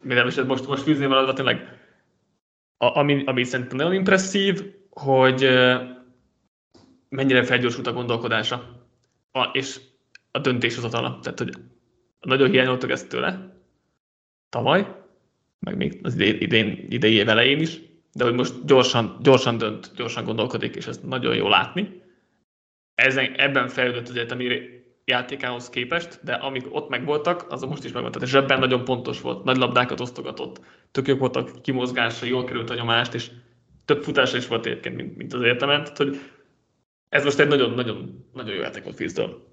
[0.02, 1.80] Minden is most, most fűzni maradva tényleg,
[2.78, 5.50] ami, ami szerintem nagyon impresszív, hogy
[7.10, 8.86] mennyire felgyorsult a gondolkodása,
[9.32, 9.80] a, és
[10.32, 11.20] a döntéshozatala.
[11.22, 11.54] Tehát, hogy
[12.24, 13.54] nagyon hiányoltak ezt tőle
[14.50, 14.96] tavaly,
[15.60, 17.80] meg még az idén, idei év elején is,
[18.14, 22.02] de hogy most gyorsan, gyorsan dönt, gyorsan gondolkodik, és ezt nagyon jó látni.
[22.96, 24.60] Ezen, ebben fejlődött az egyetemi
[25.06, 28.22] játékához képest, de amik ott megvoltak, azok most is megvoltak.
[28.22, 30.62] És ebben nagyon pontos volt, nagy labdákat osztogatott,
[30.92, 33.32] tök jók voltak kimozgása, jól került a nyomást, és
[33.86, 35.82] több futása is volt egyébként, mint, mint az egyetemen.
[35.84, 36.20] Tehát, hogy
[37.10, 39.53] ez most egy nagyon-nagyon nagyon jó játék volt Fizdől.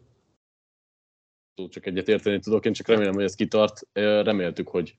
[1.68, 3.80] Csak egyet érteni tudok, én csak remélem, hogy ez kitart.
[3.92, 4.94] Reméltük, hogy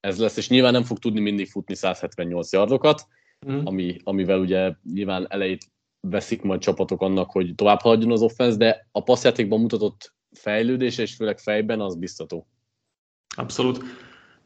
[0.00, 3.06] ez lesz, és nyilván nem fog tudni mindig futni 178 yardokat,
[3.50, 3.64] mm.
[3.64, 8.88] ami, amivel ugye nyilván elejét veszik majd csapatok annak, hogy tovább haladjon az offense, de
[8.92, 12.46] a passzjátékban mutatott fejlődése, és főleg fejben az biztató.
[13.36, 13.84] Abszolút.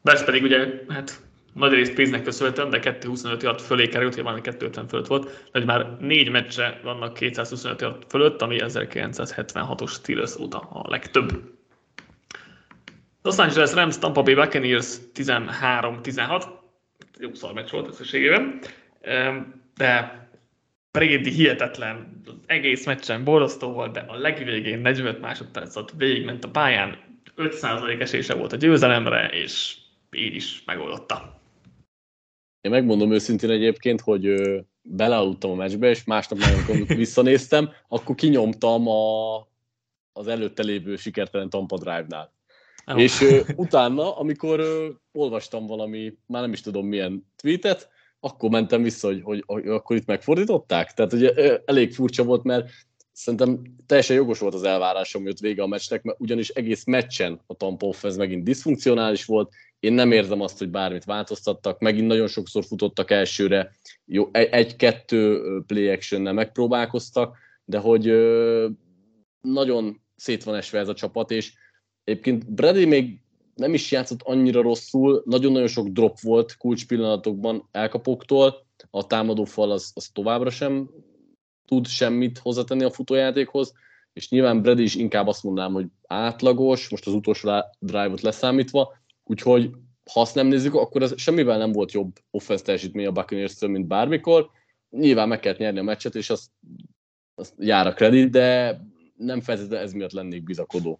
[0.01, 4.87] Besz pedig ugye, hát nagy részt pénznek köszönhetően, de 225 yard fölé került, valami 250
[4.87, 10.89] fölött volt, de már négy meccse vannak 225 yard fölött, ami 1976-os Steelers óta a
[10.89, 11.57] legtöbb.
[13.21, 16.43] Los Angeles Rams, Tampa Bay Buccaneers 13-16,
[17.19, 18.59] jó szar meccs volt összességében,
[19.75, 20.17] de
[20.91, 26.49] Brady hihetetlen, az egész meccsen borzasztó volt, de a legvégén 45 másodperc alatt végigment a
[26.49, 26.97] pályán,
[27.37, 29.75] 5% esése volt a győzelemre, és
[30.11, 31.38] így is megoldotta.
[32.61, 34.41] Én megmondom őszintén egyébként, hogy
[34.81, 39.37] belealudtam a meccsbe, és másnap amikor visszanéztem, akkor kinyomtam a,
[40.13, 42.33] az előtte lévő sikertelen Tampa Drive-nál.
[42.85, 43.01] Oh.
[43.01, 47.89] És ö, utána, amikor ö, olvastam valami, már nem is tudom milyen tweetet,
[48.19, 50.93] akkor mentem vissza, hogy, hogy, hogy akkor itt megfordították.
[50.93, 52.69] Tehát ugye ö, elég furcsa volt, mert
[53.11, 57.41] szerintem teljesen jogos volt az elvárásom, hogy ott vége a meccsnek, mert ugyanis egész meccsen
[57.47, 62.27] a Tampa Offense megint diszfunkcionális volt, én nem érzem azt, hogy bármit változtattak, megint nagyon
[62.27, 63.71] sokszor futottak elsőre,
[64.05, 68.05] jó, egy-kettő play action megpróbálkoztak, de hogy
[69.41, 71.53] nagyon szét van esve ez a csapat, és
[72.03, 73.21] egyébként Brady még
[73.55, 79.71] nem is játszott annyira rosszul, nagyon-nagyon sok drop volt kulcs pillanatokban elkapoktól, a támadó fal
[79.71, 80.89] az, az továbbra sem
[81.65, 83.73] tud semmit hozzátenni a futójátékhoz,
[84.13, 87.49] és nyilván Brady is inkább azt mondanám, hogy átlagos, most az utolsó
[87.79, 88.98] drive-ot leszámítva,
[89.29, 89.71] Úgyhogy
[90.13, 93.87] ha azt nem nézzük, akkor ez semmivel nem volt jobb offense teljesítmény a buccaneers mint
[93.87, 94.49] bármikor.
[94.89, 96.49] Nyilván meg kellett nyerni a meccset, és azt,
[97.35, 98.79] azt jár a kredit, de
[99.15, 100.99] nem feltétlenül ez miatt lennék bizakodó.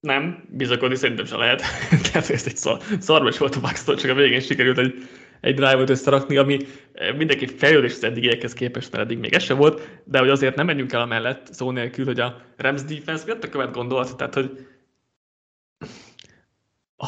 [0.00, 1.62] Nem, bizakodni szerintem se lehet.
[2.12, 4.94] Tehát ez egy szar, szarmes volt a bucks csak a végén sikerült egy,
[5.40, 6.58] egy drive-ot összerakni, ami
[6.92, 10.56] eh, mindenki fejlődés az eddigiekhez képest, mert eddig még ez sem volt, de hogy azért
[10.56, 14.16] nem menjünk el a mellett szó nélkül, hogy a Rams defense miatt a követ gondolt,
[14.16, 14.66] tehát hogy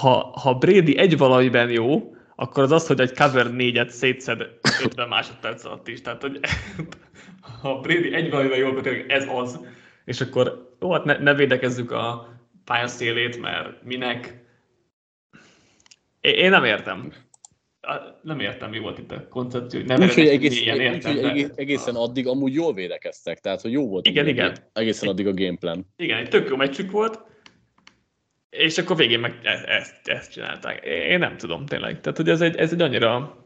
[0.01, 4.40] ha, ha Brady egy valamiben jó, akkor az az, hogy egy cover négyet szétszed
[4.84, 6.01] 50 másodperc alatt is.
[6.01, 6.40] Tehát, hogy
[7.62, 9.61] ha Brady egy valamiben jó, akkor ez az.
[10.05, 12.28] És akkor jó, hát ne, ne védekezzük a
[12.64, 14.42] pályaszélét, mert minek.
[16.20, 17.12] Én nem értem.
[18.22, 19.80] Nem értem, mi volt itt a koncepció.
[19.86, 24.07] Nem úgyhogy egész, értem, úgy, egész, egészen addig amúgy jól védekeztek, tehát hogy jó volt.
[24.07, 24.57] Igen, igen.
[24.72, 25.86] Egészen addig a gameplan.
[25.97, 27.22] Igen, egy tök jó meccsük volt,
[28.57, 30.84] és akkor végén meg ezt, ezt, ezt csinálták.
[30.84, 32.00] Én nem tudom tényleg.
[32.00, 33.36] Tehát, hogy ez egy, ez egy annyira...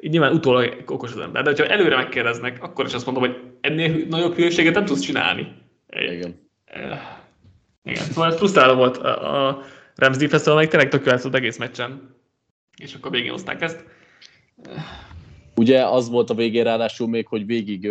[0.00, 3.40] Így nyilván utólag okos az ember, de ha előre megkérdeznek, akkor is azt mondom, hogy
[3.60, 5.54] ennél nagyobb hülyeséget nem tudsz csinálni.
[5.88, 6.50] Igen.
[7.82, 9.62] Igen, szóval ez frusztráló volt a, a
[9.94, 12.16] Rams defense amelyik tényleg tök az egész meccsen.
[12.76, 13.84] És akkor végén hozták ezt.
[15.54, 17.90] Ugye az volt a végén ráadásul még, hogy végig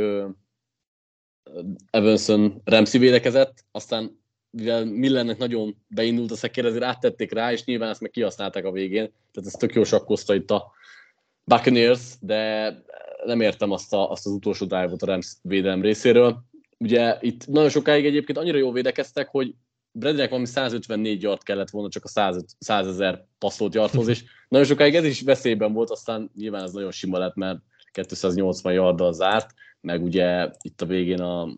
[1.90, 7.90] Evanson Ramsey védekezett, aztán mivel Millennek nagyon beindult a szekér, ezért áttették rá, és nyilván
[7.90, 9.12] ezt meg kihasználták a végén.
[9.32, 10.72] Tehát ez tök jó sakkozta itt a
[11.44, 12.72] Buccaneers, de
[13.26, 16.44] nem értem azt, a, azt az utolsó dive a Rams védelem részéről.
[16.78, 19.54] Ugye itt nagyon sokáig egyébként annyira jól védekeztek, hogy
[19.92, 24.68] Bradleynek valami 154 yard kellett volna csak a 100, 100 ezer passzolt yardhoz, és nagyon
[24.68, 27.60] sokáig ez is veszélyben volt, aztán nyilván ez nagyon sima lett, mert
[27.94, 31.58] 280 yarddal zárt, meg ugye itt a végén a,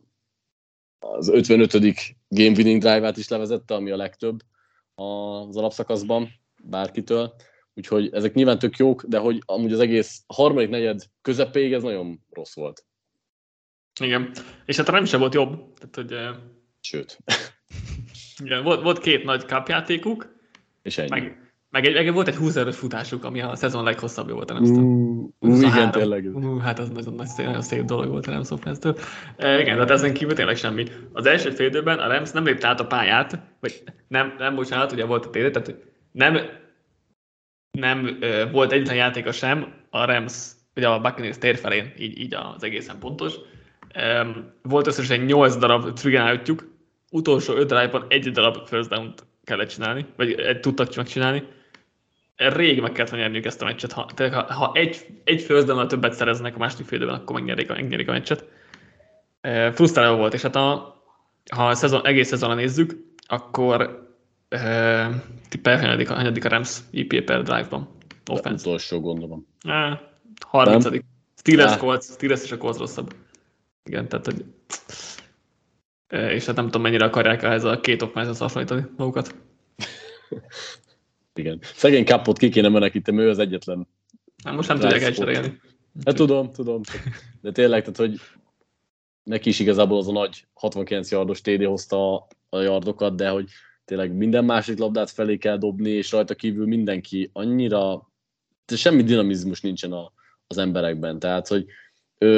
[1.00, 1.72] az 55.
[2.28, 4.40] game winning drive-át is levezette, ami a legtöbb
[4.96, 6.30] az alapszakaszban
[6.64, 7.36] bárkitől.
[7.74, 12.22] Úgyhogy ezek nyilván tök jók, de hogy amúgy az egész harmadik negyed közepéig ez nagyon
[12.30, 12.86] rossz volt.
[14.02, 14.32] Igen,
[14.66, 15.74] és hát nem sem volt jobb.
[15.74, 16.40] Tehát, hogy,
[16.80, 17.18] Sőt.
[18.44, 20.36] Igen, volt, volt két nagy kapjátékuk,
[20.82, 21.10] és ennyi.
[21.10, 21.45] Meg,
[21.76, 25.50] meg, egy, meg volt egy 20 erős futásuk, ami a szezon leghosszabb volt, nem uh,
[25.50, 26.36] uh, igen, tényleg.
[26.36, 28.94] Uh, hát az nagyon, nagyon szép dolog volt a Rams offense
[29.38, 30.86] e, Igen, tehát ezen kívül tényleg semmi.
[31.14, 34.92] Az első fél időben a Rams nem lépte át a pályát, vagy nem, nem bocsánat,
[34.92, 35.76] ugye volt a tér, tehát
[36.12, 36.38] nem,
[37.72, 42.34] nem uh, volt egyetlen játéka sem a Rams, ugye a Buccaneers tér felén, így, így
[42.34, 43.34] az egészen pontos.
[44.22, 46.74] Um, volt összesen 8 darab trigájutjuk,
[47.12, 51.44] utolsó 5 drive egy darab first down-t kellett csinálni, vagy tudtak megcsinálni
[52.36, 53.92] rég meg kellett nyerniük ezt a meccset.
[53.92, 57.74] Ha, tehát, ha, ha egy, egy főzdemmel többet szereznek a második fél akkor megnyerik a,
[57.74, 58.46] megnyerik a meccset.
[59.42, 60.96] E, frusztráló volt, és hát a,
[61.52, 62.96] ha a szezon, egész szezonra nézzük,
[63.28, 64.08] akkor
[64.50, 65.10] e,
[65.50, 67.90] tippel, hanyadik, hanyadik a Rams IP per drive-ban.
[68.32, 68.68] Offense.
[68.68, 69.48] Utolsó gondolom.
[69.68, 70.02] E,
[70.40, 70.88] 30.
[71.36, 73.16] Steelers, Colts, Steelers és a Colts rosszabb.
[73.84, 74.46] Igen, tehát hogy
[76.08, 79.36] e, és hát nem tudom, mennyire akarják ez a két offense hasonlítani magukat.
[81.36, 81.60] Igen.
[81.62, 83.88] Szegény kapot ki kéne menekíteni, ő az egyetlen.
[84.44, 85.60] Hát most nem tudják elcserélni.
[86.06, 86.82] Hát tudom, tudom.
[87.42, 88.20] De tényleg, tehát, hogy
[89.24, 93.50] neki is igazából az a nagy 69 yardos TD hozta a, a yardokat, de hogy
[93.86, 98.10] tényleg minden másik labdát felé kell dobni, és rajta kívül mindenki annyira,
[98.76, 100.12] semmi dinamizmus nincsen a,
[100.48, 101.20] az emberekben.
[101.20, 101.66] Tehát, hogy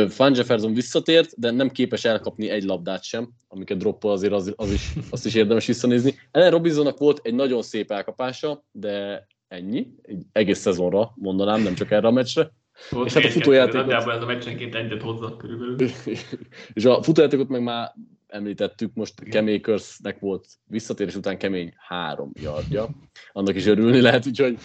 [0.09, 4.71] Fan Jefferson visszatért, de nem képes elkapni egy labdát sem, amiket droppol azért az, az
[4.71, 6.15] is, azt is érdemes visszanézni.
[6.31, 11.91] Ellen Robinsonnak volt egy nagyon szép elkapása, de ennyi, egy egész szezonra mondanám, nem csak
[11.91, 12.51] erre a meccsre.
[12.89, 13.85] Volt és hát a futójátékot...
[13.85, 15.89] Nagyjából ez a meccsenként egyet hozzak körülbelül.
[16.73, 17.93] és a futójátékot meg már
[18.27, 22.89] említettük, most Kemékörsnek volt visszatérés után kemény három yardja.
[23.31, 24.57] Annak is örülni lehet, úgyhogy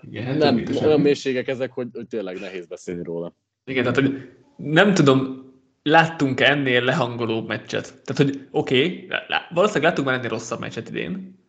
[0.00, 3.34] Igen, nem, olyan mélységek ezek, hogy, hogy tényleg nehéz beszélni róla.
[3.64, 5.44] Igen, tehát hogy nem tudom,
[5.82, 8.02] láttunk ennél lehangolóbb meccset.
[8.04, 9.08] Tehát, hogy oké, okay,
[9.50, 11.42] valószínűleg láttunk már ennél rosszabb meccset idén.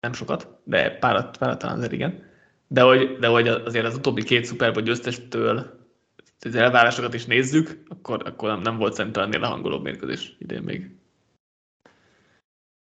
[0.00, 2.28] Nem sokat, de párat, párat talán azért igen.
[2.68, 5.78] De hogy, de hogy azért az utóbbi két szuperból győztestől
[6.44, 10.90] az elvárásokat is nézzük, akkor, akkor nem, nem volt szerintem ennél lehangolóbb mérkőzés idén még.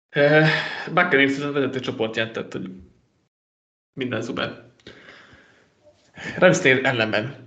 [0.09, 0.49] Eh,
[0.93, 2.71] Buccaneers a vezető csoportját, tehát hogy
[3.93, 4.71] minden szuper.
[6.37, 7.46] Ramsnél ellenben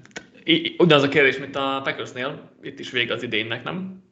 [0.78, 4.08] ugyanaz a kérdés, mint a Packersnél, itt is vége az idénnek, nem?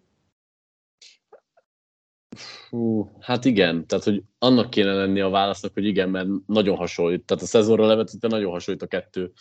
[2.70, 7.24] Hú, hát igen, tehát hogy annak kéne lenni a válasznak, hogy igen, mert nagyon hasonlít.
[7.24, 9.32] Tehát a szezonra levetítve nagyon hasonlít a kettő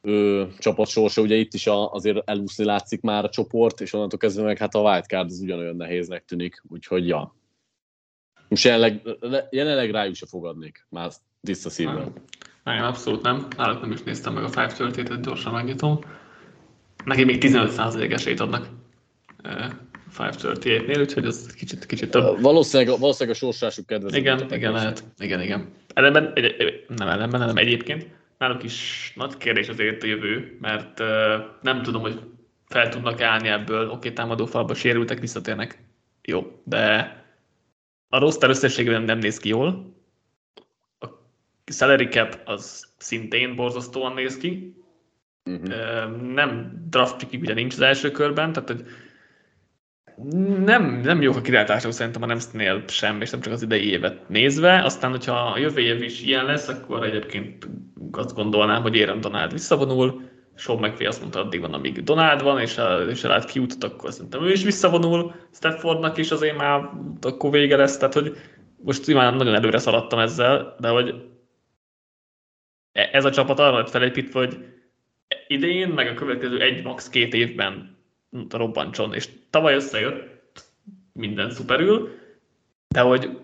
[0.00, 1.22] ö, csapat sorsa.
[1.22, 4.74] Ugye itt is a, azért elúszni látszik már a csoport, és onnantól kezdve meg hát
[4.74, 7.34] a wildcard az ugyanolyan nehéznek tűnik, úgyhogy ja.
[8.48, 9.02] Most jelenleg,
[9.50, 11.10] jelenleg rájuk se fogadnék, már
[11.40, 12.12] tiszta szívvel.
[12.64, 13.46] Nem, abszolút nem.
[13.56, 15.98] Náluk nem is néztem meg a 530-et, gyorsan megnyitom.
[17.04, 18.68] Neki még 15% esélyt adnak
[20.18, 22.40] 538-nél, úgyhogy ez kicsit, kicsit több.
[22.40, 24.16] Valószínűleg, valószínűleg a sorsásuk kedvező.
[24.16, 25.04] Igen, igen, lehet.
[25.18, 25.68] Igen, igen.
[25.94, 28.06] Ellenben, egy, nem ellenben, hanem egyébként
[28.38, 31.06] náluk is nagy kérdés azért a jövő, mert uh,
[31.62, 32.20] nem tudom, hogy
[32.68, 35.78] fel tudnak állni ebből, oké, okay, támadó falba sérültek, visszatérnek.
[36.22, 37.16] Jó, de
[38.08, 39.94] a roster összességében nem néz ki jól,
[41.72, 44.82] salary cap az szintén borzasztóan néz ki.
[45.44, 46.32] Uh-huh.
[46.32, 48.84] Nem draft pickig ugye nincs az első körben, tehát hogy
[50.64, 54.28] nem, nem jók a kilátások szerintem a Nemsznél sem, és nem csak az idei évet
[54.28, 54.82] nézve.
[54.82, 57.68] Aztán, hogyha a jövő év is ilyen lesz, akkor egyébként
[58.10, 60.22] azt gondolnám, hogy Aaron Donald visszavonul,
[60.56, 64.12] Sean McVay azt mondta, addig van, amíg Donald van, és, a, és lát kiutat, akkor
[64.12, 66.90] szerintem ő is visszavonul, Staffordnak is azért már
[67.20, 68.36] akkor vége lesz, tehát hogy
[68.76, 71.14] most már nagyon előre szaladtam ezzel, de hogy
[72.94, 74.64] ez a csapat arra lett felépítve, hogy
[75.46, 77.08] idén, meg a következő egy, max.
[77.08, 77.96] két évben
[78.50, 80.32] robbantson, és tavaly összejött,
[81.12, 82.18] minden szuperül,
[82.88, 83.38] de hogy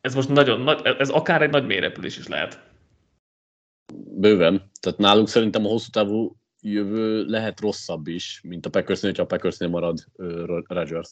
[0.00, 2.62] ez most nagyon nagy, ez akár egy nagy mélyrepülés is lehet.
[3.94, 4.70] Bőven.
[4.80, 9.36] Tehát náluk szerintem a hosszú távú jövő lehet rosszabb is, mint a Packersnél, hogyha a
[9.36, 11.08] Packersnél marad uh, Rodgers.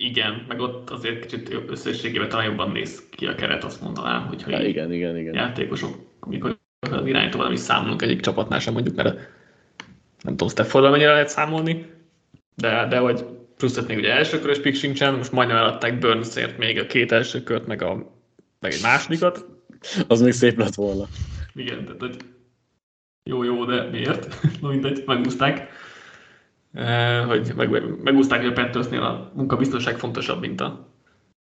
[0.00, 4.50] Igen, meg ott azért kicsit összességében talán jobban néz ki a keret, azt mondanám, hogyha
[4.50, 5.34] ja, igen, igen, igen.
[5.34, 5.96] játékosok,
[6.26, 9.14] mikor az irányítóval nem is számolunk egyik csapatnál sem mondjuk, mert
[10.22, 11.86] nem tudom, Staffordra mennyire lehet számolni,
[12.54, 13.24] de, de hogy
[13.56, 17.66] plusz még ugye elsőkörös pick sincsen, most majdnem eladták Burnsért még a két első kört,
[17.66, 17.94] meg, a,
[18.60, 19.46] meg egy másodikat.
[20.08, 21.06] Az még szép lett volna.
[21.54, 22.16] Igen, tehát hogy
[23.22, 24.40] jó, jó, de miért?
[24.60, 25.68] Mindegy, megúzták.
[26.78, 30.88] Eh, hogy meg, megúzták, hogy a Panthersnél a munkabiztonság fontosabb, mint a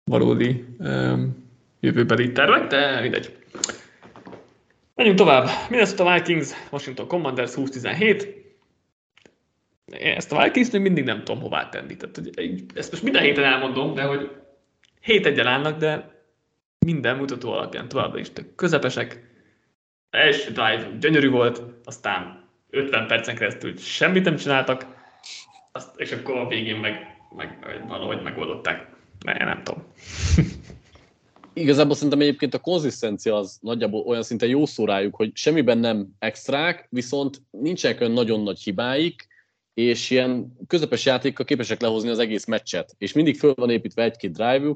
[0.04, 0.64] valódi
[1.80, 3.36] jövőbeli tervek, de mindegy.
[4.94, 5.48] Menjünk tovább.
[5.70, 8.28] Minnesota Vikings, Washington Commanders 20-17.
[9.86, 11.96] Ezt a Vikings még mindig nem tudom hová tenni.
[11.96, 14.30] Tehát, hogy ezt most minden héten elmondom, de hogy
[15.00, 16.22] 7 egyen állnak, de
[16.86, 19.32] minden mutató alapján továbbra is közepesek.
[20.10, 24.93] Első drive gyönyörű volt, aztán 50 percen keresztül semmit nem csináltak,
[25.72, 26.94] azt, és akkor a végén meg,
[27.36, 27.58] meg
[27.88, 28.88] valahogy megoldották.
[29.24, 29.84] Ne, nem tudom.
[31.52, 36.08] Igazából szerintem egyébként a konzisztencia az nagyjából olyan szinte jó szó rájuk, hogy semmiben nem
[36.18, 39.26] extrák, viszont nincsenek olyan nagyon nagy hibáik,
[39.74, 42.94] és ilyen közepes játékkal képesek lehozni az egész meccset.
[42.98, 44.68] És mindig föl van építve egy-két drive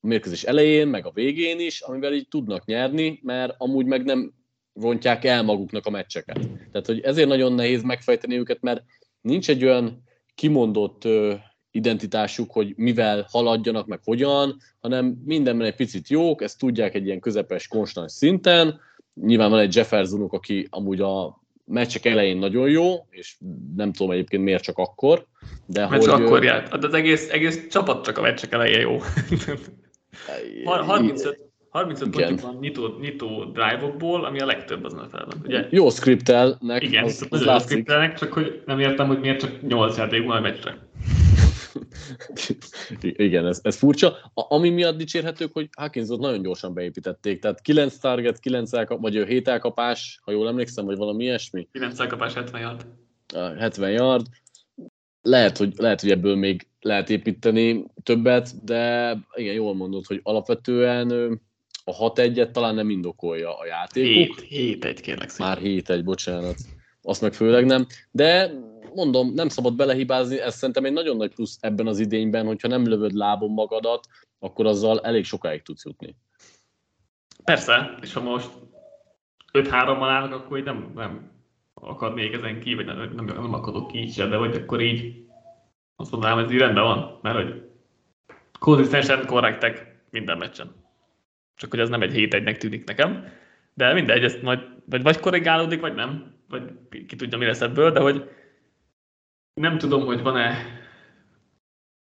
[0.00, 4.32] a mérkőzés elején, meg a végén is, amivel így tudnak nyerni, mert amúgy meg nem
[4.74, 6.38] rontják el maguknak a meccseket.
[6.72, 8.82] Tehát, hogy ezért nagyon nehéz megfejteni őket, mert
[9.28, 10.02] nincs egy olyan
[10.34, 11.08] kimondott
[11.70, 17.20] identitásuk, hogy mivel haladjanak, meg hogyan, hanem mindenben egy picit jók, ezt tudják egy ilyen
[17.20, 18.80] közepes, konstans szinten.
[19.14, 23.36] Nyilván van egy Jeffersonuk, aki amúgy a meccsek elején nagyon jó, és
[23.76, 25.26] nem tudom egyébként miért csak akkor.
[25.66, 26.68] De Mert hogy, akkor járt.
[26.68, 28.98] Hát az egész, egész csapat csak a meccsek elején jó.
[30.64, 35.66] 35, 35 pontjuk van nyitó, nyitó drive-okból, ami a legtöbb az NFL-ben, ugye?
[35.70, 37.86] Jó skriptelnek, Igen, az, az, az látszik.
[38.16, 40.88] csak hogy nem értem, hogy miért csak 8 játék van a meccsre.
[43.00, 44.08] Igen, ez, ez furcsa.
[44.34, 49.14] A, ami miatt dicsérhetők, hogy Hawkinsot nagyon gyorsan beépítették, tehát 9 target, 9 elkap, vagy
[49.14, 52.86] 7 elkapás, ha jól emlékszem, vagy valami ilyesmi, 9 elkapás 70 yard.
[53.34, 54.26] a 70 yard.
[55.22, 61.40] Lehet hogy, lehet, hogy ebből még lehet építeni többet, de igen, jól mondod, hogy alapvetően
[61.88, 64.38] a 6-1-et talán nem indokolja a játékuk.
[64.38, 65.46] 7, 7 1 kérlek szépen.
[65.48, 66.56] Már 7-1, bocsánat.
[67.02, 67.86] Azt meg főleg nem.
[68.10, 68.50] De
[68.94, 72.86] mondom, nem szabad belehibázni, ez szerintem egy nagyon nagy plusz ebben az idényben, hogyha nem
[72.86, 74.06] lövöd lábon magadat,
[74.38, 76.16] akkor azzal elég sokáig tudsz jutni.
[77.44, 78.50] Persze, és ha most
[79.52, 81.30] 5-3-mal állnak, akkor így nem, nem
[81.74, 85.24] akadnék ezen ki, vagy nem, nem, nem akadok ki így se, de vagy akkor így
[85.96, 87.70] azt mondanám, ez így rendben van, mert hogy
[88.58, 90.77] konzisztensen korrektek minden meccsen.
[91.58, 93.24] Csak hogy ez nem egy 7-1-nek tűnik nekem,
[93.74, 96.62] de mindegy, ezt majd vagy, vagy korrigálódik, vagy nem, vagy
[97.06, 98.30] ki tudja, mi lesz ebből, de hogy
[99.54, 100.56] nem tudom, hogy van-e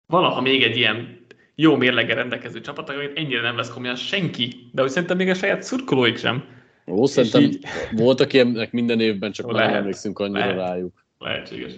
[0.06, 1.24] valaha még egy ilyen
[1.54, 5.34] jó mérleggel rendelkező csapat, amit ennyire nem vesz komolyan senki, de hogy szerintem még a
[5.34, 6.44] saját szurkolóik sem.
[6.86, 10.56] Ó, szerintem így- voltak ilyenek minden évben, csak már Lehet, emlékszünk annyira lehet.
[10.56, 11.04] rájuk.
[11.18, 11.72] Lehetséges.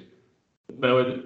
[0.78, 1.24] De hogy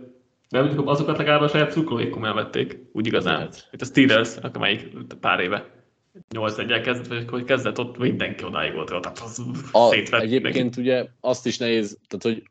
[0.48, 3.34] de mondjuk azokat legalább a saját szurkolóik komolyan vették, úgy igazán.
[3.36, 3.68] Lehet.
[3.72, 4.88] Itt a Steelers, amelyik
[5.20, 5.81] pár éve
[6.30, 9.42] 8 1 kezdett, vagy hogy kezdett, ott mindenki odáig volt, tehát az
[9.72, 12.50] A, egyébként ugye azt is nehéz, tehát hogy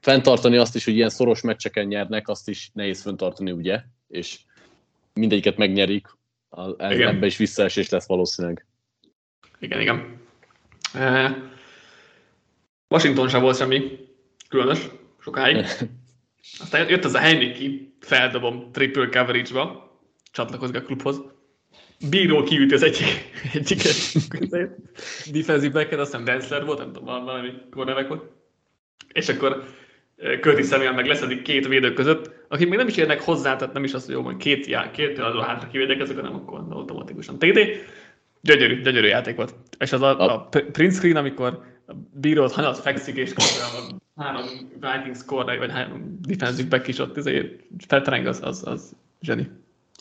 [0.00, 3.80] fenntartani azt is, hogy ilyen szoros meccseken nyernek, azt is nehéz fenntartani, ugye?
[4.08, 4.38] És
[5.14, 6.06] mindegyiket megnyerik,
[6.76, 8.66] ez, ebbe is visszaesés lesz valószínűleg.
[9.58, 10.20] Igen, igen.
[10.94, 11.34] Eh,
[12.88, 13.98] Washington sem volt semmi
[14.48, 14.88] különös,
[15.20, 15.56] sokáig.
[16.60, 19.90] Aztán jött az a Heineken, feldobom triple coverage-ba,
[20.30, 21.31] csatlakozik a klubhoz.
[22.10, 23.94] Bíró kiüti az egyik, egyiket.
[25.32, 28.22] Defensive backer, azt hiszem Densler volt, nem tudom, valami cornerback volt.
[29.12, 29.64] És akkor
[30.16, 33.74] eh, Curtis Samuel meg leszedik két védő között, akik még nem is érnek hozzá, tehát
[33.74, 37.38] nem is az, hogy jó, hogy két, já, két adó hátra kivédekeznek, hanem akkor automatikusan
[37.38, 37.58] TD.
[38.40, 39.54] Gyönyörű, gyönyörű játék volt.
[39.78, 44.44] És az a, a print screen, amikor a bírót hanyat fekszik, és közben a három
[44.80, 49.48] Viking score vagy három defensive back is ott izé feltereng, az, az, az zseni.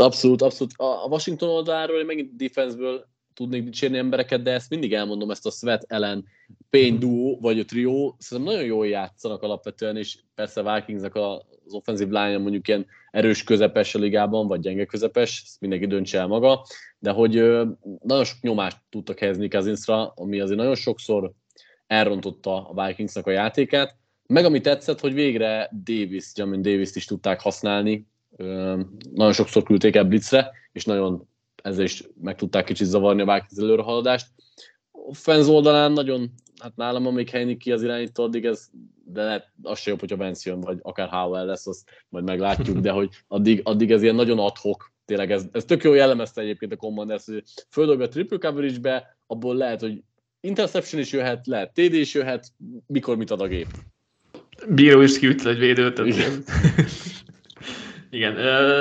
[0.02, 0.74] Abszolút, abszolút.
[0.78, 5.52] A Washington oldaláról én megint defenseből tudnék dicsérni embereket, de ezt mindig elmondom, ezt a
[5.52, 6.26] Sweat ellen
[6.70, 11.74] Payne duo, vagy a trio, szerintem nagyon jól játszanak alapvetően, és persze a Vikingsnak az
[11.74, 16.28] offensive line mondjuk ilyen erős közepes a ligában, vagy gyenge közepes, ezt mindenki döntse el
[16.28, 16.66] maga,
[17.00, 17.34] de hogy
[18.02, 21.32] nagyon sok nyomást tudtak helyezni Kazinsra, ami azért nagyon sokszor
[21.88, 23.96] elrontotta a Vikingsnak a játékát,
[24.28, 28.08] meg ami tetszett, hogy végre Davis, Jamin Davis-t is tudták használni,
[29.14, 31.28] nagyon sokszor küldték el blitzre, és nagyon
[31.64, 34.28] ezzel is meg tudták kicsit zavarni a Vikings előrehaladást.
[35.12, 36.32] Fans oldalán nagyon,
[36.62, 38.70] hát nálam amíg ki az irányító, addig ez,
[39.06, 42.78] de lehet, az se jobb, hogyha Vance jön, vagy akár Howell lesz, azt majd meglátjuk,
[42.78, 46.72] de hogy addig, addig ez ilyen nagyon adhok, tényleg ez, ez tök jó jellemezte egyébként
[46.72, 50.04] a Commanders, hogy földobja a triple coverage-be, abból lehet, hogy
[50.40, 52.48] interception is jöhet, lehet TD is jöhet,
[52.88, 53.68] mikor mit ad a gép.
[54.68, 56.00] Bíró is kiütött egy védőt.
[58.12, 58.34] Igen.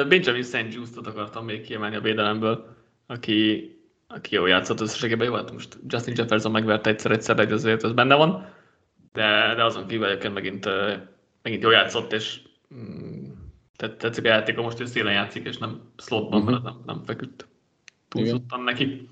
[0.08, 0.74] Benjamin St.
[0.74, 2.76] Just-ot akartam még kiemelni a védelemből,
[3.06, 3.70] aki,
[4.06, 8.14] aki jó játszott összességében, jó, hát most Justin Jefferson megverte egyszer-egyszer, de azért ez benne
[8.14, 8.48] van,
[9.12, 10.68] de, de azon kívül egyébként megint,
[11.42, 12.40] megint jó játszott, és
[12.74, 13.24] mm,
[13.76, 16.50] tehát tetszik a játéka, most ő szélen játszik, és nem slotban, Mhm.
[16.50, 17.48] mert nem, nem feküdt
[18.08, 19.08] túlzottan neki.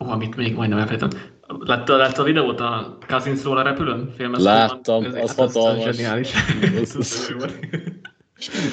[0.00, 1.20] Ó, oh, amit még majdnem elfelejtem.
[1.60, 4.14] Látta, látta a videót a Cousinsról a repülőn?
[4.32, 5.84] Láttam, Ez- az hát hatalmas.
[5.86, 6.32] Ez zseniális.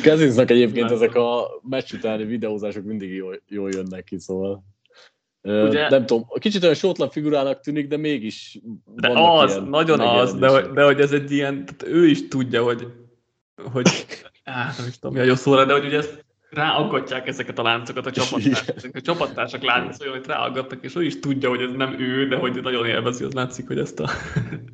[0.04, 0.96] Kazinsnak egyébként Láttam.
[0.96, 4.64] ezek a meccs utáni videózások mindig jól, jól jönnek ki, szóval.
[5.42, 8.60] Ugye- Nem tudom, kicsit olyan sótlan figurának tűnik, de mégis
[8.96, 12.28] De az, ilyen nagyon az, de, hogy- de hogy ez egy ilyen, tehát ő is
[12.28, 12.88] tudja, hogy,
[13.72, 13.88] hogy
[14.44, 17.64] á, nem is tudom, mi a jó szóra, de hogy ugye ezt ráaggatják ezeket a
[17.64, 22.00] láncokat a csapattársak, a csapattársak láncolja, hogy ráaggatnak, és ő is tudja, hogy ez nem
[22.00, 24.10] ő, de hogy nagyon élvezi, az látszik, hogy ezt a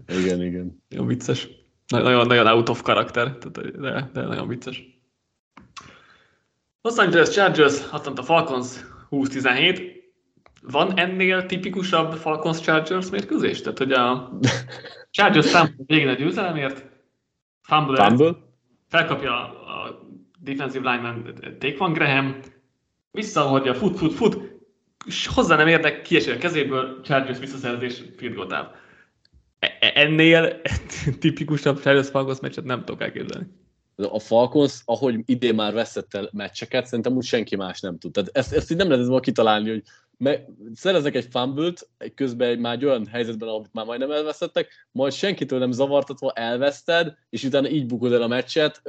[0.07, 0.77] Igen, igen.
[0.89, 1.47] nagyon vicces.
[1.87, 4.83] Nagyon, nagyon out of karakter, de, de nagyon vicces.
[6.81, 8.67] Los Angeles Chargers, Atlanta Falcons
[9.11, 9.93] 20-17.
[10.61, 13.61] Van ennél tipikusabb Falcons Chargers mérkőzés?
[13.61, 14.31] Tehát, hogy a
[15.11, 16.85] Chargers támad végén a győzelemért,
[17.61, 18.35] fumble, Fumble?
[18.87, 20.04] felkapja a
[20.45, 22.39] defensive lineman Taquan Graham,
[23.11, 24.37] visszahordja, fut, fut, fut,
[25.05, 28.75] és hozzá nem érdek, kiesik a kezéből, Chargers visszaszerzés, field goal.
[29.59, 30.61] E- e- Ennél
[31.19, 33.47] tipikusabb Chargers Falcons meccset nem tudok elképzelni.
[33.95, 38.11] a Falcons, ahogy idén már veszett el meccseket, szerintem úgy senki más nem tud.
[38.11, 39.83] Tehát ezt, ezt így nem lehet kitalálni, hogy
[40.17, 41.73] me, szereznek egy fumble
[42.15, 47.43] közben már egy olyan helyzetben, amit már majdnem elveszettek, majd senkitől nem zavartatva elveszted, és
[47.43, 48.81] utána így bukod el a meccset.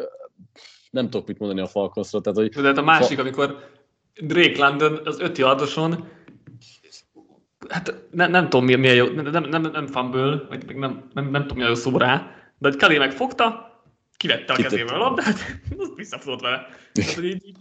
[0.91, 2.21] Nem tudok mit mondani a Falconsról.
[2.21, 3.71] Tehát, hogy De hát a másik, fa- amikor
[4.21, 6.09] Drake London az öt yardoson,
[7.69, 11.09] hát ne, nem tudom, mi, mi a jó, nem, nem, nem, nem fumble, vagy nem,
[11.13, 13.75] nem, nem tudom, mi a jó szó rá, de hogy Kelly megfogta,
[14.17, 15.39] kivette a kezével a labdát,
[15.79, 16.67] az visszafutott vele.
[17.23, 17.53] Így,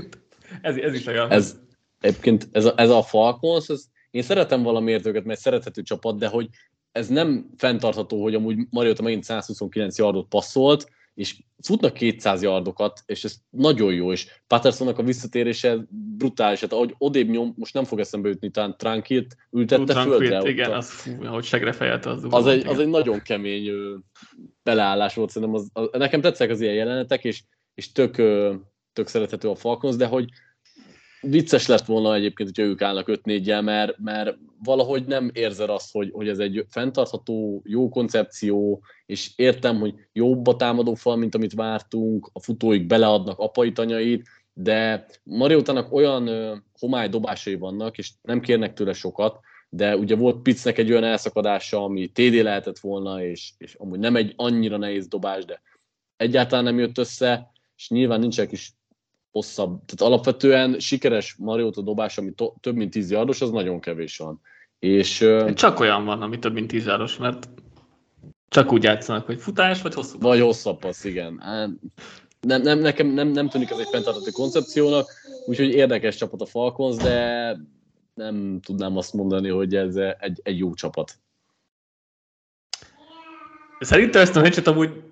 [0.62, 1.30] ez, ez is olyan.
[1.30, 1.58] Ez,
[2.00, 6.28] egyébként ez a, ez a Falcons, ez, én szeretem valamiért őket, mert szerethető csapat, de
[6.28, 6.48] hogy
[6.92, 13.24] ez nem fenntartható, hogy amúgy Mariota megint 129 yardot passzolt, és futnak 200 yardokat, és
[13.24, 15.78] ez nagyon jó, és Pattersonnak a visszatérése
[16.16, 20.50] brutális, hát ahogy odébb nyom, most nem fog eszembe jutni, talán Tranquilt ültette Tranquilt, földre.
[20.50, 23.70] Igen, az, fú, ahogy segre fejelte, az, az, egy, az egy nagyon kemény
[24.62, 27.42] beleállás volt, szerintem az, az, nekem tetszik az ilyen jelenetek, és,
[27.74, 28.14] és tök,
[28.92, 30.28] tök szerethető a Falcons, de hogy
[31.26, 35.92] vicces lett volna egyébként, hogy ők állnak 5 4 mert, mert valahogy nem érzed azt,
[35.92, 41.34] hogy, hogy ez egy fenntartható, jó koncepció, és értem, hogy jobb a támadó fal, mint
[41.34, 46.30] amit vártunk, a futóik beleadnak apait, anyait, de Mariótának olyan
[46.78, 51.84] homály dobásai vannak, és nem kérnek tőle sokat, de ugye volt Pitznek egy olyan elszakadása,
[51.84, 55.62] ami TD lehetett volna, és, és amúgy nem egy annyira nehéz dobás, de
[56.16, 58.72] egyáltalán nem jött össze, és nyilván nincsenek is
[59.34, 59.84] hosszabb.
[59.84, 64.40] Tehát alapvetően sikeres Mariota dobás, ami to- több mint 10 yardos, az nagyon kevés van.
[64.78, 67.48] És, csak olyan van, ami több mint 10 yardos, mert
[68.48, 71.42] csak úgy játszanak, hogy futás, vagy hosszú Vagy hosszabb passz, igen.
[72.40, 75.10] Nem, nem, nekem nem, nem tűnik ez egy fenntartható koncepciónak,
[75.46, 77.56] úgyhogy érdekes csapat a Falcons, de
[78.14, 81.12] nem tudnám azt mondani, hogy ez egy, egy jó csapat.
[83.80, 85.02] Szerintem ezt a meccset amúgy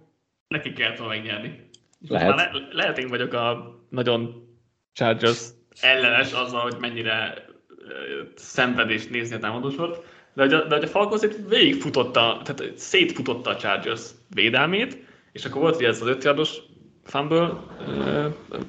[0.48, 1.70] neki kellett volna megnyerni.
[2.08, 2.36] Lehet.
[2.36, 4.48] Le, lehet én vagyok a nagyon
[4.92, 5.48] Chargers
[5.80, 7.44] ellenes azzal, hogy mennyire
[8.34, 13.50] szenvedést nézni a támadósort, de hogy a, de hogy a Falcons itt végigfutotta, tehát szétfutotta
[13.50, 14.98] a Chargers védelmét,
[15.32, 16.58] és akkor volt ugye ez az ötjardos
[17.04, 17.50] fumble,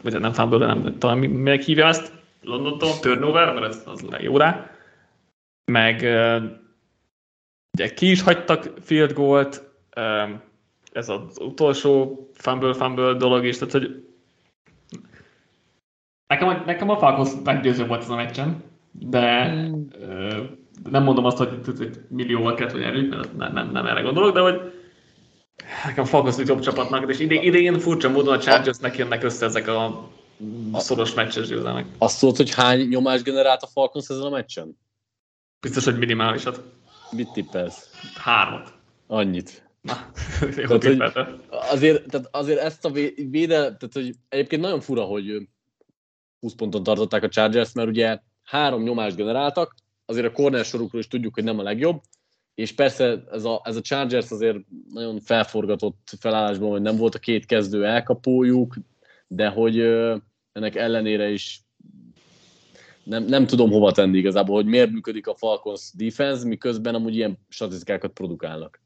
[0.03, 2.11] vagy nem fumble, de nem talán még hívja ezt,
[2.41, 4.69] Londontól, turnover, mert ez az jó rá,
[5.65, 6.01] meg
[7.77, 9.71] ugye ki is hagytak field goalt,
[10.93, 14.05] ez az utolsó fumble-fumble dolog is, tehát hogy
[16.27, 19.83] nekem, nekem a Falcons meggyőző volt ez a meccsen, de mm.
[20.89, 24.33] nem mondom azt, hogy, hogy millióval kellett, hogy erők, mert nem, nem, nem erre gondolok,
[24.33, 24.73] de hogy
[25.85, 30.09] nekem Falcons jobb csapatnak, és idén, idén furcsa módon a Chargersnek jönnek össze ezek a
[30.73, 31.85] szoros meccses győzelmek.
[31.97, 34.77] Azt tudod, hogy hány nyomás generált a Falcons ezen a meccsen?
[35.61, 36.61] Biztos, hogy minimálisat.
[37.11, 37.89] Mit tippelsz?
[38.15, 38.73] Hármat.
[39.07, 39.62] Annyit.
[39.83, 40.11] Na,
[40.67, 42.91] jó tehát, hogy azért, tehát azért ezt a
[43.29, 45.47] védel, tehát hogy egyébként nagyon fura, hogy
[46.39, 49.75] 20 ponton tartották a Chargers, mert ugye három nyomást generáltak,
[50.05, 52.01] azért a corner sorukról is tudjuk, hogy nem a legjobb,
[52.55, 54.57] és persze ez a, ez a Chargers azért
[54.93, 58.75] nagyon felforgatott felállásban, hogy nem volt a két kezdő elkapójuk,
[59.27, 59.79] de hogy
[60.51, 61.61] ennek ellenére is
[63.03, 67.37] nem, nem tudom hova tenni igazából, hogy miért működik a Falcons defense, miközben amúgy ilyen
[67.49, 68.82] statisztikákat produkálnak.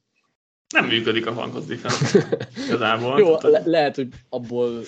[0.69, 2.27] Nem működik a Falcons defense
[2.65, 3.19] igazából.
[3.19, 4.81] Jó, le- lehet, hogy abból,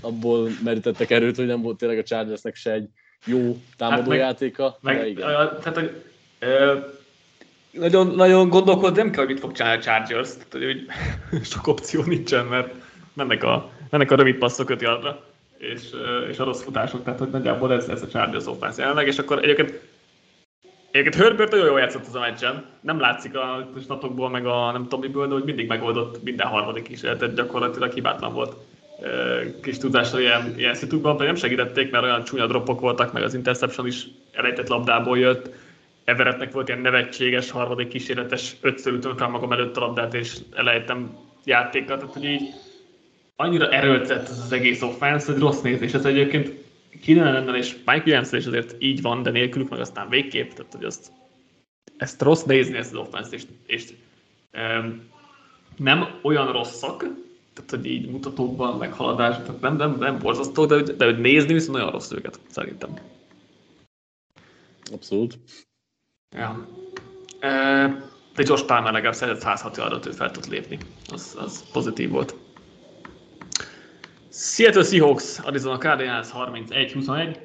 [0.00, 2.88] abból merítettek erőt, hogy nem volt tényleg a Chargersnek se egy
[3.26, 4.64] jó támadójátéka.
[4.64, 5.28] Hát meg, meg, igen.
[5.28, 6.02] A, tehát, hogy,
[6.38, 6.78] ö,
[7.70, 10.86] nagyon, nagyon gondolkod, nem kell, hogy mit fog csinálni a Chargers, tehát, hogy
[11.52, 12.74] sok opció nincsen, mert
[13.14, 15.24] mennek a, mennek a rövid passzok öt yardra,
[15.58, 15.80] és,
[16.30, 19.38] és a rossz futások, tehát hogy nagyjából ez, ez a Chargers offense jelenleg, és akkor
[19.42, 19.80] egyébként
[20.90, 22.64] Egyébként Herbert nagyon jól játszott az a meccsen.
[22.80, 26.82] Nem látszik a statokból, meg a nem tudom miből, de hogy mindig megoldott minden harmadik
[26.82, 28.56] kísérletet, gyakorlatilag hibátlan volt
[29.62, 33.34] kis tudásra ilyen, ilyen szitukban, pedig nem segítették, mert olyan csúnya dropok voltak, meg az
[33.34, 35.50] interception is elejtett labdából jött.
[36.04, 41.16] Everettnek volt ilyen nevetséges harmadik kísérletes, ötször ütöm fel magam előtt a labdát, és elejtem
[41.44, 42.42] játékat, tehát hogy így
[43.36, 45.92] annyira erőltetett az egész offense, hogy rossz nézés.
[45.92, 46.52] Ez egyébként
[47.02, 50.84] Keenan és Mike williams is azért így van, de nélkülük meg aztán végképp, tehát hogy
[50.84, 51.12] azt,
[51.96, 53.92] ezt rossz nézni ezt az offense és, és
[54.52, 55.02] um,
[55.76, 56.98] nem olyan rosszak,
[57.54, 61.72] tehát hogy így mutatókban, meg haladásban, nem, nem, nem borzasztó, de, de hogy nézni viszont
[61.72, 62.98] nagyon rossz őket, szerintem.
[64.92, 65.38] Abszolút.
[66.30, 66.68] Ja.
[67.40, 67.50] E,
[68.34, 70.78] de Josh Palmer legalább szeretett 106 yardot, ő fel tud lépni.
[71.12, 72.34] Az, az pozitív volt.
[74.40, 77.38] Seattle Seahawks, Arizona Cardinals 31-21.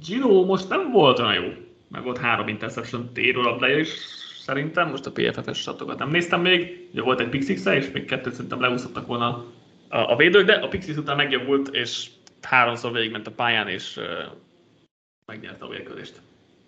[0.00, 1.52] Gino most nem volt olyan jó,
[1.88, 3.88] mert volt három interception térő labdája, és
[4.40, 8.34] szerintem, most a PFF-es statokat nem néztem még, ugye volt egy Pixix és még kettőt
[8.34, 9.26] szerintem leúszottak volna
[9.88, 12.10] a, a védők, de a Pixix után megjobbult, és
[12.42, 14.04] háromszor végigment a pályán, és uh,
[15.26, 16.20] megnyerte a vérkőzést.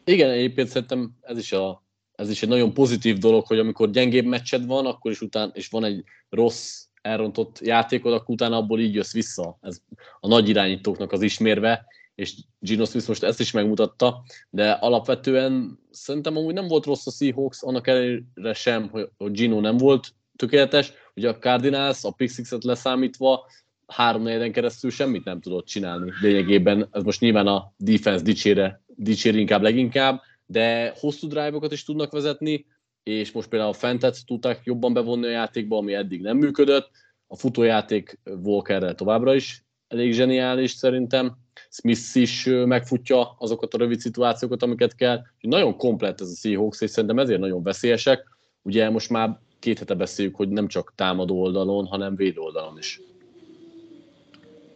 [0.04, 4.24] Igen, egyébként szerintem ez is, a, ez is egy nagyon pozitív dolog, hogy amikor gyengébb
[4.24, 8.94] meccsed van, akkor is után, és van egy rossz elrontott játékod, akkor utána abból így
[8.94, 9.58] jössz vissza.
[9.60, 9.80] Ez
[10.20, 16.36] a nagy irányítóknak az ismérve, és Gino Smith most ezt is megmutatta, de alapvetően szerintem
[16.36, 21.28] amúgy nem volt rossz a Seahawks, annak ellenére sem, hogy, Gino nem volt tökéletes, ugye
[21.28, 23.46] a Cardinals, a Pixixet leszámítva
[23.86, 26.88] három negyeden keresztül semmit nem tudott csinálni lényegében.
[26.92, 32.66] Ez most nyilván a defense dicsére, dicsér inkább leginkább, de hosszú drive-okat is tudnak vezetni,
[33.08, 36.90] és most például a Fentet tudták jobban bevonni a játékba, ami eddig nem működött.
[37.26, 41.36] A futójáték Walkerrel továbbra is elég zseniális szerintem.
[41.70, 45.22] Smith is megfutja azokat a rövid szituációkat, amiket kell.
[45.40, 48.26] Nagyon komplett ez a Seahawks, és szerintem ezért nagyon veszélyesek.
[48.62, 53.00] Ugye most már két hete beszéljük, hogy nem csak támadó oldalon, hanem védő oldalon is.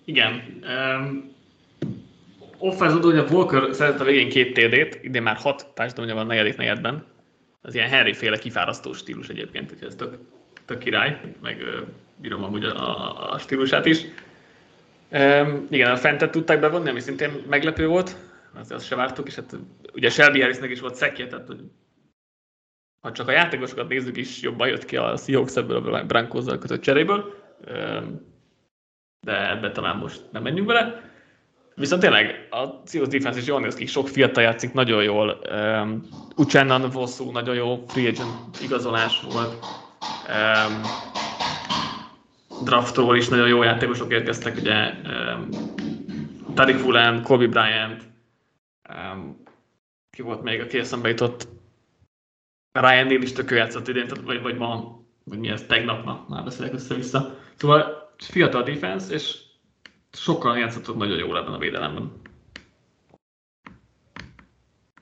[0.04, 0.42] Igen.
[0.62, 1.32] Um,
[2.58, 6.56] offense hogy a Walker szerezett a végén két TD-t, idén már hat társadalomja van negyedik
[6.56, 7.06] negyedben.
[7.62, 10.18] Az ilyen Harry féle kifárasztó stílus egyébként, úgyhogy ez tök,
[10.64, 11.64] tök király, meg
[12.16, 14.04] bírom amúgy a, a, a stílusát is.
[15.10, 18.16] Um, igen, a Fentet tudták bevonni, ami szintén meglepő volt,
[18.54, 19.56] azt, azt se vártuk, és hát
[19.92, 21.60] ugye Shelby Harrisnek is volt szekje, tehát hogy
[23.00, 26.80] ha csak a játékosokat nézzük is, jobban jött ki a Seahawks ebből a Broncos-zal kötött
[26.80, 27.34] cseréből,
[27.68, 28.30] um,
[29.20, 31.11] de ebbe talán most nem menjünk bele.
[31.74, 35.38] Viszont tényleg a Seahawks defense is jól néz ki, sok fiatal játszik nagyon jól.
[35.50, 36.02] Um,
[36.36, 39.64] Uchennan Vosszú nagyon jó free agent igazolás volt.
[40.28, 40.80] Um,
[42.64, 45.48] draftról is nagyon jó játékosok érkeztek, ugye um,
[46.54, 48.02] Tariq Fulán, Kobe Bryant,
[48.88, 49.42] um,
[50.10, 51.48] ki volt még, aki eszembe jutott,
[52.72, 56.44] Ryan Neal is tökő játszott idén, vagy, vagy ma, vagy mi ez, tegnap, na, már
[56.44, 57.38] beszélek össze-vissza.
[57.54, 59.41] Szóval fiatal defense, és
[60.12, 62.12] sokkal játszottak nagyon jól ebben a védelemben.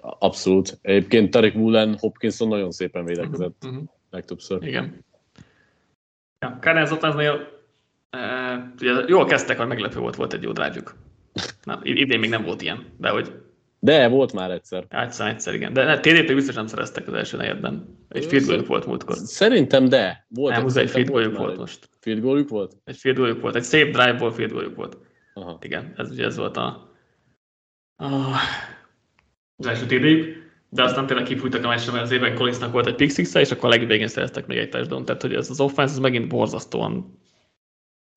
[0.00, 0.78] Abszolút.
[0.82, 3.82] Egyébként Tarek Mullen Hopkinson nagyon szépen védekezett uh-huh.
[4.10, 4.62] legtöbbször.
[4.62, 5.04] Igen.
[6.38, 7.48] Ja, Kárnázatáznél
[8.10, 10.82] e, ugye jól kezdtek, hogy meglepő volt, volt egy jó drive
[11.64, 13.42] Na, idén még nem volt ilyen, de hogy...
[13.82, 14.86] De, volt már egyszer.
[14.88, 15.72] Egyszer, egyszer, igen.
[15.72, 17.98] De TD-t biztos nem szereztek az első negyedben.
[18.08, 19.16] Egy field goaljuk volt múltkor.
[19.16, 20.26] Szerintem de.
[20.28, 21.88] Volt nem, egy field goaljuk volt most.
[22.00, 22.76] Field goaljuk volt?
[22.84, 23.56] Egy field goaljuk volt.
[23.56, 24.98] Egy szép drive-ból field goaljuk volt.
[25.34, 25.58] Aha.
[25.60, 26.92] Igen, ez ugye ez volt a,
[27.96, 28.06] a
[29.56, 30.38] az első td
[30.70, 33.50] de aztán tényleg kifújtak a meccsre, mert az évben Collinsnak volt egy pick six és
[33.50, 37.18] akkor a legvégén szereztek még egy touchdown, tehát hogy ez az offense az megint borzasztóan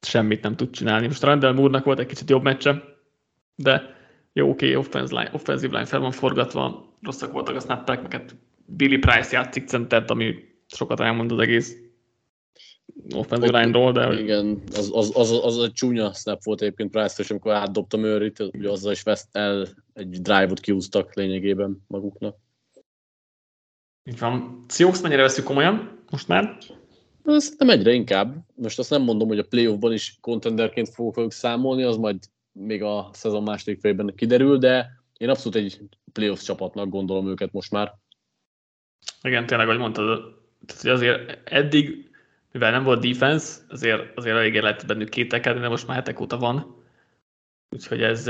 [0.01, 1.07] semmit nem tud csinálni.
[1.07, 2.83] Most Randall Moore-nak volt egy kicsit jobb meccse,
[3.55, 3.95] de
[4.33, 8.35] jó, oké, okay, line, offensive line fel van forgatva, rosszak voltak a snappek, meg hát
[8.65, 10.35] Billy Price játszik centert, ami
[10.67, 11.77] sokat elmond az egész
[13.15, 14.19] offensive line-ról, de...
[14.19, 18.69] Igen, az, az, az, az, egy csúnya snap volt egyébként price amikor átdobta Murray-t, ugye
[18.69, 22.37] azzal is veszt el egy drive-ot kiúztak lényegében maguknak.
[24.03, 24.65] Így van.
[24.69, 26.57] Seahawks mennyire veszük komolyan most már?
[27.23, 28.35] Azt nem egyre inkább.
[28.55, 32.17] Most azt nem mondom, hogy a playoffban is contenderként fogok számolni, az majd
[32.53, 35.79] még a szezon második fejében kiderül, de én abszolút egy
[36.11, 37.93] playoff csapatnak gondolom őket most már.
[39.21, 42.11] Igen, tényleg, ahogy mondtad, tehát azért eddig
[42.51, 46.37] mivel nem volt defense, azért, azért elég lehet bennük kételkedni, de most már hetek óta
[46.37, 46.83] van.
[47.69, 48.25] Úgyhogy ez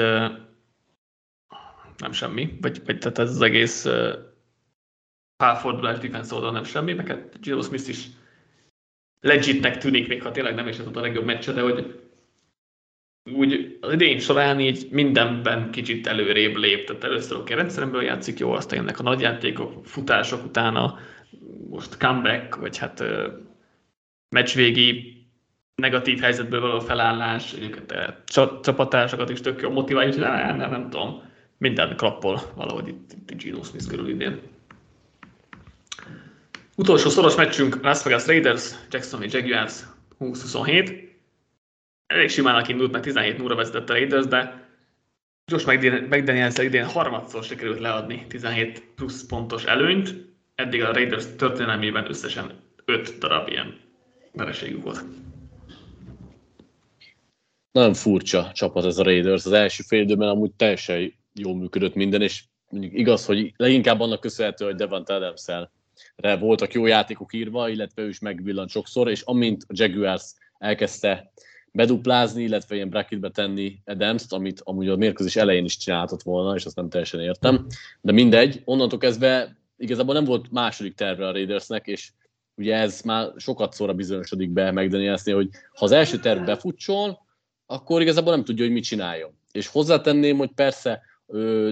[1.98, 3.88] nem semmi, vagy, vagy tehát ez az egész
[5.36, 8.08] pálfordulás defense oldal nem semmi, meg hát Gino Smith is
[9.20, 12.03] legitnek tűnik, még ha tényleg nem is ez a legjobb meccse, de hogy
[13.32, 18.52] úgy az idén során így mindenben kicsit előrébb lép, tehát először a rendszeremből játszik jó,
[18.52, 21.00] aztán jönnek a nagyjátékok, futások utána,
[21.70, 23.04] most comeback, vagy hát
[24.30, 25.18] meccsvégi
[25.76, 27.54] negatív helyzetből való felállás,
[27.88, 28.14] eh,
[28.62, 31.22] csapatásokat is tök jó motiválja, és nem, nem, nem tudom,
[31.58, 34.40] minden klappol valahogy itt, itt Gino Smith körül idén.
[36.76, 39.84] Utolsó szoros meccsünk Las Vegas Raiders, Jacksonville Jaguars
[40.20, 41.13] 20-27.
[42.14, 44.68] Elég simán indult, mert 17 0 vezetett a Raiders, de
[45.52, 45.68] Josh
[46.10, 50.16] mcdaniels idén harmadszor sikerült leadni 17 plusz pontos előnyt.
[50.56, 52.52] Eddig a Raiders történelmében összesen
[52.86, 53.80] 5 darab ilyen
[54.34, 55.04] vereségük volt.
[57.72, 59.46] Nagyon furcsa csapat ez a Raiders.
[59.46, 64.66] Az első fél időben amúgy teljesen jól működött minden, és igaz, hogy leginkább annak köszönhető,
[64.66, 65.46] hogy Devant adams
[66.40, 71.32] voltak jó játékok írva, illetve ő is megvillant sokszor, és amint a Jaguars elkezdte
[71.74, 76.66] beduplázni, illetve ilyen bracketbe tenni Adams-t, amit amúgy a mérkőzés elején is csinálhatott volna, és
[76.66, 77.66] azt nem teljesen értem.
[78.02, 82.12] De mindegy, onnantól kezdve igazából nem volt második terve a Raidersnek, és
[82.56, 87.26] ugye ez már sokat szóra bizonyosodik be McDanielsnél, hogy ha az első terv befutcsol,
[87.66, 89.32] akkor igazából nem tudja, hogy mit csináljon.
[89.52, 91.02] És hozzátenném, hogy persze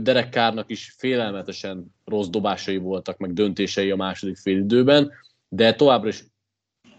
[0.01, 5.11] Derek Kárnak is félelmetesen rossz dobásai voltak, meg döntései a második fél időben,
[5.49, 6.23] de továbbra is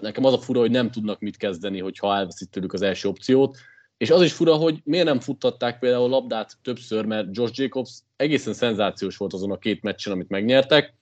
[0.03, 3.57] nekem az a fura, hogy nem tudnak mit kezdeni, hogyha elveszít tőlük az első opciót,
[3.97, 8.53] és az is fura, hogy miért nem futtatták például labdát többször, mert Josh Jacobs egészen
[8.53, 10.95] szenzációs volt azon a két meccsen, amit megnyertek,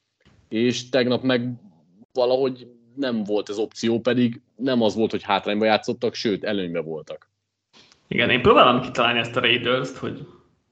[0.48, 1.52] és tegnap meg
[2.12, 7.30] valahogy nem volt ez opció, pedig nem az volt, hogy hátrányba játszottak, sőt, előnybe voltak.
[8.08, 10.26] Igen, én próbálom kitalálni ezt a Raiders-t, hogy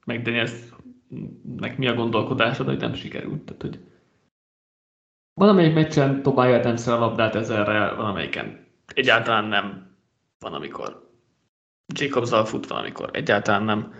[0.05, 3.43] meg mi a gondolkodásod, hogy nem sikerült.
[3.43, 3.79] Tehát, hogy
[5.39, 9.97] valamelyik meccsen Tobias adams a labdát ezerre, valamelyiken egyáltalán nem
[10.39, 11.07] van, amikor
[11.95, 13.93] jacobs fut valamikor, egyáltalán nem.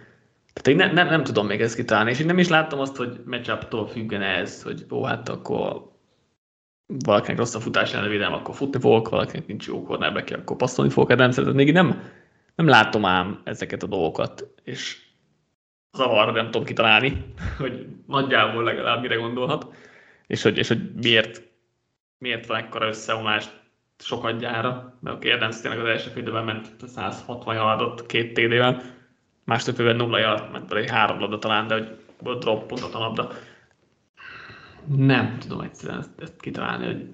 [0.53, 2.97] Tehát én ne, nem, nem tudom még ezt kitalálni, és én nem is láttam azt,
[2.97, 5.91] hogy matchup-tól függene ez, hogy ó, hát akkor
[7.05, 11.17] valakinek rossz a futás ellen akkor futni fogok, valakinek nincs jó cornerback akkor passzolni fogok,
[11.17, 11.57] nem szeretem.
[11.57, 12.03] Még nem,
[12.55, 15.07] nem látom ám ezeket a dolgokat, és
[15.93, 17.25] zavar, nem tudom kitalálni,
[17.59, 19.75] hogy nagyjából legalább mire gondolhat,
[20.29, 21.43] és hogy, és hogy miért,
[22.19, 23.49] miért van ekkora összeomlás
[23.99, 28.83] sokat gyára, mert a kérdez tényleg az első félidőben ment 160 yardot két TD-vel,
[29.45, 32.99] második félben nulla yard, ment pedig három labda talán, de hogy volt drop pontot a
[32.99, 33.33] labda.
[34.97, 37.07] Nem tudom egyszerűen ezt, ezt kitalálni, hogy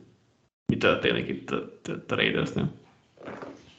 [0.67, 1.71] mi történik itt a,
[2.09, 2.73] a Raidersnél.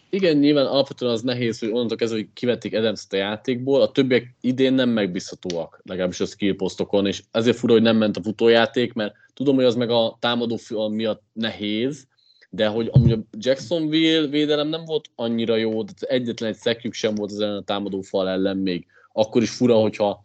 [0.09, 4.35] Igen, nyilván alapvetően az nehéz, hogy onnantól kezdve, hogy kivették adams a játékból, a többiek
[4.41, 8.93] idén nem megbízhatóak, legalábbis a skill posztokon, és ezért fura, hogy nem ment a futójáték,
[8.93, 10.57] mert tudom, hogy az meg a támadó
[10.89, 12.07] miatt nehéz,
[12.49, 17.31] de hogy amúgy a Jacksonville védelem nem volt annyira jó, egyetlen egy szekjük sem volt
[17.31, 18.85] az a támadó fal ellen még.
[19.11, 20.23] Akkor is fura, hogyha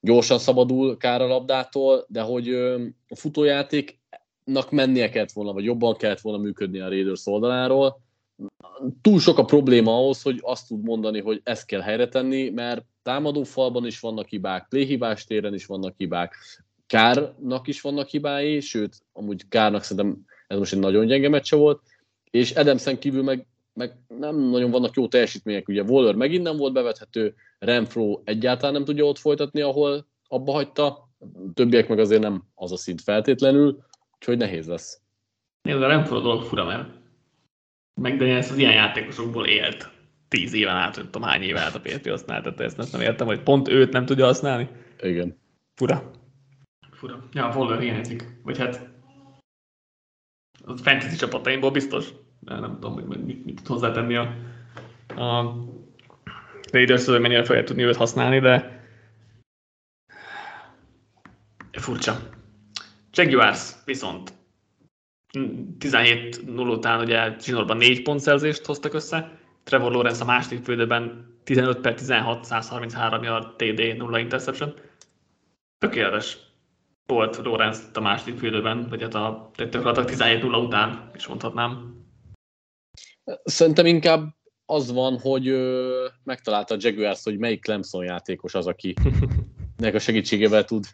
[0.00, 2.48] gyorsan szabadul kár a labdától, de hogy
[3.08, 8.00] a futójátéknak mennie kellett volna, vagy jobban kellett volna működni a Raiders oldaláról.
[9.02, 12.84] Túl sok a probléma ahhoz, hogy azt tud mondani, hogy ezt kell helyre tenni, mert
[13.02, 16.34] támadó falban is vannak hibák, playhibás téren is vannak hibák,
[16.92, 21.80] Kárnak is vannak hibái, sőt, amúgy Kárnak szerintem ez most egy nagyon gyenge meccse volt,
[22.30, 26.72] és Edemszen kívül meg, meg nem nagyon vannak jó teljesítmények, ugye Waller megint nem volt
[26.72, 31.08] bevethető, Renfro egyáltalán nem tudja ott folytatni, ahol abba hagyta,
[31.54, 33.78] többiek meg azért nem az a szint feltétlenül,
[34.14, 35.00] úgyhogy nehéz lesz.
[35.62, 36.88] Nézd, a Renfro dolog fura, mert
[37.94, 39.90] McDaniels az ilyen játékosokból élt
[40.28, 43.42] tíz éven át, nem tudom hány éve át a Pétri használta, ezt nem értem, hogy
[43.42, 44.68] pont őt nem tudja használni.
[45.00, 45.38] Igen.
[45.74, 46.20] Fura.
[47.02, 47.22] Fura.
[47.32, 48.24] Ja, Waller hiányzik.
[48.42, 48.88] Vagy hát
[50.64, 52.08] a fantasy csapataimból biztos,
[52.40, 54.34] de nem tudom, hogy mit, mit tud hozzátenni a,
[55.16, 55.54] a
[56.72, 58.84] Raiders, hogy mennyire fogja tudni őt használni, de
[61.72, 62.16] furcsa.
[63.12, 64.32] Jaguars viszont
[65.78, 71.80] 17 0 után ugye zsinórban 4 pontszerzést hoztak össze, Trevor Lawrence a második fődőben 15
[71.80, 74.74] per 16, 133 yard TD, 0 interception.
[75.78, 76.50] Tökéletes
[77.12, 82.00] volt Lorenz a második félőben, vagy hát a gyakorlatilag 17-0 után is mondhatnám.
[83.44, 84.34] Szerintem inkább
[84.66, 88.94] az van, hogy ö, megtalálta a Jaguars, hogy melyik Clemson játékos az, aki
[89.76, 90.84] nek a segítségével tud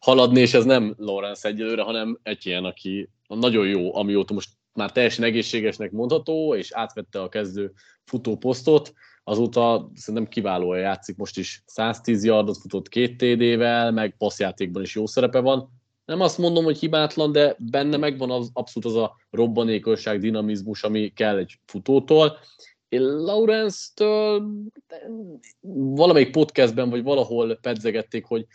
[0.00, 4.92] haladni, és ez nem Lawrence egyelőre, hanem egy ilyen, aki nagyon jó, amióta most már
[4.92, 7.72] teljesen egészségesnek mondható, és átvette a kezdő
[8.04, 8.92] futóposztot,
[9.28, 15.06] azóta szerintem kiválóan játszik, most is 110 yardot futott két TD-vel, meg passzjátékban is jó
[15.06, 15.70] szerepe van.
[16.04, 21.12] Nem azt mondom, hogy hibátlan, de benne megvan az abszolút az a robbanékosság, dinamizmus, ami
[21.12, 22.38] kell egy futótól.
[22.88, 24.48] Én Lawrence-től
[25.94, 28.46] valamelyik podcastben, vagy valahol pedzegették, hogy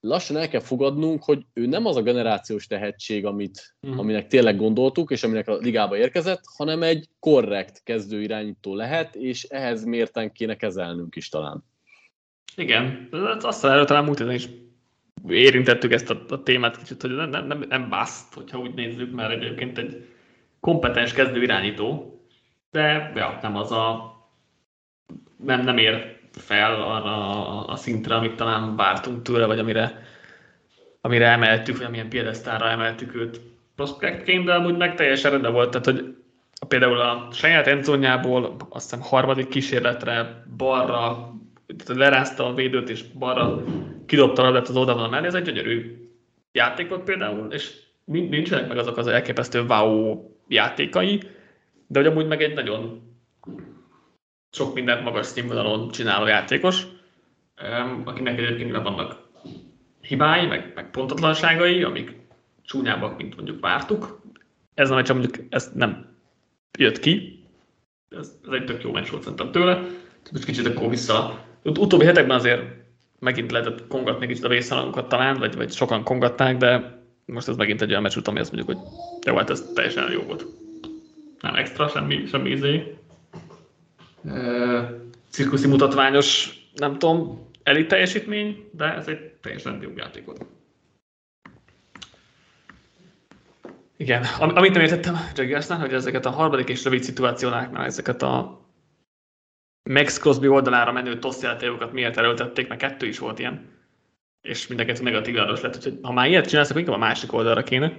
[0.00, 4.00] lassan el kell fogadnunk, hogy ő nem az a generációs tehetség, amit, uh-huh.
[4.00, 9.84] aminek tényleg gondoltuk, és aminek a ligába érkezett, hanem egy korrekt kezdőirányító lehet, és ehhez
[9.84, 11.64] mérten kéne kezelnünk is talán.
[12.56, 13.08] Igen,
[13.40, 14.48] azt erről talán múlt is
[15.28, 19.30] érintettük ezt a, a témát kicsit, hogy nem, nem, nem bászt, hogyha úgy nézzük, mert
[19.30, 20.08] egyébként egy
[20.60, 22.20] kompetens kezdőirányító,
[22.70, 24.14] de ja, nem az a
[25.36, 30.04] nem, nem ér fel arra a szintre, amit talán vártunk tőle, vagy amire,
[31.00, 33.40] amire emeltük, vagy amilyen piedesztára emeltük őt.
[33.76, 36.14] Prospektként, de amúgy meg teljesen rendben volt, tehát hogy
[36.68, 41.32] például a saját endzónjából azt hiszem harmadik kísérletre balra
[41.86, 43.64] lerázta a védőt, és balra
[44.06, 46.08] kidobta a az oldalon mellé, ez egy gyönyörű
[46.52, 47.72] játék volt például, és
[48.04, 51.22] nincsenek meg azok az elképesztő wow játékai,
[51.86, 53.02] de hogy amúgy meg egy nagyon
[54.50, 56.86] sok mindent magas színvonalon csináló játékos,
[58.04, 59.28] akinek egyébként vannak
[60.00, 62.16] hibái, meg, meg pontatlanságai, amik
[62.62, 64.20] csúnyábbak, mint mondjuk vártuk.
[64.74, 66.16] Ez a meccs mondjuk ez nem
[66.78, 67.44] jött ki.
[68.08, 69.82] Ez, ez egy tök jó meccs volt szerintem tőle.
[70.32, 71.44] Most kicsit akkor vissza.
[71.62, 72.62] Ut- utóbbi hetekben azért
[73.18, 77.82] megint lehetett kongatni kicsit a vészhalangokat talán, vagy, vagy sokan kongatták, de most ez megint
[77.82, 78.86] egy olyan meccs ami azt mondjuk, hogy
[79.26, 80.46] jó, hát ez teljesen jó volt.
[81.40, 82.99] Nem extra, semmi, semmi izé.
[85.28, 90.44] Cirkuszi mutatványos, nem tudom, elit teljesítmény, de ez egy teljesen jó játék volt.
[93.96, 98.60] Igen, Am- amit nem értettem Jaggersnál, hogy ezeket a harmadik és rövid szituációnáknál ezeket a
[99.90, 103.68] Max Crosby oldalára menő TOSZ játékokat miért erőltették, mert kettő is volt ilyen,
[104.40, 107.62] és mindenket negatív áros lett, úgyhogy ha már ilyet csinálsz, akkor inkább a másik oldalra
[107.62, 107.98] kéne.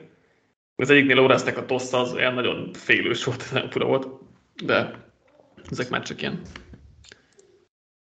[0.75, 4.07] Az egyiknél Lóresznek a TOSZ az olyan nagyon félős volt, nagyon fura volt,
[4.63, 5.10] de
[5.69, 6.41] ezek már csak ilyen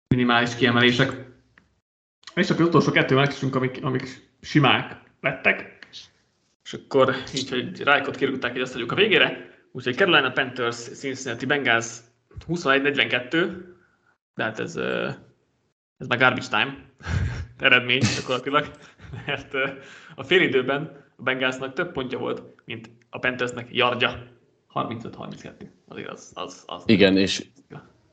[0.09, 1.26] minimális kiemelések.
[2.35, 5.78] És akkor az utolsó kettő meccsünk, amik, amik simák lettek,
[6.64, 11.47] és akkor így, hogy Rájkot kirúgták, hogy azt adjuk a végére, úgyhogy Carolina Panthers, Cincinnati
[11.47, 11.97] Bengals
[12.48, 13.51] 21-42,
[14.35, 14.76] de hát ez,
[15.97, 16.76] ez már garbage time
[17.59, 18.70] eredmény gyakorlatilag,
[19.26, 19.55] mert
[20.14, 24.38] a félidőben a Bengalsnak több pontja volt, mint a Panthersnek yardja.
[24.86, 25.52] 35-32.
[25.88, 27.46] Azért az, az, az Igen, és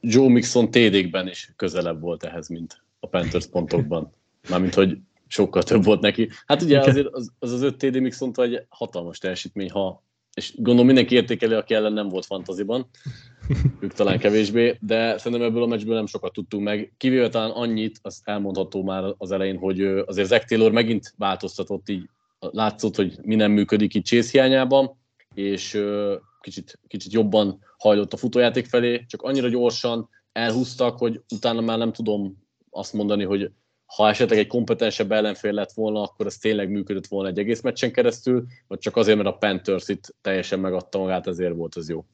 [0.01, 4.13] Joe Mixon TD-kben is közelebb volt ehhez, mint a Panthers pontokban.
[4.49, 4.97] Mármint, hogy
[5.27, 6.29] sokkal több volt neki.
[6.45, 10.03] Hát ugye azért az az, az 5 TD Mixon egy hatalmas teljesítmény, ha
[10.35, 12.89] és gondolom mindenki értékeli, aki ellen nem volt fantaziban,
[13.79, 16.93] ők talán kevésbé, de szerintem ebből a meccsből nem sokat tudtunk meg.
[16.97, 22.09] Kivéve talán annyit, azt elmondható már az elején, hogy azért Zach Taylor megint változtatott, így
[22.39, 24.97] látszott, hogy mi nem működik itt Chase hiányában,
[25.33, 25.81] és
[26.45, 31.91] kicsit, kicsit jobban hajlott a futójáték felé, csak annyira gyorsan elhúztak, hogy utána már nem
[31.91, 33.51] tudom azt mondani, hogy
[33.85, 37.91] ha esetleg egy kompetensebb ellenfél lett volna, akkor ez tényleg működött volna egy egész meccsen
[37.91, 42.05] keresztül, vagy csak azért, mert a Panthers itt teljesen megadta magát, ezért volt az jó.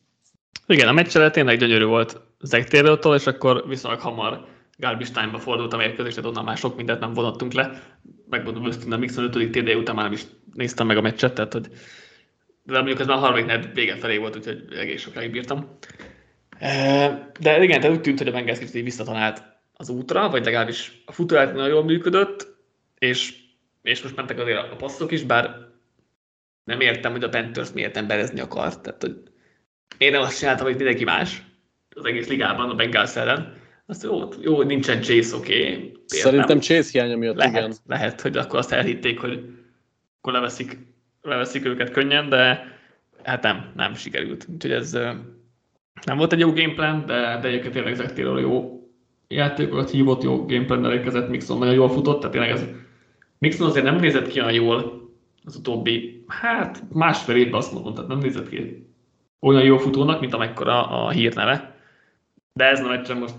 [0.67, 2.21] Igen, a meccsele tényleg gyönyörű volt
[2.69, 4.45] Taylor-tól, és akkor viszonylag hamar
[4.77, 7.81] Garbage fordult a mérkőzés, tehát onnan már sok mindent nem vonottunk le.
[8.29, 9.51] Megmondom őszintén, a Mixon 5.
[9.51, 11.69] TD után már nem is néztem meg a meccset, tehát hogy
[12.63, 15.77] de mondjuk ez már a harmadik negyed vége felé volt, úgyhogy egész sokáig bírtam.
[17.39, 19.43] De igen, tehát úgy tűnt, hogy a Bengals kicsit visszatalált
[19.73, 22.47] az útra, vagy legalábbis a futójáték nagyon jól működött,
[22.97, 23.35] és,
[23.81, 25.55] és most mentek azért a passzok is, bár
[26.63, 28.81] nem értem, hogy a Panthers miért emberezni akart.
[28.81, 29.17] Tehát, hogy
[29.97, 31.41] én nem azt csináltam, hogy mindenki más
[31.95, 33.59] az egész ligában a Bengals ellen.
[33.85, 35.73] Azt jó, jó, nincsen Chase, oké.
[35.73, 37.73] Okay, Szerintem Chase hiánya miatt lehet, igen.
[37.87, 39.43] Lehet, hogy akkor azt elhitték, hogy
[40.17, 40.77] akkor leveszik,
[41.21, 42.71] leveszik őket könnyen, de
[43.23, 44.45] hát nem, nem sikerült.
[44.53, 44.91] Úgyhogy ez
[46.05, 48.81] nem volt egy jó gameplan, de, de egyébként tényleg Zach Taylor jó
[49.27, 52.65] játékokat hívott, jó gameplan érkezett, Mixon nagyon jól futott, tehát tényleg ez
[53.37, 55.09] Mixon azért nem nézett ki olyan jól
[55.45, 58.87] az utóbbi, hát másfél évben azt mondom, tehát nem nézett ki
[59.39, 61.75] olyan jó futónak, mint amekkora a hírneve.
[62.53, 63.35] De ez nem egyszer most,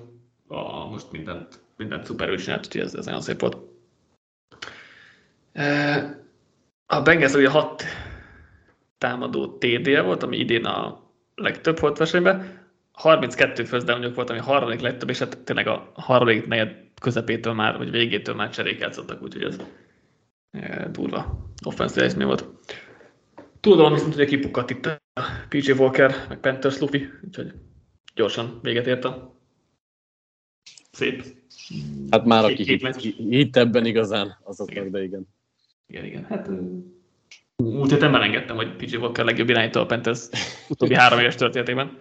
[0.46, 3.56] a, most mindent, mindent szuperül csinált, úgyhogy ez, ez nagyon szép volt.
[6.92, 7.82] A Bengals ugye hat
[8.98, 12.60] támadó TD-je volt, ami idén a legtöbb volt versenyben.
[12.92, 17.90] 32 first volt, ami harmadik legtöbb, és hát tényleg a harmadik negyed közepétől már, vagy
[17.90, 19.56] végétől már cserék játszottak, úgyhogy ez
[20.50, 22.44] e, durva offense mi volt.
[23.60, 25.00] Tudom, viszont ugye kipukadt itt a
[25.48, 27.52] PJ Walker, meg Panthers Luffy, úgyhogy
[28.14, 29.36] gyorsan véget ért a
[30.90, 31.24] szép.
[32.10, 35.26] Hát már aki hit, hit ebben igazán, azoknak, de igen.
[35.86, 36.24] Igen, igen.
[36.24, 36.48] Hát
[37.56, 40.28] múlt héten melengedtem, hogy PJ Walker legjobb irányító a Panthers
[40.68, 41.98] utóbbi három éves történetében.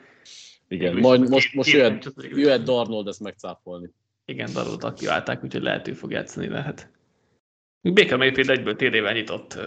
[0.68, 3.90] Igen, majd most, most jöhet, jöhet Darnold ezt megcáfolni.
[4.26, 6.90] Igen, Darnold aktiválták, úgyhogy lehet, hogy fog játszani, lehet.
[7.82, 9.58] Baker Mayfield egyből TD-vel nyitott.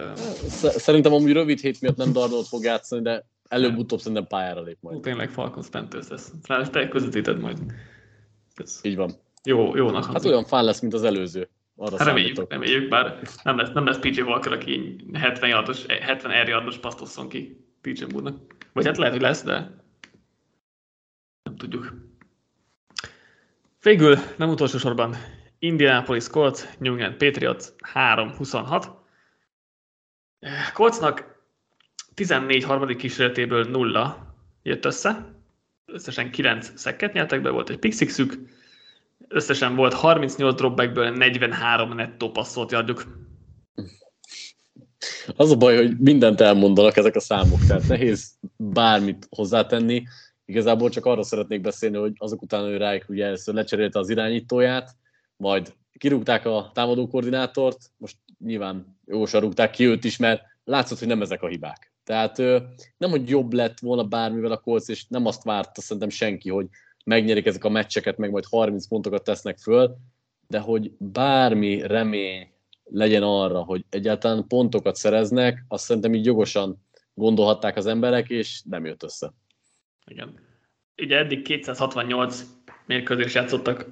[0.55, 5.01] Szerintem amúgy rövid hét miatt nem Darnold fog játszani, de előbb-utóbb szerintem pályára lép majd.
[5.01, 6.31] Tényleg Falcons Panthers lesz.
[6.43, 7.57] Ráadásul te közvetíted majd.
[8.55, 9.11] Ez Így van.
[9.43, 10.05] Jó, jónak.
[10.05, 11.49] Hát olyan fán lesz, mint az előző.
[11.75, 16.31] Arra hát reméljük, reméljük, bár nem lesz, nem lesz PJ Walker, aki 70 yardos, 70
[16.31, 18.55] air yardos pasztosszon ki PJ Moore-nak.
[18.73, 19.83] Vagy hát lehet, hogy lesz, de
[21.43, 21.93] nem tudjuk.
[23.81, 25.15] Végül, nem utolsó sorban,
[25.59, 28.87] Indianapolis Colts, New England Patriots 3-26.
[30.73, 31.43] Coltsnak
[32.13, 35.39] 14 harmadik kísérletéből nulla jött össze,
[35.85, 38.33] összesen 9 szekket nyertek be, volt egy pixixük,
[39.35, 43.23] összesen volt 38 dropbackből 43 nettó passzolt yardjuk.
[45.35, 50.03] Az a baj, hogy mindent elmondanak ezek a számok, tehát nehéz bármit hozzátenni
[50.45, 54.95] igazából csak arra szeretnék beszélni, hogy azok után, hogy Reich ugye először lecserélte az irányítóját,
[55.37, 61.07] majd kirúgták a támadó koordinátort, most nyilván jósan rúgták ki őt is, mert látszott, hogy
[61.07, 61.93] nem ezek a hibák.
[62.03, 62.37] Tehát
[62.97, 66.67] nem, hogy jobb lett volna bármivel a Colts, és nem azt várta szerintem senki, hogy
[67.05, 69.97] megnyerik ezek a meccseket, meg majd 30 pontokat tesznek föl,
[70.47, 72.53] de hogy bármi remény
[72.83, 76.83] legyen arra, hogy egyáltalán pontokat szereznek, azt szerintem így jogosan
[77.13, 79.33] gondolhatták az emberek, és nem jött össze.
[80.05, 80.39] Igen.
[81.01, 82.43] Ugye eddig 268
[82.85, 83.85] mérkőzés játszottak,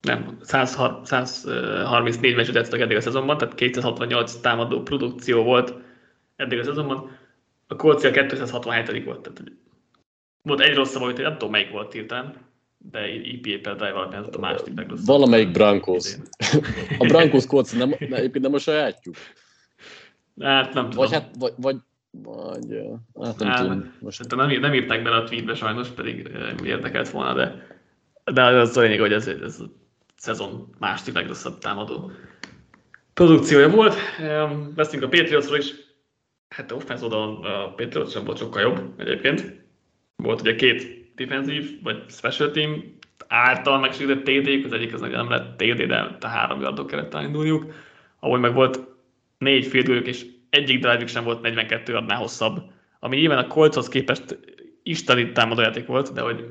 [0.00, 5.74] nem, 134 meccset játszottak eddig a szezonban, tehát 268 támadó produkció volt
[6.36, 7.16] eddig a szezonban.
[7.66, 9.52] A Colcia 267 volt, tehát
[10.42, 12.34] volt egy rosszabb, hogy nem tudom melyik volt hirtelen,
[12.78, 13.00] de
[13.42, 15.06] például alapján ez a második legrosszabb.
[15.06, 16.14] Valamelyik Brankos.
[16.98, 19.14] a Brankos Colts nem, egyébként nem a sajátjuk?
[20.40, 21.04] Hát nem tudom.
[21.04, 21.76] Vagy, hát, vagy, vagy,
[22.10, 23.92] vagy hát nem hát, tudom.
[24.00, 24.18] Most.
[24.18, 26.30] Hát nem, nem írták bele a tweetbe sajnos, pedig
[26.64, 27.66] érdekelt volna, de,
[28.32, 29.64] de az a lényeg, hogy ez, ez a
[30.16, 32.10] szezon második legrosszabb támadó
[33.14, 33.94] produkciója volt.
[34.74, 35.74] Veszünk a Patriotsról is.
[36.48, 39.66] Hát offense oldalon a Patriots sem volt sokkal jobb egyébként.
[40.22, 42.96] Volt ugye két defensív, vagy special team
[43.26, 47.72] által megsérített TD, az egyik az nem lett TD, de a három yardok kellett elindulniuk,
[48.20, 48.80] ahol meg volt
[49.38, 52.62] négy field és egyik drive sem volt 42 adnál hosszabb,
[53.00, 54.38] ami nyilván a Coltshoz képest
[54.82, 56.44] isteni támadójáték volt, de hogy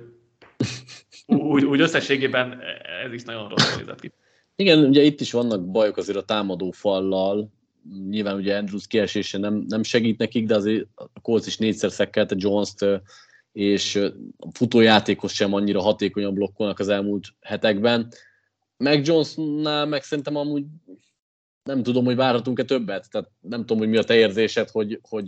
[1.26, 2.62] úgy, úgy összességében
[3.06, 4.12] ez is nagyon rossz nézett ki.
[4.56, 7.52] Igen, ugye itt is vannak bajok azért a támadó fallal,
[8.10, 12.36] nyilván ugye Andrews kiesése nem, nem segít nekik, de azért a Colts is négyszer szekkelte
[12.38, 12.86] Jones-t,
[13.58, 13.96] és
[14.38, 18.12] a futójátékos sem annyira hatékonyan blokkolnak az elmúlt hetekben.
[18.78, 20.66] Meg Jonesnál meg szerintem amúgy
[21.64, 25.28] nem tudom, hogy várhatunk-e többet, tehát nem tudom, hogy mi a te érzésed, hogy, hogy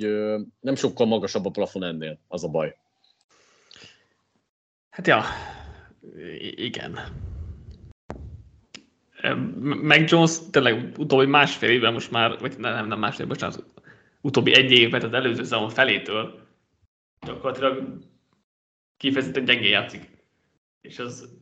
[0.59, 2.75] nem sokkal magasabb a plafon ennél, az a baj.
[4.89, 5.23] Hát ja,
[6.55, 6.99] igen.
[9.61, 13.63] Meg Jones tényleg utóbbi másfél évben most már, vagy nem, nem másfél, bocsánat,
[14.21, 16.47] utóbbi egy évben, tehát előző szezon felétől
[17.21, 17.99] gyakorlatilag
[18.99, 20.09] kifejezetten gyengén játszik.
[20.81, 21.37] És az,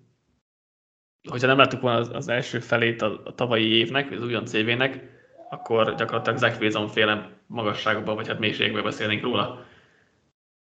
[1.29, 5.15] hogyha nem láttuk volna az, az első felét a, a tavalyi évnek, az újon CV-nek,
[5.49, 9.65] akkor gyakorlatilag Zach Wilson féle magasságban, vagy hát mélységben beszélnénk róla.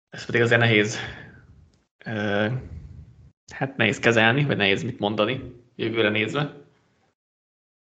[0.09, 0.99] Ez pedig azért nehéz,
[2.05, 2.51] uh,
[3.53, 6.41] hát nehéz kezelni, vagy nehéz mit mondani jövőre nézve.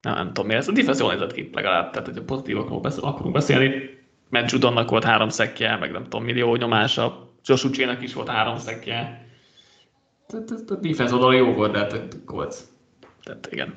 [0.00, 0.68] Nem, nem tudom mi ez.
[0.68, 2.70] A defense jól nézett ki legalább, tehát hogyha pozitívak
[3.00, 8.12] akarunk beszélni, Matt Judonnak volt három szekje, meg nem tudom, millió nyomása, Josh Ucsének is
[8.12, 9.26] volt három szekje.
[10.68, 12.56] A defense oldal jó volt, de hát Colts.
[13.22, 13.74] Tehát igen.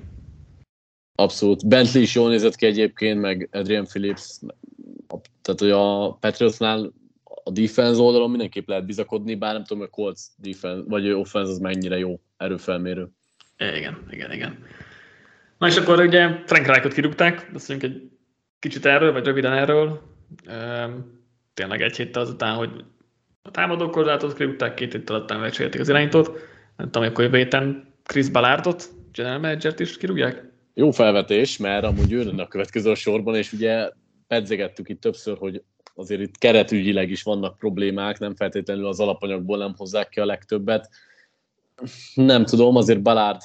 [1.15, 1.67] Abszolút.
[1.67, 4.39] Bentley is jól nézett ki egyébként, meg Adrian Phillips.
[5.41, 6.91] Tehát, hogy a Patriotsnál
[7.43, 11.51] a defense oldalon mindenképp lehet bizakodni, bár nem tudom, hogy a Colts defense, vagy offense
[11.51, 13.07] az mennyire jó erőfelmérő.
[13.57, 14.63] Igen, igen, igen.
[15.57, 18.09] Na és akkor ugye Frank Reichot kirúgták, beszéljünk egy
[18.59, 20.01] kicsit erről, vagy röviden erről.
[21.53, 22.83] Tényleg egy héttel azután, hogy
[23.45, 26.31] a támadó korlátot kirúgták, két héttel alatt megcserélték az irányítót.
[26.77, 30.43] Nem tudom, akkor jövő héten Chris Ballardot, general manager is kirúgják?
[30.73, 33.89] Jó felvetés, mert amúgy ő a következő a sorban, és ugye
[34.27, 35.63] pedzegettük itt többször, hogy
[35.95, 40.89] azért itt keretügyileg is vannak problémák, nem feltétlenül az alapanyagból nem hozzák ki a legtöbbet.
[42.13, 43.41] Nem tudom, azért Balard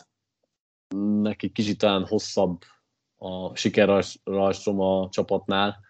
[1.22, 2.62] neki kicsit talán hosszabb
[3.16, 5.80] a sikerrajstrom a csapatnál,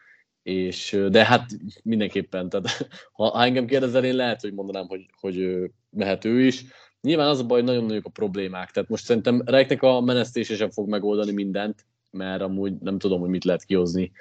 [0.51, 1.51] és, de hát
[1.83, 6.65] mindenképpen, tehát ha, engem kérdezel, én lehet, hogy mondanám, hogy, hogy mehet ő is.
[7.01, 10.57] Nyilván az a baj, hogy nagyon nagyok a problémák, tehát most szerintem Rejknek a menesztése
[10.57, 14.13] sem fog megoldani mindent, mert amúgy nem tudom, hogy mit lehet kihozni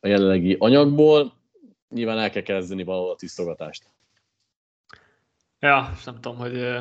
[0.00, 1.32] a jelenlegi anyagból.
[1.88, 3.90] Nyilván el kell kezdeni valahol a tisztogatást.
[5.60, 6.78] Ja, nem tudom, hogy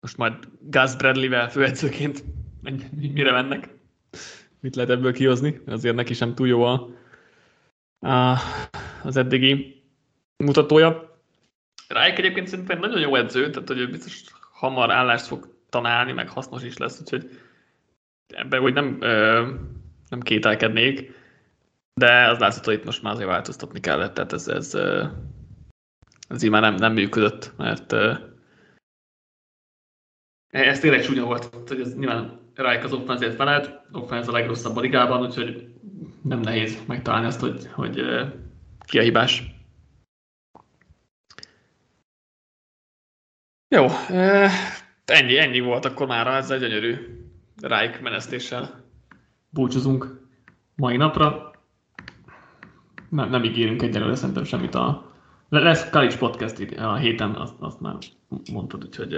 [0.00, 2.24] most majd Gus Bradley-vel főedzőként
[2.96, 3.74] mire mennek,
[4.60, 7.00] mit lehet ebből kihozni, azért neki sem túl jó a,
[9.02, 9.82] az eddigi
[10.36, 11.20] mutatója.
[11.88, 14.22] Rájk egyébként szerintem nagyon jó edző, tehát hogy biztos
[14.52, 17.40] hamar állást fog tanálni, meg hasznos is lesz, úgyhogy
[18.26, 18.96] ebben hogy nem,
[20.08, 21.10] nem kételkednék,
[21.94, 24.74] de az látszott, hogy itt most már azért változtatni kellett, tehát ez, ez,
[26.28, 27.92] ez így már nem, nem működött, mert
[30.48, 34.80] ez tényleg csúnya volt, hogy ez nyilván Rájk az offenzért felelt, offenz a legrosszabb a
[34.80, 35.68] ligában, úgyhogy
[36.22, 38.04] nem nehéz megtalálni azt, hogy, hogy
[38.80, 39.54] ki a hibás.
[43.68, 43.86] Jó,
[45.04, 46.96] ennyi, ennyi volt akkor már ezzel gyönyörű
[47.60, 48.84] Reich menesztéssel
[49.48, 50.20] búcsúzunk
[50.76, 51.50] mai napra.
[53.08, 55.10] Nem, nem ígérünk egyelőre szerintem semmit a...
[55.48, 57.96] Lesz Kalics podcast a héten, azt, azt már
[58.52, 59.14] mondtad, úgyhogy...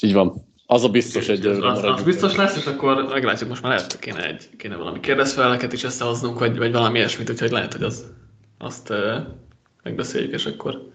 [0.00, 3.62] Így van Az a biztos egy az, az, az biztos lesz, és akkor meglátjuk, most
[3.62, 7.72] már lehet, kéne, egy, kéne valami kérdezfeleket is összehoznunk, vagy, vagy valami ilyesmit, úgyhogy lehet,
[7.72, 8.06] hogy az,
[8.58, 9.16] azt uh,
[9.82, 10.90] megbeszéljük, és akkor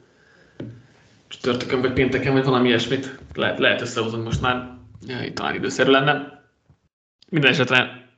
[1.27, 4.77] csütörtökön vagy pénteken, vagy valami ilyesmit lehet, lehet összehozunk most már.
[5.07, 6.43] Ja, itt talán időszerű lenne.
[7.29, 8.09] Minden esetre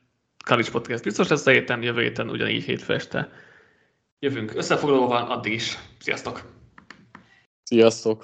[0.46, 3.32] Kalics Podcast biztos lesz a héten, jövő héten ugyanígy hétfő este.
[4.20, 5.78] Jövünk összefoglalóval, addig is.
[6.00, 6.42] Sziasztok!
[7.64, 8.24] Sziasztok!